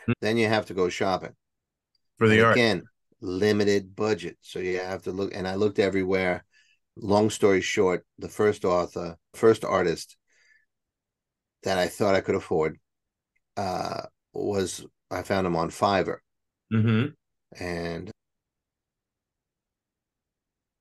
Hmm. 0.07 0.13
Then 0.21 0.37
you 0.39 0.49
have 0.49 0.67
to 0.67 0.75
go 0.75 0.89
shopping. 0.89 1.35
for 2.17 2.27
the 2.29 2.37
And 2.39 2.45
art. 2.47 2.57
again, 2.57 2.83
limited 3.21 3.95
budget. 3.97 4.39
So 4.41 4.59
you 4.59 4.79
have 4.79 5.03
to 5.03 5.13
look, 5.13 5.35
and 5.35 5.47
I 5.47 5.55
looked 5.55 5.79
everywhere. 5.79 6.45
Long 6.97 7.31
story 7.31 7.61
short, 7.61 8.05
the 8.19 8.29
first 8.29 8.65
author, 8.65 9.17
first 9.35 9.65
artist 9.65 10.17
that 11.63 11.79
I 11.79 11.89
thought 11.89 12.15
I 12.15 12.21
could 12.21 12.35
afford 12.35 12.79
uh, 13.57 14.03
was 14.33 14.85
I 15.11 15.23
found 15.23 15.47
him 15.47 15.57
on 15.57 15.71
Fiverr, 15.71 16.19
Mhm. 16.73 17.15
and 17.59 18.11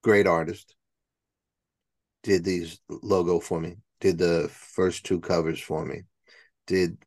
great 0.04 0.28
artist. 0.28 0.76
Did 2.24 2.44
these 2.44 2.80
logo 2.90 3.40
for 3.40 3.60
me. 3.60 3.78
Did 4.00 4.18
the 4.18 4.50
first 4.52 5.06
two 5.06 5.20
covers 5.20 5.60
for 5.60 5.86
me. 5.86 6.04
Did 6.66 6.98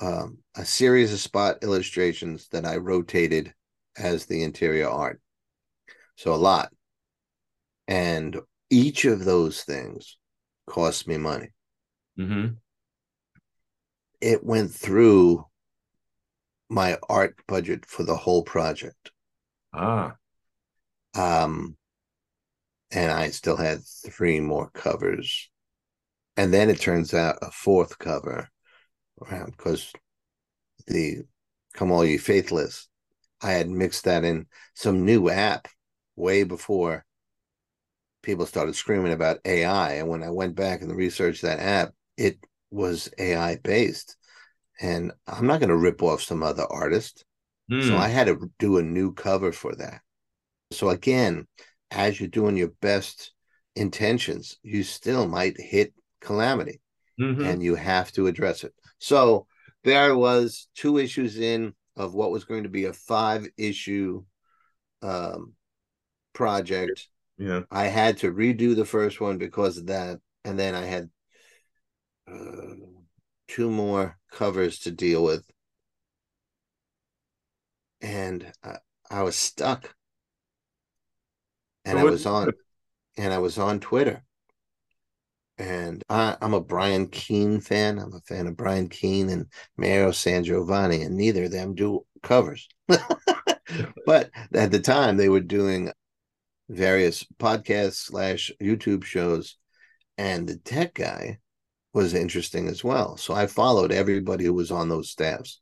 um, 0.00 0.38
a 0.56 0.64
series 0.64 1.12
of 1.12 1.20
spot 1.20 1.62
illustrations 1.62 2.48
that 2.48 2.66
I 2.66 2.76
rotated 2.76 3.54
as 3.96 4.26
the 4.26 4.42
interior 4.42 4.88
art. 4.88 5.20
So 6.16 6.34
a 6.34 6.36
lot. 6.36 6.72
And 7.88 8.38
each 8.70 9.04
of 9.04 9.24
those 9.24 9.62
things 9.62 10.16
cost 10.66 11.06
me 11.06 11.18
money. 11.18 11.48
Mhm. 12.18 12.56
It 14.20 14.44
went 14.44 14.72
through 14.72 15.46
my 16.68 16.98
art 17.08 17.36
budget 17.46 17.84
for 17.84 18.02
the 18.02 18.16
whole 18.16 18.42
project. 18.42 19.10
Ah. 19.72 20.16
Um, 21.14 21.76
and 22.90 23.10
I 23.10 23.30
still 23.30 23.56
had 23.56 23.84
three 23.84 24.40
more 24.40 24.70
covers. 24.70 25.50
And 26.36 26.52
then 26.52 26.70
it 26.70 26.80
turns 26.80 27.12
out 27.12 27.38
a 27.42 27.50
fourth 27.50 27.98
cover 27.98 28.48
because 29.18 29.92
the 30.86 31.24
Come 31.74 31.90
All 31.92 32.04
You 32.04 32.18
Faithless, 32.18 32.88
I 33.42 33.52
had 33.52 33.68
mixed 33.68 34.04
that 34.04 34.24
in 34.24 34.46
some 34.74 35.04
new 35.04 35.28
app 35.28 35.68
way 36.16 36.44
before 36.44 37.04
people 38.22 38.46
started 38.46 38.76
screaming 38.76 39.12
about 39.12 39.40
AI. 39.44 39.94
And 39.94 40.08
when 40.08 40.22
I 40.22 40.30
went 40.30 40.54
back 40.54 40.82
and 40.82 40.94
researched 40.94 41.42
that 41.42 41.58
app, 41.60 41.92
it 42.16 42.38
was 42.70 43.10
AI 43.18 43.56
based. 43.56 44.16
And 44.80 45.12
I'm 45.26 45.46
not 45.46 45.60
going 45.60 45.70
to 45.70 45.76
rip 45.76 46.02
off 46.02 46.22
some 46.22 46.42
other 46.42 46.64
artist. 46.64 47.24
So 47.80 47.94
Hmm. 47.94 47.98
I 47.98 48.08
had 48.08 48.28
to 48.28 48.50
do 48.58 48.78
a 48.78 48.82
new 48.82 49.12
cover 49.12 49.52
for 49.52 49.74
that. 49.76 50.02
So 50.72 50.90
again, 50.90 51.46
as 51.90 52.20
you're 52.20 52.28
doing 52.28 52.56
your 52.56 52.72
best 52.80 53.32
intentions, 53.76 54.58
you 54.62 54.82
still 54.82 55.28
might 55.28 55.60
hit 55.60 55.94
calamity 56.20 56.80
Mhm. 57.18 57.44
and 57.44 57.62
you 57.62 57.74
have 57.74 58.12
to 58.12 58.26
address 58.26 58.64
it. 58.64 58.74
So 58.98 59.46
there 59.84 60.16
was 60.16 60.68
two 60.74 60.98
issues 60.98 61.38
in 61.38 61.74
of 61.96 62.14
what 62.14 62.30
was 62.30 62.44
going 62.44 62.62
to 62.62 62.68
be 62.68 62.84
a 62.86 62.92
five 62.92 63.46
issue 63.56 64.24
um, 65.02 65.54
project. 66.32 67.08
Yeah. 67.38 67.62
I 67.70 67.84
had 67.84 68.18
to 68.18 68.32
redo 68.32 68.76
the 68.76 68.84
first 68.84 69.20
one 69.20 69.38
because 69.38 69.78
of 69.78 69.86
that, 69.86 70.20
and 70.44 70.58
then 70.58 70.74
I 70.74 70.84
had 70.84 71.10
uh, 72.30 72.74
two 73.48 73.70
more 73.70 74.18
covers 74.30 74.80
to 74.80 74.90
deal 74.90 75.24
with, 75.24 75.44
and 78.00 78.52
I, 78.62 78.76
I 79.10 79.22
was 79.22 79.36
stuck. 79.36 79.94
And 81.84 81.98
So 81.98 82.06
I 82.06 82.10
was 82.10 82.26
on, 82.26 82.52
and 83.16 83.32
I 83.32 83.38
was 83.38 83.58
on 83.58 83.80
Twitter, 83.80 84.22
and 85.62 86.02
I, 86.08 86.36
I'm 86.42 86.54
a 86.54 86.60
Brian 86.60 87.06
Keene 87.06 87.60
fan. 87.60 88.00
I'm 88.00 88.12
a 88.12 88.20
fan 88.20 88.48
of 88.48 88.56
Brian 88.56 88.88
Keene 88.88 89.28
and 89.28 89.46
Mary 89.76 90.10
SanGiovanni, 90.10 91.06
and 91.06 91.16
neither 91.16 91.44
of 91.44 91.52
them 91.52 91.76
do 91.76 92.04
covers. 92.22 92.68
but 92.88 94.30
at 94.52 94.72
the 94.72 94.80
time, 94.80 95.16
they 95.16 95.28
were 95.28 95.40
doing 95.40 95.92
various 96.68 97.24
podcasts 97.38 98.06
slash 98.06 98.50
YouTube 98.60 99.04
shows, 99.04 99.56
and 100.18 100.48
the 100.48 100.56
tech 100.56 100.94
guy 100.94 101.38
was 101.94 102.12
interesting 102.12 102.66
as 102.66 102.82
well. 102.82 103.16
So 103.16 103.32
I 103.32 103.46
followed 103.46 103.92
everybody 103.92 104.44
who 104.44 104.54
was 104.54 104.72
on 104.72 104.88
those 104.88 105.10
staffs. 105.10 105.60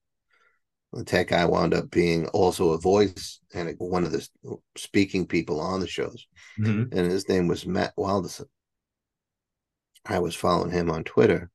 The 0.95 1.05
tech 1.05 1.29
guy 1.29 1.45
wound 1.45 1.75
up 1.75 1.91
being 1.91 2.27
also 2.29 2.71
a 2.71 2.79
voice 2.79 3.41
and 3.53 3.75
one 3.79 4.05
of 4.05 4.13
the 4.13 4.27
speaking 4.79 5.27
people 5.27 5.61
on 5.61 5.81
the 5.81 5.87
shows, 5.87 6.27
Mhm. 6.59 6.89
and 6.91 7.11
his 7.13 7.29
name 7.29 7.49
was 7.49 7.67
Matt 7.67 7.95
Walderson. 7.97 8.47
I 10.07 10.19
was 10.19 10.35
following 10.35 10.71
him 10.71 10.91
on 10.91 11.05
Twitter, 11.05 11.51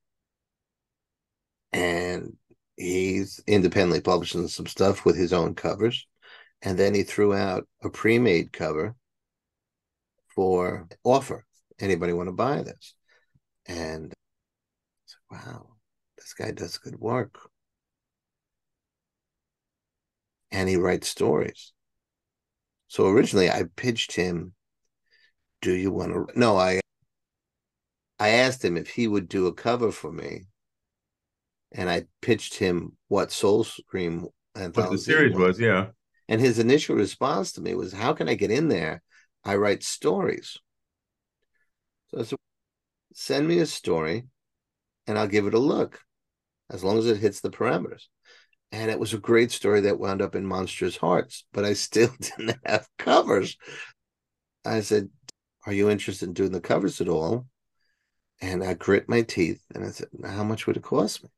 and 1.71 2.35
he's 2.77 3.41
independently 3.47 4.01
publishing 4.01 4.47
some 4.47 4.67
stuff 4.67 5.05
with 5.05 5.17
his 5.17 5.33
own 5.33 5.55
covers. 5.55 6.07
And 6.61 6.77
then 6.79 6.93
he 6.93 7.03
threw 7.03 7.33
out 7.33 7.67
a 7.83 7.89
pre 7.89 8.17
made 8.19 8.51
cover 8.53 8.95
for 10.33 10.87
offer. 11.03 11.45
Anybody 11.79 12.13
want 12.13 12.27
to 12.27 12.33
buy 12.33 12.63
this? 12.63 12.95
And 13.65 14.13
I 14.13 14.15
said, 15.05 15.47
wow, 15.47 15.67
this 16.17 16.33
guy 16.33 16.51
does 16.51 16.77
good 16.77 16.99
work. 16.99 17.37
And 20.51 20.69
he 20.69 20.77
writes 20.77 21.07
stories. 21.07 21.73
So 22.87 23.07
originally 23.07 23.49
I 23.49 23.65
pitched 23.75 24.13
him, 24.13 24.53
do 25.61 25.73
you 25.73 25.91
want 25.91 26.13
to 26.13 26.39
no, 26.39 26.57
I 26.57 26.79
I 28.19 28.29
asked 28.29 28.63
him 28.63 28.77
if 28.77 28.89
he 28.89 29.07
would 29.07 29.27
do 29.27 29.47
a 29.47 29.53
cover 29.53 29.91
for 29.91 30.11
me. 30.11 30.43
And 31.71 31.89
I 31.89 32.05
pitched 32.21 32.55
him 32.55 32.93
what 33.07 33.31
Soul 33.31 33.63
Scream 33.63 34.27
What 34.53 34.73
the 34.73 34.97
series 34.97 35.35
was, 35.35 35.59
yeah. 35.59 35.87
and 36.29 36.39
his 36.39 36.59
initial 36.59 36.95
response 36.95 37.51
to 37.53 37.61
me 37.61 37.75
was, 37.75 37.91
How 37.91 38.13
can 38.13 38.29
I 38.29 38.35
get 38.35 38.51
in 38.51 38.69
there? 38.69 39.01
I 39.43 39.55
write 39.55 39.83
stories. 39.83 40.57
So 42.07 42.19
I 42.19 42.23
said, 42.23 42.39
Send 43.13 43.47
me 43.47 43.59
a 43.59 43.65
story 43.65 44.25
and 45.07 45.17
I'll 45.17 45.27
give 45.27 45.47
it 45.47 45.53
a 45.53 45.59
look 45.59 46.01
as 46.69 46.83
long 46.83 46.97
as 46.97 47.07
it 47.07 47.17
hits 47.17 47.41
the 47.41 47.51
parameters. 47.51 48.03
And 48.71 48.89
it 48.89 48.99
was 48.99 49.13
a 49.13 49.19
great 49.19 49.51
story 49.51 49.81
that 49.81 49.99
wound 49.99 50.21
up 50.21 50.35
in 50.35 50.45
Monstrous 50.45 50.97
Hearts, 50.97 51.45
but 51.53 51.65
I 51.65 51.73
still 51.85 52.11
didn't 52.19 52.57
have 52.65 52.87
covers. 52.97 53.57
I 54.63 54.81
said, 54.81 55.09
Are 55.65 55.73
you 55.73 55.89
interested 55.89 56.27
in 56.27 56.33
doing 56.33 56.51
the 56.51 56.61
covers 56.61 57.01
at 57.01 57.09
all? 57.09 57.47
And 58.41 58.63
I 58.63 58.73
grit 58.73 59.07
my 59.07 59.21
teeth 59.21 59.61
and 59.73 59.85
I 59.85 59.89
said, 59.89 60.07
How 60.23 60.43
much 60.43 60.67
would 60.67 60.77
it 60.77 60.83
cost 60.83 61.23
me? 61.23 61.29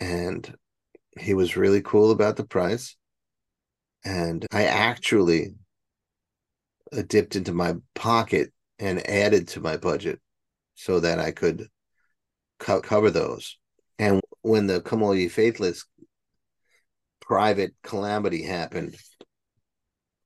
And 0.00 0.56
he 1.18 1.34
was 1.34 1.56
really 1.56 1.82
cool 1.82 2.10
about 2.10 2.36
the 2.36 2.44
price. 2.44 2.96
And 4.04 4.46
I 4.52 4.64
actually 4.64 5.54
dipped 7.06 7.36
into 7.36 7.52
my 7.52 7.76
pocket 7.94 8.52
and 8.78 9.06
added 9.08 9.48
to 9.48 9.60
my 9.60 9.76
budget 9.76 10.20
so 10.74 11.00
that 11.00 11.18
I 11.18 11.30
could 11.30 11.68
co- 12.58 12.80
cover 12.80 13.10
those. 13.10 13.58
And 13.98 14.20
when 14.42 14.66
the 14.66 14.80
Come 14.80 15.02
All 15.02 15.14
Ye 15.14 15.28
Faithless 15.28 15.84
private 17.20 17.74
calamity 17.82 18.42
happened, 18.42 18.96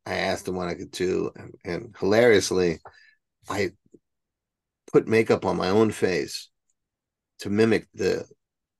I 0.06 0.14
asked 0.14 0.48
him 0.48 0.56
what 0.56 0.68
I 0.68 0.74
could 0.74 0.90
do. 0.90 1.30
And, 1.36 1.54
and 1.64 1.96
hilariously, 1.98 2.78
I 3.48 3.72
put 4.92 5.08
makeup 5.08 5.44
on 5.44 5.56
my 5.56 5.68
own 5.70 5.90
face 5.90 6.48
to 7.40 7.50
mimic 7.50 7.88
the 7.94 8.26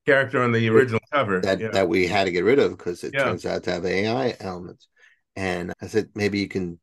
character 0.07 0.43
on 0.43 0.53
the 0.53 0.69
original 0.69 1.01
cover 1.13 1.41
that 1.41 1.61
yeah. 1.61 1.69
that 1.73 1.89
we 1.89 2.07
had 2.07 2.25
to 2.25 2.33
get 2.33 2.45
rid 2.45 2.59
of 2.59 2.73
because 2.77 3.05
it 3.05 3.15
Yeah. 3.15 3.25
turns 3.25 3.45
out 3.47 3.65
to 3.65 3.73
have 3.73 3.85
AI 3.85 4.37
elements. 4.41 4.89
And 5.35 5.73
I 5.83 5.87
said 5.89 6.11
maybe 6.15 6.39
you 6.39 6.49
can 6.49 6.79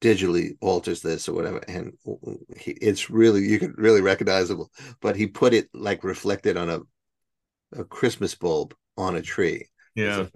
digitally 0.00 0.56
alters 0.60 1.02
this 1.02 1.28
or 1.28 1.34
whatever, 1.34 1.58
and 1.68 1.92
he, 2.56 2.72
it's 2.72 3.10
really 3.10 3.44
you 3.46 3.58
can 3.58 3.74
really 3.76 4.00
recognizable. 4.02 4.70
But 5.00 5.16
he 5.16 5.26
put 5.26 5.54
it 5.54 5.68
like 5.74 6.04
reflected 6.04 6.56
on 6.56 6.70
a 6.70 6.80
a 7.72 7.84
Christmas 7.84 8.34
bulb 8.34 8.74
on 8.96 9.16
a 9.16 9.22
tree. 9.22 9.66
yeah 9.94 10.16
like, 10.18 10.30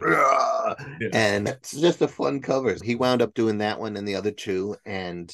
Yeah. 1.00 1.08
and 1.12 1.48
it's 1.48 1.72
just 1.72 2.02
a 2.02 2.08
fun 2.08 2.40
cover. 2.40 2.76
He 2.82 2.94
wound 2.94 3.22
up 3.22 3.34
doing 3.34 3.58
that 3.58 3.80
one 3.80 3.96
and 3.96 4.06
the 4.06 4.16
other 4.16 4.30
two, 4.30 4.76
and 4.84 5.32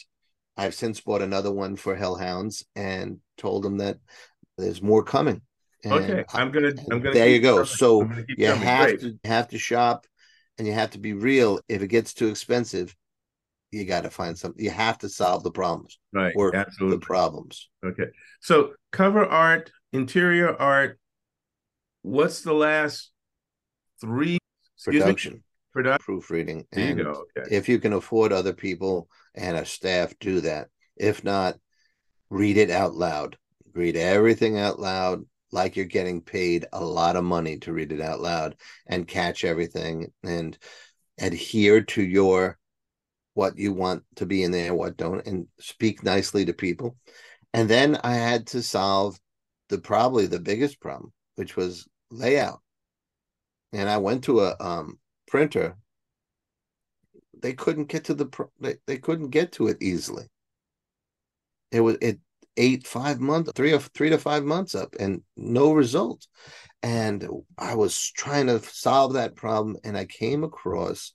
I've 0.57 0.75
since 0.75 1.01
bought 1.01 1.23
another 1.23 1.53
one 1.53 1.77
for 1.77 1.97
Hellhounds 1.97 2.65
and 2.77 3.19
told 3.37 3.65
them 3.65 3.79
that 3.79 3.99
there's 4.57 4.83
more 4.83 5.03
coming. 5.03 5.43
And 5.83 5.93
okay 5.93 6.25
i'm 6.33 6.51
gonna 6.51 6.73
i'm 6.91 7.01
gonna 7.01 7.13
there 7.13 7.29
you 7.29 7.41
go. 7.41 7.57
coming. 7.57 7.67
So 7.67 8.01
I'm 8.03 8.09
gonna 8.09 8.25
keep 8.25 8.39
you 8.39 8.47
coming. 8.47 8.63
have 8.63 8.89
Great. 8.89 9.01
to 9.01 9.29
have 9.29 9.49
to 9.49 9.59
shop, 9.59 10.07
and 10.57 10.67
you 10.67 10.73
have 10.73 10.93
to 10.93 10.99
be 10.99 11.13
real. 11.13 11.61
If 11.69 11.83
it 11.83 11.89
gets 11.89 12.15
too 12.15 12.29
expensive, 12.29 12.95
you 13.71 13.85
got 13.85 14.05
to 14.05 14.11
find 14.11 14.39
something. 14.39 14.65
You 14.65 14.71
have 14.71 14.99
to 14.99 15.09
solve 15.09 15.43
the 15.43 15.51
problems, 15.51 15.99
right 16.13 16.35
work 16.35 16.55
absolutely 16.55 16.97
the 16.99 17.05
problems. 17.05 17.69
Okay. 17.85 18.07
So 18.41 18.73
cover 18.93 19.27
art, 19.27 19.73
interior 19.93 20.57
art. 20.57 20.99
What's 22.03 22.43
the 22.43 22.55
last 22.55 23.11
three 24.01 24.39
excuse 24.77 24.95
me, 24.95 25.01
Production, 25.01 25.45
production? 25.73 26.05
proofreading, 26.05 26.67
There 26.73 26.89
you 26.89 26.95
go. 27.05 27.25
Okay. 27.37 27.55
if 27.57 27.69
you 27.69 27.79
can 27.79 27.93
afford 27.93 28.33
other 28.33 28.53
people 28.53 29.09
and 29.35 29.57
a 29.57 29.65
staff, 29.65 30.15
do 30.19 30.41
that. 30.43 30.69
If 30.97 31.25
not, 31.25 31.57
read 32.31 32.57
it 32.57 32.71
out 32.71 32.95
loud. 32.95 33.37
Read 33.75 33.97
everything 33.97 34.59
out 34.59 34.79
loud 34.79 35.25
like 35.51 35.77
you're 35.77 35.85
getting 35.85 36.21
paid 36.21 36.67
a 36.73 36.85
lot 36.85 37.17
of 37.17 37.25
money 37.25 37.59
to 37.59 37.73
read 37.73 37.93
it 37.93 38.01
out 38.01 38.21
loud 38.21 38.57
and 38.87 39.07
catch 39.07 39.45
everything 39.45 40.13
and 40.23 40.59
adhere 41.19 41.81
to 41.83 42.03
your 42.03 42.59
what 43.35 43.59
you 43.59 43.73
want 43.73 44.05
to 44.17 44.27
be 44.27 44.43
in 44.43 44.53
there, 44.53 44.75
what 44.75 44.97
don't, 44.97 45.27
and 45.27 45.47
speak 45.59 46.03
nicely 46.03 46.45
to 46.45 46.53
people. 46.53 46.97
And 47.53 47.69
then 47.69 47.99
I 48.03 48.15
had 48.15 48.47
to 48.49 48.63
solve 48.63 49.19
the 49.69 49.79
probably 49.79 50.27
the 50.27 50.41
biggest 50.41 50.81
problem, 50.81 51.13
which 51.35 51.57
was 51.57 51.87
layout. 52.11 52.61
And 53.73 53.89
I 53.89 53.99
went 53.99 54.25
to 54.25 54.41
a 54.41 54.57
um, 54.61 54.99
printer. 55.27 55.77
They 57.45 57.53
couldn't 57.53 57.89
get 57.89 58.05
to 58.05 58.15
the 58.15 58.25
pro- 58.25 58.51
they, 58.59 58.77
they 58.87 58.97
couldn't 58.97 59.29
get 59.29 59.53
to 59.53 59.67
it 59.69 59.77
easily. 59.83 60.25
It 61.71 61.81
was 61.81 61.99
it 62.01 62.19
eight 62.57 62.87
five 62.87 63.21
months 63.21 63.53
three 63.55 63.75
or 63.75 63.81
three 63.81 64.09
to 64.09 64.17
five 64.17 64.45
months 64.45 64.75
up 64.75 64.95
and 64.99 65.21
no 65.37 65.75
result. 65.75 66.27
And 66.83 67.29
I 67.59 67.75
was 67.75 68.11
trying 68.17 68.47
to 68.47 68.61
solve 68.61 69.13
that 69.13 69.37
problem, 69.37 69.77
and 69.85 69.95
I 69.95 70.07
came 70.07 70.43
across 70.43 71.13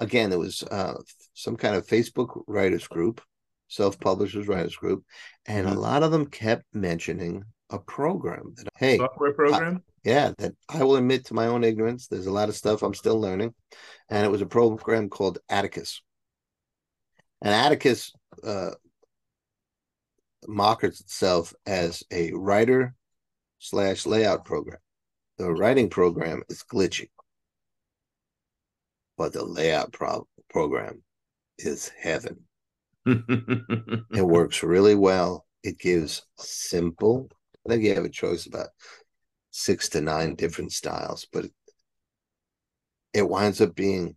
again 0.00 0.32
it 0.32 0.38
was 0.38 0.62
uh, 0.62 0.94
some 1.32 1.56
kind 1.56 1.74
of 1.74 1.88
Facebook 1.88 2.44
writers 2.46 2.86
group, 2.86 3.20
self 3.66 3.98
publishers 3.98 4.46
writers 4.46 4.76
group, 4.76 5.02
and 5.44 5.66
a 5.66 5.72
Mhm. 5.72 5.78
lot 5.78 6.04
of 6.04 6.12
them 6.12 6.26
kept 6.26 6.72
mentioning 6.72 7.42
a 7.70 7.80
program 7.80 8.54
that 8.58 8.68
hey 8.76 8.98
Software 8.98 9.32
program. 9.32 9.82
Yeah, 10.04 10.32
that 10.38 10.52
I 10.68 10.84
will 10.84 10.96
admit 10.96 11.26
to 11.26 11.34
my 11.34 11.46
own 11.46 11.64
ignorance. 11.64 12.06
There's 12.06 12.26
a 12.26 12.32
lot 12.32 12.50
of 12.50 12.56
stuff 12.56 12.82
I'm 12.82 12.94
still 12.94 13.18
learning. 13.18 13.54
And 14.10 14.24
it 14.24 14.30
was 14.30 14.42
a 14.42 14.46
program 14.46 15.08
called 15.08 15.38
Atticus. 15.48 16.02
And 17.40 17.52
Atticus 17.52 18.12
uh, 18.46 18.72
markets 20.46 21.00
itself 21.00 21.54
as 21.66 22.02
a 22.10 22.32
writer 22.32 22.94
slash 23.58 24.04
layout 24.04 24.44
program. 24.44 24.78
The 25.38 25.50
writing 25.50 25.88
program 25.88 26.42
is 26.48 26.62
glitchy, 26.62 27.08
but 29.16 29.32
the 29.32 29.44
layout 29.44 29.92
pro- 29.92 30.28
program 30.50 31.02
is 31.58 31.90
heaven. 31.98 32.44
It 33.06 34.22
works 34.22 34.62
really 34.62 34.94
well. 34.94 35.46
It 35.62 35.78
gives 35.78 36.24
simple, 36.36 37.28
I 37.66 37.70
think 37.70 37.82
you 37.82 37.94
have 37.94 38.04
a 38.04 38.10
choice 38.10 38.46
about 38.46 38.68
six 39.56 39.88
to 39.88 40.00
nine 40.00 40.34
different 40.34 40.72
styles, 40.72 41.28
but 41.32 41.46
it 43.12 43.28
winds 43.28 43.60
up 43.60 43.76
being 43.76 44.16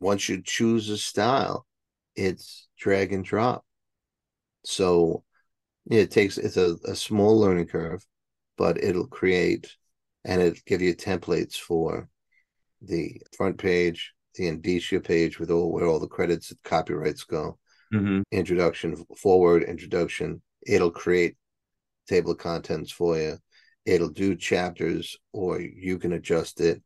once 0.00 0.28
you 0.28 0.42
choose 0.42 0.90
a 0.90 0.98
style, 0.98 1.66
it's 2.14 2.68
drag 2.78 3.10
and 3.14 3.24
drop. 3.24 3.64
So 4.64 5.24
yeah, 5.86 6.00
it 6.00 6.10
takes 6.10 6.36
it's 6.36 6.58
a, 6.58 6.76
a 6.84 6.94
small 6.94 7.40
learning 7.40 7.68
curve, 7.68 8.04
but 8.58 8.76
it'll 8.84 9.06
create 9.06 9.74
and 10.26 10.42
it'll 10.42 10.60
give 10.66 10.82
you 10.82 10.94
templates 10.94 11.54
for 11.56 12.10
the 12.82 13.22
front 13.34 13.56
page, 13.56 14.12
the 14.34 14.46
indicia 14.46 15.00
page 15.00 15.38
with 15.38 15.50
all 15.50 15.72
where 15.72 15.86
all 15.86 16.00
the 16.00 16.06
credits 16.06 16.50
and 16.50 16.62
copyrights 16.64 17.24
go 17.24 17.58
Mhm. 17.94 18.24
introduction, 18.30 19.06
forward 19.16 19.62
introduction. 19.62 20.42
It'll 20.66 20.90
create 20.90 21.36
table 22.06 22.32
of 22.32 22.38
contents 22.38 22.92
for 22.92 23.16
you. 23.16 23.38
It'll 23.86 24.08
do 24.10 24.34
chapters, 24.36 25.16
or 25.32 25.60
you 25.60 25.98
can 25.98 26.12
adjust 26.12 26.60
it. 26.60 26.82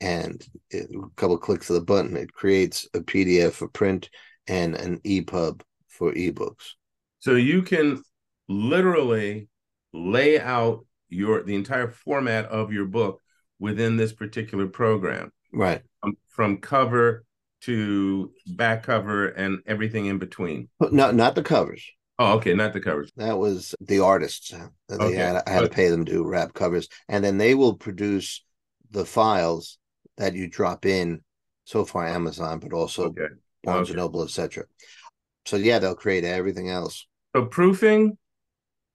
And 0.00 0.44
it, 0.70 0.90
a 0.94 1.08
couple 1.16 1.36
clicks 1.38 1.70
of 1.70 1.74
the 1.74 1.82
button, 1.82 2.16
it 2.16 2.32
creates 2.32 2.88
a 2.94 3.00
PDF 3.00 3.52
for 3.52 3.68
print 3.68 4.10
and 4.46 4.74
an 4.74 5.00
EPUB 5.04 5.60
for 5.88 6.12
ebooks. 6.12 6.74
So 7.18 7.34
you 7.34 7.62
can 7.62 8.02
literally 8.48 9.48
lay 9.92 10.40
out 10.40 10.86
your 11.08 11.42
the 11.42 11.54
entire 11.54 11.88
format 11.88 12.46
of 12.46 12.72
your 12.72 12.84
book 12.86 13.20
within 13.58 13.96
this 13.96 14.12
particular 14.12 14.66
program, 14.66 15.32
Right. 15.52 15.82
um, 16.02 16.16
from 16.28 16.58
cover 16.58 17.24
to 17.62 18.30
back 18.46 18.84
cover 18.84 19.28
and 19.28 19.60
everything 19.66 20.06
in 20.06 20.18
between. 20.18 20.68
Not 20.80 21.14
not 21.14 21.34
the 21.34 21.42
covers. 21.42 21.84
Oh, 22.18 22.36
okay, 22.36 22.54
not 22.54 22.72
the 22.72 22.80
covers. 22.80 23.12
That 23.16 23.38
was 23.38 23.74
the 23.80 24.00
artists 24.00 24.50
that 24.50 24.70
they 24.88 25.00
Okay, 25.04 25.16
had. 25.22 25.42
I 25.46 25.50
had 25.50 25.64
to 25.64 25.68
pay 25.68 25.88
them 25.88 26.04
to 26.06 26.24
wrap 26.24 26.52
covers, 26.54 26.88
and 27.08 27.24
then 27.24 27.38
they 27.38 27.54
will 27.54 27.74
produce 27.74 28.44
the 28.90 29.04
files 29.04 29.78
that 30.16 30.34
you 30.34 30.48
drop 30.48 30.84
in. 30.86 31.22
So 31.64 31.84
far, 31.84 32.06
Amazon, 32.06 32.60
but 32.60 32.72
also 32.72 33.08
Okay. 33.08 33.26
Barnes 33.62 33.88
Okay. 33.88 33.90
and 33.90 33.98
Noble, 33.98 34.22
etc. 34.22 34.64
So 35.44 35.56
yeah, 35.56 35.78
they'll 35.78 35.94
create 35.94 36.24
everything 36.24 36.70
else. 36.70 37.06
So 37.36 37.44
proofing, 37.44 38.16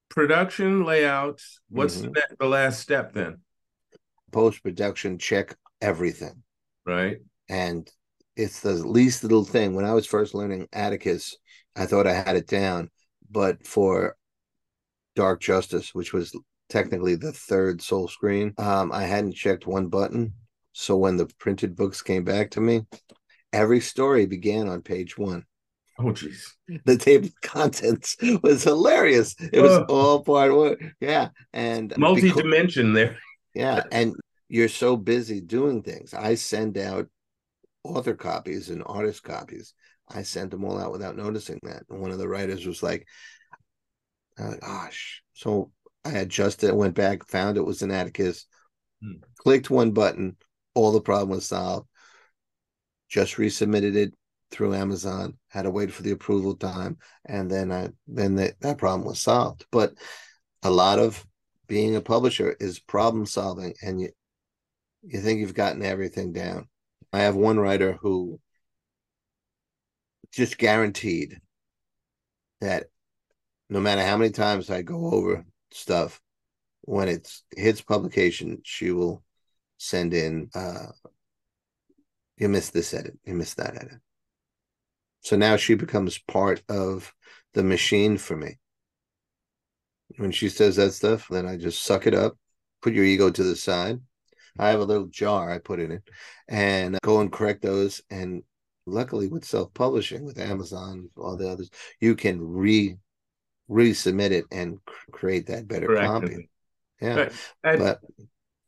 production, 0.10 0.86
layouts. 0.86 1.62
What's 1.70 2.02
Mhm. 2.02 2.14
the, 2.14 2.28
the 2.40 2.48
last 2.48 2.80
step 2.82 3.14
then? 3.14 3.40
Post 4.32 4.64
production, 4.64 5.20
check 5.20 5.56
everything, 5.82 6.44
Right. 6.86 7.22
and 7.50 7.90
it's 8.36 8.62
the 8.62 8.74
least 8.74 9.24
little 9.24 9.46
thing. 9.46 9.76
When 9.76 9.86
I 9.86 9.94
was 9.94 10.08
first 10.08 10.34
learning 10.34 10.68
Atticus, 10.74 11.38
I 11.76 11.86
thought 11.86 12.08
I 12.08 12.14
had 12.14 12.36
it 12.36 12.48
down, 12.48 12.90
but 13.34 13.66
for 13.66 14.16
Dark 15.16 15.42
Justice, 15.42 15.94
which 15.94 16.14
was 16.14 16.38
technically 16.70 17.16
the 17.16 17.32
third 17.34 17.82
Soul 17.82 18.08
Scream, 18.08 18.54
um, 18.58 18.92
I 18.92 19.04
hadn't 19.04 19.34
checked 19.36 19.68
one 19.68 19.88
button. 19.88 20.34
So 20.72 20.96
when 20.96 21.18
the 21.18 21.28
printed 21.40 21.76
books 21.76 22.02
came 22.02 22.24
back 22.24 22.52
to 22.52 22.62
me, 22.62 22.86
every 23.52 23.80
story 23.80 24.26
began 24.26 24.68
on 24.68 24.82
page 24.82 25.18
one. 25.18 25.44
Oh, 26.00 26.06
jeez. 26.06 26.54
the 26.86 26.98
table 26.98 27.28
of 27.28 27.42
contents 27.42 28.16
was 28.42 28.64
hilarious. 28.64 29.36
It 29.40 29.62
was 29.62 29.72
Oh. 29.72 29.86
all 29.90 30.24
part 30.24 30.56
one. 30.56 30.94
Yeah. 31.00 31.30
And 31.54 31.94
Multi-dimension 31.98 32.94
there. 32.94 33.18
yeah. 33.54 33.84
And 33.92 34.16
you're 34.50 34.70
so 34.70 34.98
busy 34.98 35.42
doing 35.42 35.84
things. 35.84 36.14
I 36.16 36.36
send 36.36 36.78
out 36.80 37.08
author 37.84 38.16
copies 38.16 38.70
and 38.72 38.82
artist 38.86 39.22
copies. 39.24 39.74
I 40.14 40.24
sent 40.24 40.52
them 40.52 40.64
all 40.64 40.80
out 40.80 40.92
without 40.92 41.18
noticing 41.18 41.60
that. 41.64 41.84
And 41.90 42.02
one 42.02 42.12
of 42.12 42.20
the 42.20 42.28
writers 42.28 42.66
was 42.66 42.84
like, 42.84 43.08
oh, 44.40 44.56
gosh. 44.62 45.24
So 45.34 45.72
I 46.06 46.12
adjusted 46.12 46.68
it, 46.70 46.76
went 46.76 46.96
back, 46.96 47.28
found 47.28 47.58
it 47.58 47.66
was 47.66 47.82
an 47.82 47.92
Atticus, 47.92 48.46
Hmm. 49.04 49.18
clicked 49.38 49.70
one 49.70 49.92
button, 49.92 50.38
all 50.74 50.92
the 50.92 51.02
problem 51.02 51.30
was 51.30 51.46
solved. 51.46 51.88
Just 53.10 53.36
resubmitted 53.36 53.96
it 53.96 54.14
through 54.50 54.76
Amazon, 54.76 55.38
had 55.50 55.64
to 55.64 55.72
wait 55.72 55.92
for 55.92 56.04
the 56.04 56.12
approval 56.12 56.56
time, 56.56 56.98
and 57.26 57.50
then 57.52 57.72
I 57.72 57.90
then 58.08 58.36
the, 58.36 58.54
that 58.62 58.78
problem 58.78 59.08
was 59.08 59.20
solved. 59.20 59.66
But 59.72 59.94
a 60.64 60.72
lot 60.72 61.00
of 61.00 61.26
being 61.68 61.96
a 61.96 62.02
publisher 62.02 62.56
is 62.60 62.80
problem 62.80 63.26
solving, 63.26 63.74
and 63.82 64.00
you 64.00 64.10
you 65.04 65.20
think 65.20 65.40
you've 65.40 65.54
gotten 65.54 65.84
everything 65.84 66.32
down. 66.32 66.70
I 67.12 67.20
have 67.20 67.36
one 67.36 67.60
writer 67.60 67.98
who 68.02 68.40
just 70.34 70.58
guaranteed 70.58 71.40
that 72.60 72.88
no 73.70 73.80
matter 73.80 74.02
how 74.06 74.18
many 74.18 74.32
times 74.32 74.70
I 74.70 74.82
go 74.82 75.12
over 75.12 75.46
stuff, 75.72 76.22
when 76.82 77.08
it 77.08 77.32
hits 77.56 77.82
publication, 77.82 78.62
she 78.64 78.92
will 78.92 79.24
send 79.78 80.14
in 80.14 80.50
uh 80.56 80.88
you 82.38 82.50
missed 82.50 82.74
this 82.74 82.94
edit, 82.94 83.18
you 83.26 83.36
missed 83.36 83.58
that 83.58 83.76
edit. 83.76 84.00
So 85.22 85.38
now 85.38 85.56
she 85.56 85.76
becomes 85.76 86.18
part 86.18 86.62
of 86.68 87.14
the 87.54 87.64
machine 87.64 88.18
for 88.18 88.36
me. 88.36 88.58
when 90.18 90.32
she 90.32 90.50
says 90.50 90.76
that 90.76 90.94
stuff, 90.94 91.28
then 91.30 91.46
I 91.48 91.58
just 91.58 91.84
suck 91.84 92.08
it 92.08 92.14
up, 92.14 92.38
put 92.82 92.94
your 92.94 93.06
ego 93.06 93.30
to 93.30 93.44
the 93.44 93.56
side. 93.56 94.00
I 94.60 94.70
have 94.70 94.80
a 94.80 94.86
little 94.86 95.08
jar 95.08 95.52
I 95.52 95.58
put 95.60 95.80
in 95.80 95.92
it 95.92 96.04
and 96.48 96.98
go 97.02 97.22
and 97.22 97.32
correct 97.32 97.62
those. 97.62 98.02
And 98.10 98.44
luckily, 98.86 99.28
with 99.28 99.46
self 99.46 99.74
publishing, 99.74 100.26
with 100.26 100.40
Amazon, 100.40 101.10
all 101.18 101.38
the 101.38 101.50
others, 101.50 101.70
you 102.00 102.16
can 102.16 102.40
re 102.42 102.98
resubmit 103.70 104.32
it 104.32 104.46
and 104.52 104.78
create 105.12 105.48
that 105.48 105.68
better 105.68 105.96
copy. 105.96 106.50
Yeah. 107.02 107.16
But 107.16 107.34
at, 107.64 107.80
but 107.80 108.00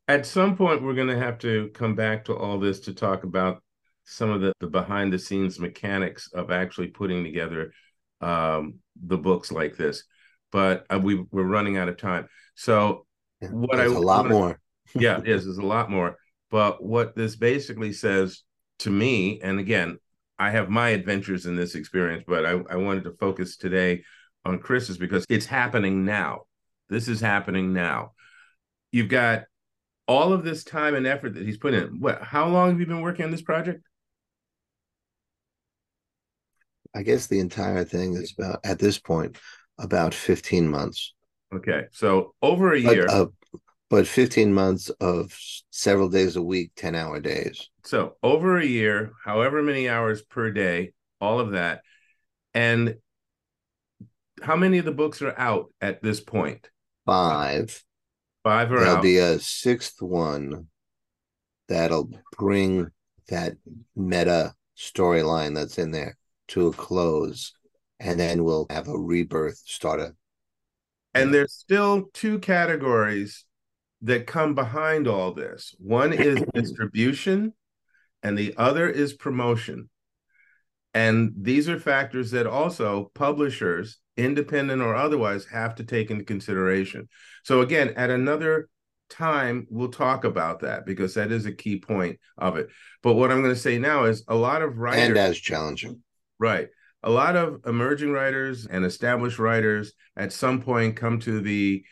at 0.07 0.25
some 0.25 0.55
point, 0.55 0.83
we're 0.83 0.93
going 0.93 1.07
to 1.07 1.17
have 1.17 1.39
to 1.39 1.69
come 1.73 1.95
back 1.95 2.25
to 2.25 2.35
all 2.35 2.59
this 2.59 2.81
to 2.81 2.93
talk 2.93 3.23
about 3.23 3.61
some 4.05 4.29
of 4.29 4.41
the, 4.41 4.53
the 4.59 4.67
behind 4.67 5.11
the 5.11 5.19
scenes 5.19 5.59
mechanics 5.59 6.29
of 6.33 6.51
actually 6.51 6.87
putting 6.87 7.23
together 7.23 7.71
um, 8.21 8.75
the 9.03 9.17
books 9.17 9.51
like 9.51 9.75
this. 9.75 10.03
But 10.51 10.85
uh, 10.93 10.99
we, 10.99 11.25
we're 11.31 11.43
running 11.43 11.77
out 11.77 11.89
of 11.89 11.97
time. 11.97 12.27
So, 12.55 13.05
yeah, 13.41 13.49
what 13.49 13.79
I 13.79 13.85
a 13.85 13.89
lot 13.89 14.29
more. 14.29 14.59
yeah, 14.95 15.19
yes, 15.25 15.43
there's 15.43 15.57
a 15.57 15.65
lot 15.65 15.89
more. 15.89 16.17
But 16.51 16.83
what 16.83 17.15
this 17.15 17.35
basically 17.35 17.91
says 17.91 18.43
to 18.79 18.89
me, 18.89 19.41
and 19.41 19.59
again, 19.59 19.97
I 20.37 20.51
have 20.51 20.69
my 20.69 20.89
adventures 20.89 21.45
in 21.45 21.55
this 21.55 21.75
experience, 21.75 22.23
but 22.27 22.45
I, 22.45 22.51
I 22.69 22.75
wanted 22.75 23.05
to 23.05 23.13
focus 23.13 23.57
today 23.57 24.03
on 24.43 24.59
Chris's 24.59 24.97
because 24.97 25.25
it's 25.29 25.45
happening 25.45 26.05
now. 26.05 26.41
This 26.89 27.07
is 27.07 27.21
happening 27.21 27.73
now. 27.73 28.13
You've 28.91 29.09
got 29.09 29.43
all 30.07 30.33
of 30.33 30.43
this 30.43 30.63
time 30.63 30.93
and 30.95 31.07
effort 31.07 31.33
that 31.33 31.43
he's 31.43 31.57
put 31.57 31.73
in. 31.73 31.99
What? 31.99 32.21
How 32.21 32.47
long 32.47 32.69
have 32.69 32.79
you 32.79 32.85
been 32.85 33.01
working 33.01 33.25
on 33.25 33.31
this 33.31 33.41
project? 33.41 33.81
I 36.95 37.03
guess 37.03 37.27
the 37.27 37.39
entire 37.39 37.83
thing 37.83 38.13
is 38.13 38.33
about 38.37 38.59
at 38.63 38.79
this 38.79 38.99
point 38.99 39.37
about 39.77 40.13
15 40.13 40.69
months. 40.69 41.13
Okay, 41.53 41.85
so 41.91 42.33
over 42.41 42.73
a 42.73 42.79
year. 42.79 43.05
But, 43.07 43.13
uh, 43.13 43.25
but 43.89 44.07
15 44.07 44.53
months 44.53 44.89
of 44.99 45.37
several 45.69 46.09
days 46.09 46.35
a 46.35 46.41
week, 46.41 46.71
10 46.75 46.95
hour 46.95 47.19
days. 47.19 47.69
So 47.83 48.15
over 48.23 48.57
a 48.57 48.65
year, 48.65 49.11
however 49.23 49.61
many 49.61 49.87
hours 49.87 50.21
per 50.21 50.51
day, 50.51 50.93
all 51.21 51.39
of 51.39 51.51
that. 51.51 51.81
And 52.53 52.95
how 54.41 54.55
many 54.55 54.79
of 54.79 54.85
the 54.85 54.91
books 54.91 55.21
are 55.21 55.37
out 55.37 55.71
at 55.81 56.01
this 56.01 56.19
point? 56.19 56.69
Five. 57.05 57.83
Five 58.43 58.71
are 58.71 58.77
out. 58.77 58.79
There'll 58.79 58.97
out. 58.97 59.03
be 59.03 59.17
a 59.17 59.39
sixth 59.39 60.01
one 60.01 60.67
that'll 61.67 62.09
bring 62.37 62.91
that 63.29 63.53
meta 63.95 64.53
storyline 64.77 65.55
that's 65.55 65.77
in 65.77 65.91
there 65.91 66.17
to 66.49 66.67
a 66.67 66.73
close, 66.73 67.53
and 67.99 68.19
then 68.19 68.43
we'll 68.43 68.67
have 68.69 68.87
a 68.87 68.97
rebirth 68.97 69.61
starter. 69.65 70.15
And 71.13 71.33
there's 71.33 71.53
still 71.53 72.09
two 72.13 72.39
categories 72.39 73.45
that 74.01 74.27
come 74.27 74.55
behind 74.55 75.07
all 75.07 75.33
this. 75.33 75.75
One 75.79 76.13
is 76.13 76.43
distribution, 76.53 77.53
and 78.23 78.37
the 78.37 78.53
other 78.57 78.89
is 78.89 79.13
promotion. 79.13 79.89
And 80.93 81.33
these 81.37 81.67
are 81.67 81.79
factors 81.79 82.31
that 82.31 82.47
also 82.47 83.11
publishers 83.13 83.99
independent 84.17 84.81
or 84.81 84.95
otherwise, 84.95 85.45
have 85.45 85.75
to 85.75 85.83
take 85.83 86.09
into 86.09 86.23
consideration. 86.23 87.09
So, 87.43 87.61
again, 87.61 87.93
at 87.97 88.09
another 88.09 88.69
time, 89.09 89.67
we'll 89.69 89.89
talk 89.89 90.23
about 90.23 90.61
that 90.61 90.85
because 90.85 91.13
that 91.15 91.31
is 91.31 91.45
a 91.45 91.51
key 91.51 91.79
point 91.79 92.19
of 92.37 92.57
it. 92.57 92.69
But 93.03 93.13
what 93.13 93.31
I'm 93.31 93.41
going 93.41 93.53
to 93.53 93.59
say 93.59 93.77
now 93.77 94.05
is 94.05 94.23
a 94.27 94.35
lot 94.35 94.61
of 94.61 94.77
writers. 94.77 95.09
And 95.09 95.17
as 95.17 95.37
challenging. 95.37 96.01
Right. 96.39 96.69
A 97.03 97.09
lot 97.09 97.35
of 97.35 97.61
emerging 97.65 98.11
writers 98.11 98.65
and 98.65 98.83
established 98.83 99.37
writers 99.37 99.93
at 100.15 100.33
some 100.33 100.61
point 100.61 100.95
come 100.95 101.19
to 101.21 101.39
the 101.39 101.83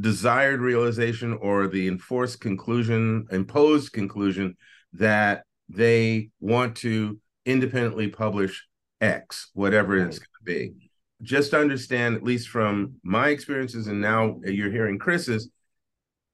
desired 0.00 0.60
realization 0.60 1.34
or 1.40 1.68
the 1.68 1.88
enforced 1.88 2.40
conclusion, 2.40 3.26
imposed 3.30 3.92
conclusion 3.92 4.56
that 4.92 5.44
they 5.68 6.30
want 6.40 6.76
to 6.76 7.18
independently 7.44 8.08
publish 8.08 8.66
X, 9.00 9.50
whatever 9.54 9.96
it's 9.96 10.18
going 10.18 10.26
to 10.38 10.44
be 10.44 10.86
just 11.22 11.54
understand, 11.54 12.16
at 12.16 12.22
least 12.22 12.48
from 12.48 12.96
my 13.02 13.28
experiences, 13.28 13.86
and 13.86 14.00
now 14.00 14.38
you're 14.44 14.70
hearing 14.70 14.98
Chris's, 14.98 15.48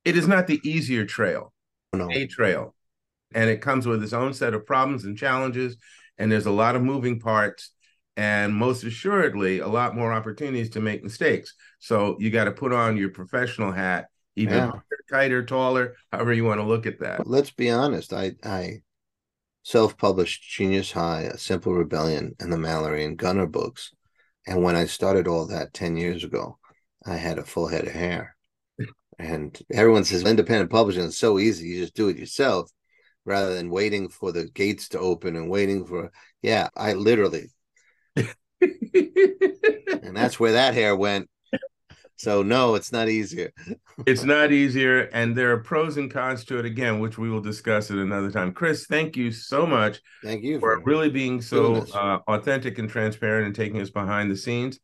it 0.05 0.17
is 0.17 0.27
not 0.27 0.47
the 0.47 0.61
easier 0.69 1.05
trail, 1.05 1.53
oh, 1.93 1.99
no. 1.99 2.09
a 2.11 2.27
trail. 2.27 2.75
And 3.35 3.49
it 3.49 3.63
comes 3.63 3.87
with 3.87 4.03
its 4.03 4.13
own 4.13 4.35
set 4.35 4.55
of 4.55 4.67
problems 4.67 5.05
and 5.05 5.17
challenges. 5.17 5.77
And 6.19 6.31
there's 6.31 6.47
a 6.47 6.51
lot 6.51 6.77
of 6.77 6.83
moving 6.83 7.21
parts, 7.21 7.71
and 8.17 8.55
most 8.55 8.85
assuredly, 8.85 9.61
a 9.61 9.69
lot 9.69 9.97
more 9.97 10.13
opportunities 10.13 10.71
to 10.71 10.81
make 10.81 11.03
mistakes. 11.03 11.55
So 11.79 12.17
you 12.19 12.31
got 12.31 12.45
to 12.45 12.53
put 12.53 12.73
on 12.73 12.97
your 12.97 13.11
professional 13.11 13.73
hat, 13.73 14.07
even 14.37 14.55
yeah. 14.55 14.73
tighter, 15.11 15.45
taller, 15.45 15.97
however 16.11 16.33
you 16.33 16.45
want 16.45 16.61
to 16.61 16.67
look 16.67 16.87
at 16.87 17.01
that. 17.01 17.27
Let's 17.27 17.51
be 17.51 17.71
honest. 17.71 18.13
I, 18.13 18.33
I 18.45 18.83
self-published 19.63 20.49
Genius 20.51 20.93
High, 20.93 21.23
A 21.23 21.39
Simple 21.39 21.73
Rebellion, 21.73 22.35
and 22.39 22.53
the 22.53 22.59
Mallory 22.59 23.05
and 23.05 23.17
Gunner 23.17 23.47
books 23.47 23.93
and 24.47 24.63
when 24.63 24.77
I 24.77 24.87
started 24.87 25.29
all 25.29 25.47
that 25.47 25.73
10 25.73 25.97
years 25.97 26.25
ago, 26.25 26.59
I 27.07 27.17
had 27.17 27.39
a 27.39 27.45
full 27.45 27.69
head 27.69 27.87
of 27.87 27.93
hair. 27.93 28.37
And 29.19 29.57
everyone 29.73 30.05
says 30.05 30.25
independent 30.25 30.71
publishing 30.71 31.05
is 31.05 31.19
so 31.19 31.39
easy. 31.39 31.69
You 31.69 31.83
just 31.83 31.95
do 31.95 32.09
it 32.09 32.19
yourself 32.19 32.71
rather 33.25 33.55
than 33.55 33.71
waiting 33.71 34.09
for 34.09 34.33
the 34.33 34.47
gates 34.47 34.89
to 34.91 34.99
open 34.99 35.37
and 35.37 35.49
waiting 35.49 35.87
for, 35.87 36.11
yeah, 36.41 36.69
I 36.77 36.95
literally. 36.95 37.51
and 38.17 40.17
that's 40.17 40.39
where 40.39 40.53
that 40.53 40.75
hair 40.75 40.97
went. 40.97 41.29
So 42.23 42.45
no, 42.45 42.77
it's 42.77 42.93
not 42.93 43.09
easier. 43.09 43.51
it's 44.07 44.23
not 44.23 44.53
easier, 44.53 45.11
and 45.13 45.37
there 45.37 45.51
are 45.51 45.59
pros 45.59 45.97
and 45.97 46.09
cons 46.09 46.45
to 46.45 46.59
it 46.59 46.65
again, 46.65 47.01
which 47.01 47.19
we 47.19 47.29
will 47.29 47.41
discuss 47.41 47.91
at 47.91 47.97
another 47.97 48.31
time. 48.31 48.53
Chris, 48.53 48.87
thank 48.87 49.17
you 49.17 49.33
so 49.33 49.67
much. 49.67 50.01
Thank 50.23 50.45
you 50.45 50.61
for, 50.61 50.77
for 50.77 50.85
really 50.85 51.11
being 51.11 51.43
so 51.43 51.85
uh, 51.93 52.21
authentic 52.29 52.79
and 52.79 52.89
transparent 52.89 53.47
and 53.47 53.55
taking 53.57 53.81
us 53.81 53.91
behind 53.91 54.31
the 54.31 54.37
scenes. 54.37 54.79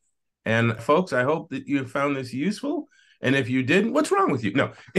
And 0.46 0.82
folks, 0.82 1.12
I 1.12 1.22
hope 1.22 1.50
that 1.50 1.68
you 1.68 1.86
found 1.86 2.16
this 2.16 2.32
useful. 2.32 2.88
And 3.20 3.36
if 3.36 3.48
you 3.48 3.62
didn't, 3.62 3.92
what's 3.92 4.10
wrong 4.10 4.32
with 4.32 4.42
you? 4.42 4.54
No. 4.54 4.72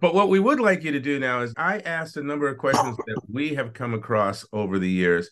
but 0.00 0.14
what 0.14 0.28
we 0.28 0.38
would 0.38 0.60
like 0.60 0.82
you 0.82 0.92
to 0.92 1.00
do 1.00 1.18
now 1.18 1.40
is 1.40 1.54
I 1.56 1.78
asked 1.78 2.18
a 2.18 2.22
number 2.22 2.48
of 2.48 2.58
questions 2.58 2.98
that 3.06 3.22
we 3.30 3.54
have 3.54 3.72
come 3.72 3.94
across 3.94 4.44
over 4.52 4.78
the 4.78 4.88
years. 4.88 5.30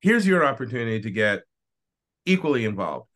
Here's 0.00 0.26
your 0.26 0.44
opportunity 0.44 1.00
to 1.00 1.10
get 1.10 1.42
equally 2.24 2.64
involved 2.64 3.08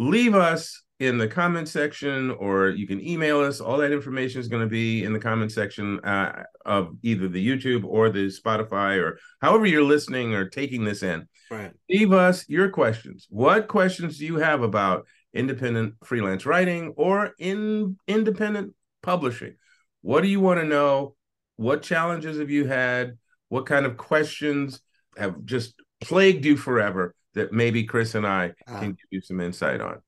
leave 0.00 0.34
us 0.34 0.82
in 0.98 1.18
the 1.18 1.28
comment 1.28 1.68
section 1.68 2.30
or 2.30 2.68
you 2.68 2.86
can 2.86 3.06
email 3.06 3.40
us. 3.40 3.60
All 3.60 3.78
that 3.78 3.92
information 3.92 4.40
is 4.40 4.48
going 4.48 4.62
to 4.62 4.68
be 4.68 5.04
in 5.04 5.12
the 5.12 5.18
comment 5.18 5.52
section 5.52 6.00
uh, 6.00 6.44
of 6.64 6.96
either 7.02 7.28
the 7.28 7.46
YouTube 7.46 7.84
or 7.84 8.10
the 8.10 8.26
Spotify 8.26 8.98
or 8.98 9.18
however 9.40 9.66
you're 9.66 9.82
listening 9.82 10.34
or 10.34 10.48
taking 10.48 10.84
this 10.84 11.02
in. 11.02 11.26
Right. 11.50 11.72
Leave 11.88 12.12
us 12.12 12.48
your 12.48 12.70
questions. 12.70 13.26
What 13.30 13.68
questions 13.68 14.18
do 14.18 14.26
you 14.26 14.36
have 14.36 14.62
about 14.62 15.06
independent 15.32 15.94
freelance 16.04 16.46
writing 16.46 16.94
or 16.96 17.32
in 17.38 17.96
independent 18.06 18.74
publishing? 19.02 19.56
What 20.02 20.22
do 20.22 20.28
you 20.28 20.40
want 20.40 20.60
to 20.60 20.66
know? 20.66 21.14
What 21.56 21.82
challenges 21.82 22.38
have 22.38 22.50
you 22.50 22.66
had? 22.66 23.18
What 23.48 23.66
kind 23.66 23.84
of 23.84 23.96
questions 23.96 24.80
have 25.16 25.44
just 25.44 25.74
plagued 26.00 26.44
you 26.44 26.56
forever? 26.56 27.14
that 27.34 27.52
maybe 27.52 27.84
Chris 27.84 28.14
and 28.14 28.26
I 28.26 28.52
uh, 28.66 28.80
can 28.80 28.90
give 28.90 29.06
you 29.10 29.20
some 29.20 29.40
insight 29.40 29.80
on. 29.80 30.00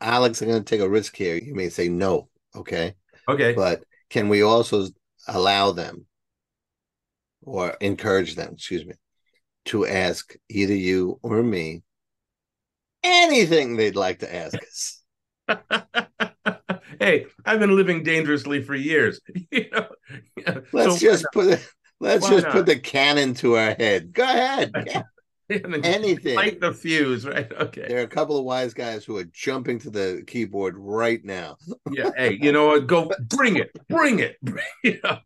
Alex, 0.00 0.42
I'm 0.42 0.48
going 0.48 0.62
to 0.62 0.64
take 0.64 0.80
a 0.80 0.88
risk 0.88 1.16
here. 1.16 1.36
You 1.36 1.54
may 1.54 1.70
say 1.70 1.88
no, 1.88 2.28
okay? 2.54 2.94
Okay. 3.28 3.54
But 3.54 3.84
can 4.10 4.28
we 4.28 4.42
also 4.42 4.88
allow 5.26 5.72
them 5.72 6.06
or 7.42 7.70
encourage 7.80 8.34
them, 8.34 8.52
excuse 8.54 8.84
me, 8.84 8.94
to 9.66 9.86
ask 9.86 10.34
either 10.50 10.74
you 10.74 11.18
or 11.22 11.42
me 11.42 11.82
anything 13.02 13.76
they'd 13.76 13.96
like 13.96 14.18
to 14.18 14.34
ask 14.34 14.58
us? 14.62 15.02
hey, 17.00 17.26
I've 17.46 17.60
been 17.60 17.74
living 17.74 18.02
dangerously 18.02 18.62
for 18.62 18.74
years. 18.74 19.20
you 19.50 19.70
know, 19.72 19.88
let's 20.72 21.00
so 21.00 21.06
just 21.06 21.26
put 21.32 21.66
let's 21.98 22.28
just 22.28 22.44
not? 22.44 22.52
put 22.52 22.66
the 22.66 22.78
cannon 22.78 23.32
to 23.34 23.56
our 23.56 23.74
head. 23.74 24.12
Go 24.12 24.24
ahead. 24.24 24.72
Anything. 25.50 26.36
Light 26.36 26.60
the 26.60 26.72
fuse, 26.72 27.26
right? 27.26 27.50
Okay. 27.62 27.86
There 27.88 27.98
are 27.98 28.04
a 28.04 28.08
couple 28.08 28.36
of 28.38 28.44
wise 28.44 28.74
guys 28.74 29.04
who 29.04 29.16
are 29.16 29.24
jumping 29.24 29.78
to 29.80 29.90
the 29.90 30.24
keyboard 30.26 30.74
right 30.76 31.24
now. 31.24 31.56
yeah. 31.90 32.10
Hey, 32.16 32.38
you 32.40 32.52
know 32.52 32.68
what? 32.68 32.86
Go 32.86 33.10
bring 33.28 33.56
it. 33.56 33.70
Bring 33.88 34.18
it. 34.18 34.36
Bring 34.42 34.64
it 34.82 35.04
up. 35.04 35.22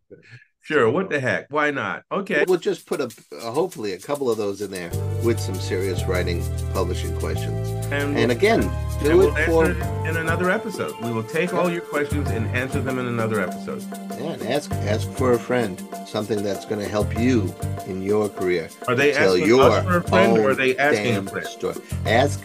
Sure. 0.67 0.89
What 0.89 1.09
the 1.09 1.17
heck? 1.21 1.49
Why 1.49 1.71
not? 1.71 2.03
Okay. 2.11 2.43
We'll 2.45 2.59
just 2.59 2.85
put 2.85 2.99
a 2.99 3.05
uh, 3.05 3.51
hopefully 3.51 3.93
a 3.93 3.97
couple 3.97 4.29
of 4.29 4.37
those 4.37 4.59
in 4.61 4.69
there 4.69 4.91
with 5.23 5.39
some 5.39 5.55
serious 5.55 6.03
writing 6.03 6.43
publishing 6.73 7.17
questions. 7.19 7.69
And, 7.85 8.13
we'll, 8.13 8.23
and 8.23 8.31
again, 8.33 8.59
do 8.59 8.67
and 8.99 9.07
it 9.07 9.15
we'll 9.15 9.33
for 9.45 9.71
in 10.05 10.17
another 10.17 10.49
episode. 10.49 10.93
We 11.01 11.13
will 11.13 11.23
take 11.23 11.53
all 11.53 11.71
your 11.71 11.83
questions 11.83 12.29
and 12.31 12.47
answer 12.47 12.81
them 12.81 12.99
in 12.99 13.05
another 13.05 13.39
episode. 13.39 13.81
Yeah, 14.19 14.33
and 14.33 14.43
ask 14.43 14.69
ask 14.73 15.09
for 15.13 15.31
a 15.31 15.39
friend 15.39 15.81
something 16.05 16.43
that's 16.43 16.65
going 16.65 16.81
to 16.81 16.89
help 16.89 17.17
you 17.17 17.55
in 17.85 18.01
your 18.01 18.27
career. 18.27 18.67
Are 18.89 18.95
they 18.95 19.13
asking 19.13 19.47
your 19.47 19.81
for 19.83 19.97
a 19.99 20.03
friend, 20.03 20.37
or 20.37 20.49
are 20.49 20.53
they 20.53 20.75
asking 20.75 21.15
a 21.15 21.23
friend? 21.23 21.47
Story. 21.47 21.75
Ask 22.05 22.43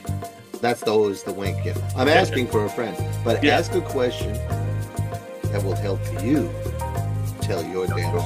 that's 0.60 0.84
always 0.84 1.24
the 1.24 1.32
wink. 1.32 1.64
Yeah. 1.64 1.74
I'm 1.96 2.06
asking 2.06 2.46
for 2.46 2.64
a 2.66 2.70
friend, 2.70 2.96
but 3.24 3.42
Yeah. 3.42 3.58
ask 3.58 3.74
a 3.74 3.80
question 3.80 4.34
that 5.50 5.64
will 5.64 5.74
help 5.74 5.98
you 6.22 6.48
tell 7.42 7.62
your 7.64 7.86
damn 7.86 8.18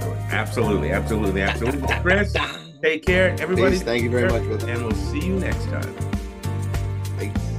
story. 0.00 0.16
Absolutely, 0.30 0.90
absolutely, 0.92 1.42
absolutely. 1.42 1.88
Chris, 2.02 2.34
take 2.82 3.04
care. 3.04 3.36
Everybody, 3.40 3.72
Peace. 3.76 3.82
Thank 3.82 4.02
you 4.02 4.10
very 4.10 4.28
take 4.30 4.42
much. 4.48 4.60
care, 4.60 4.70
And 4.70 4.82
we'll 4.82 4.92
see 4.94 5.20
you 5.24 5.34
next 5.38 5.64
time. 5.66 5.94
Peace. 7.18 7.53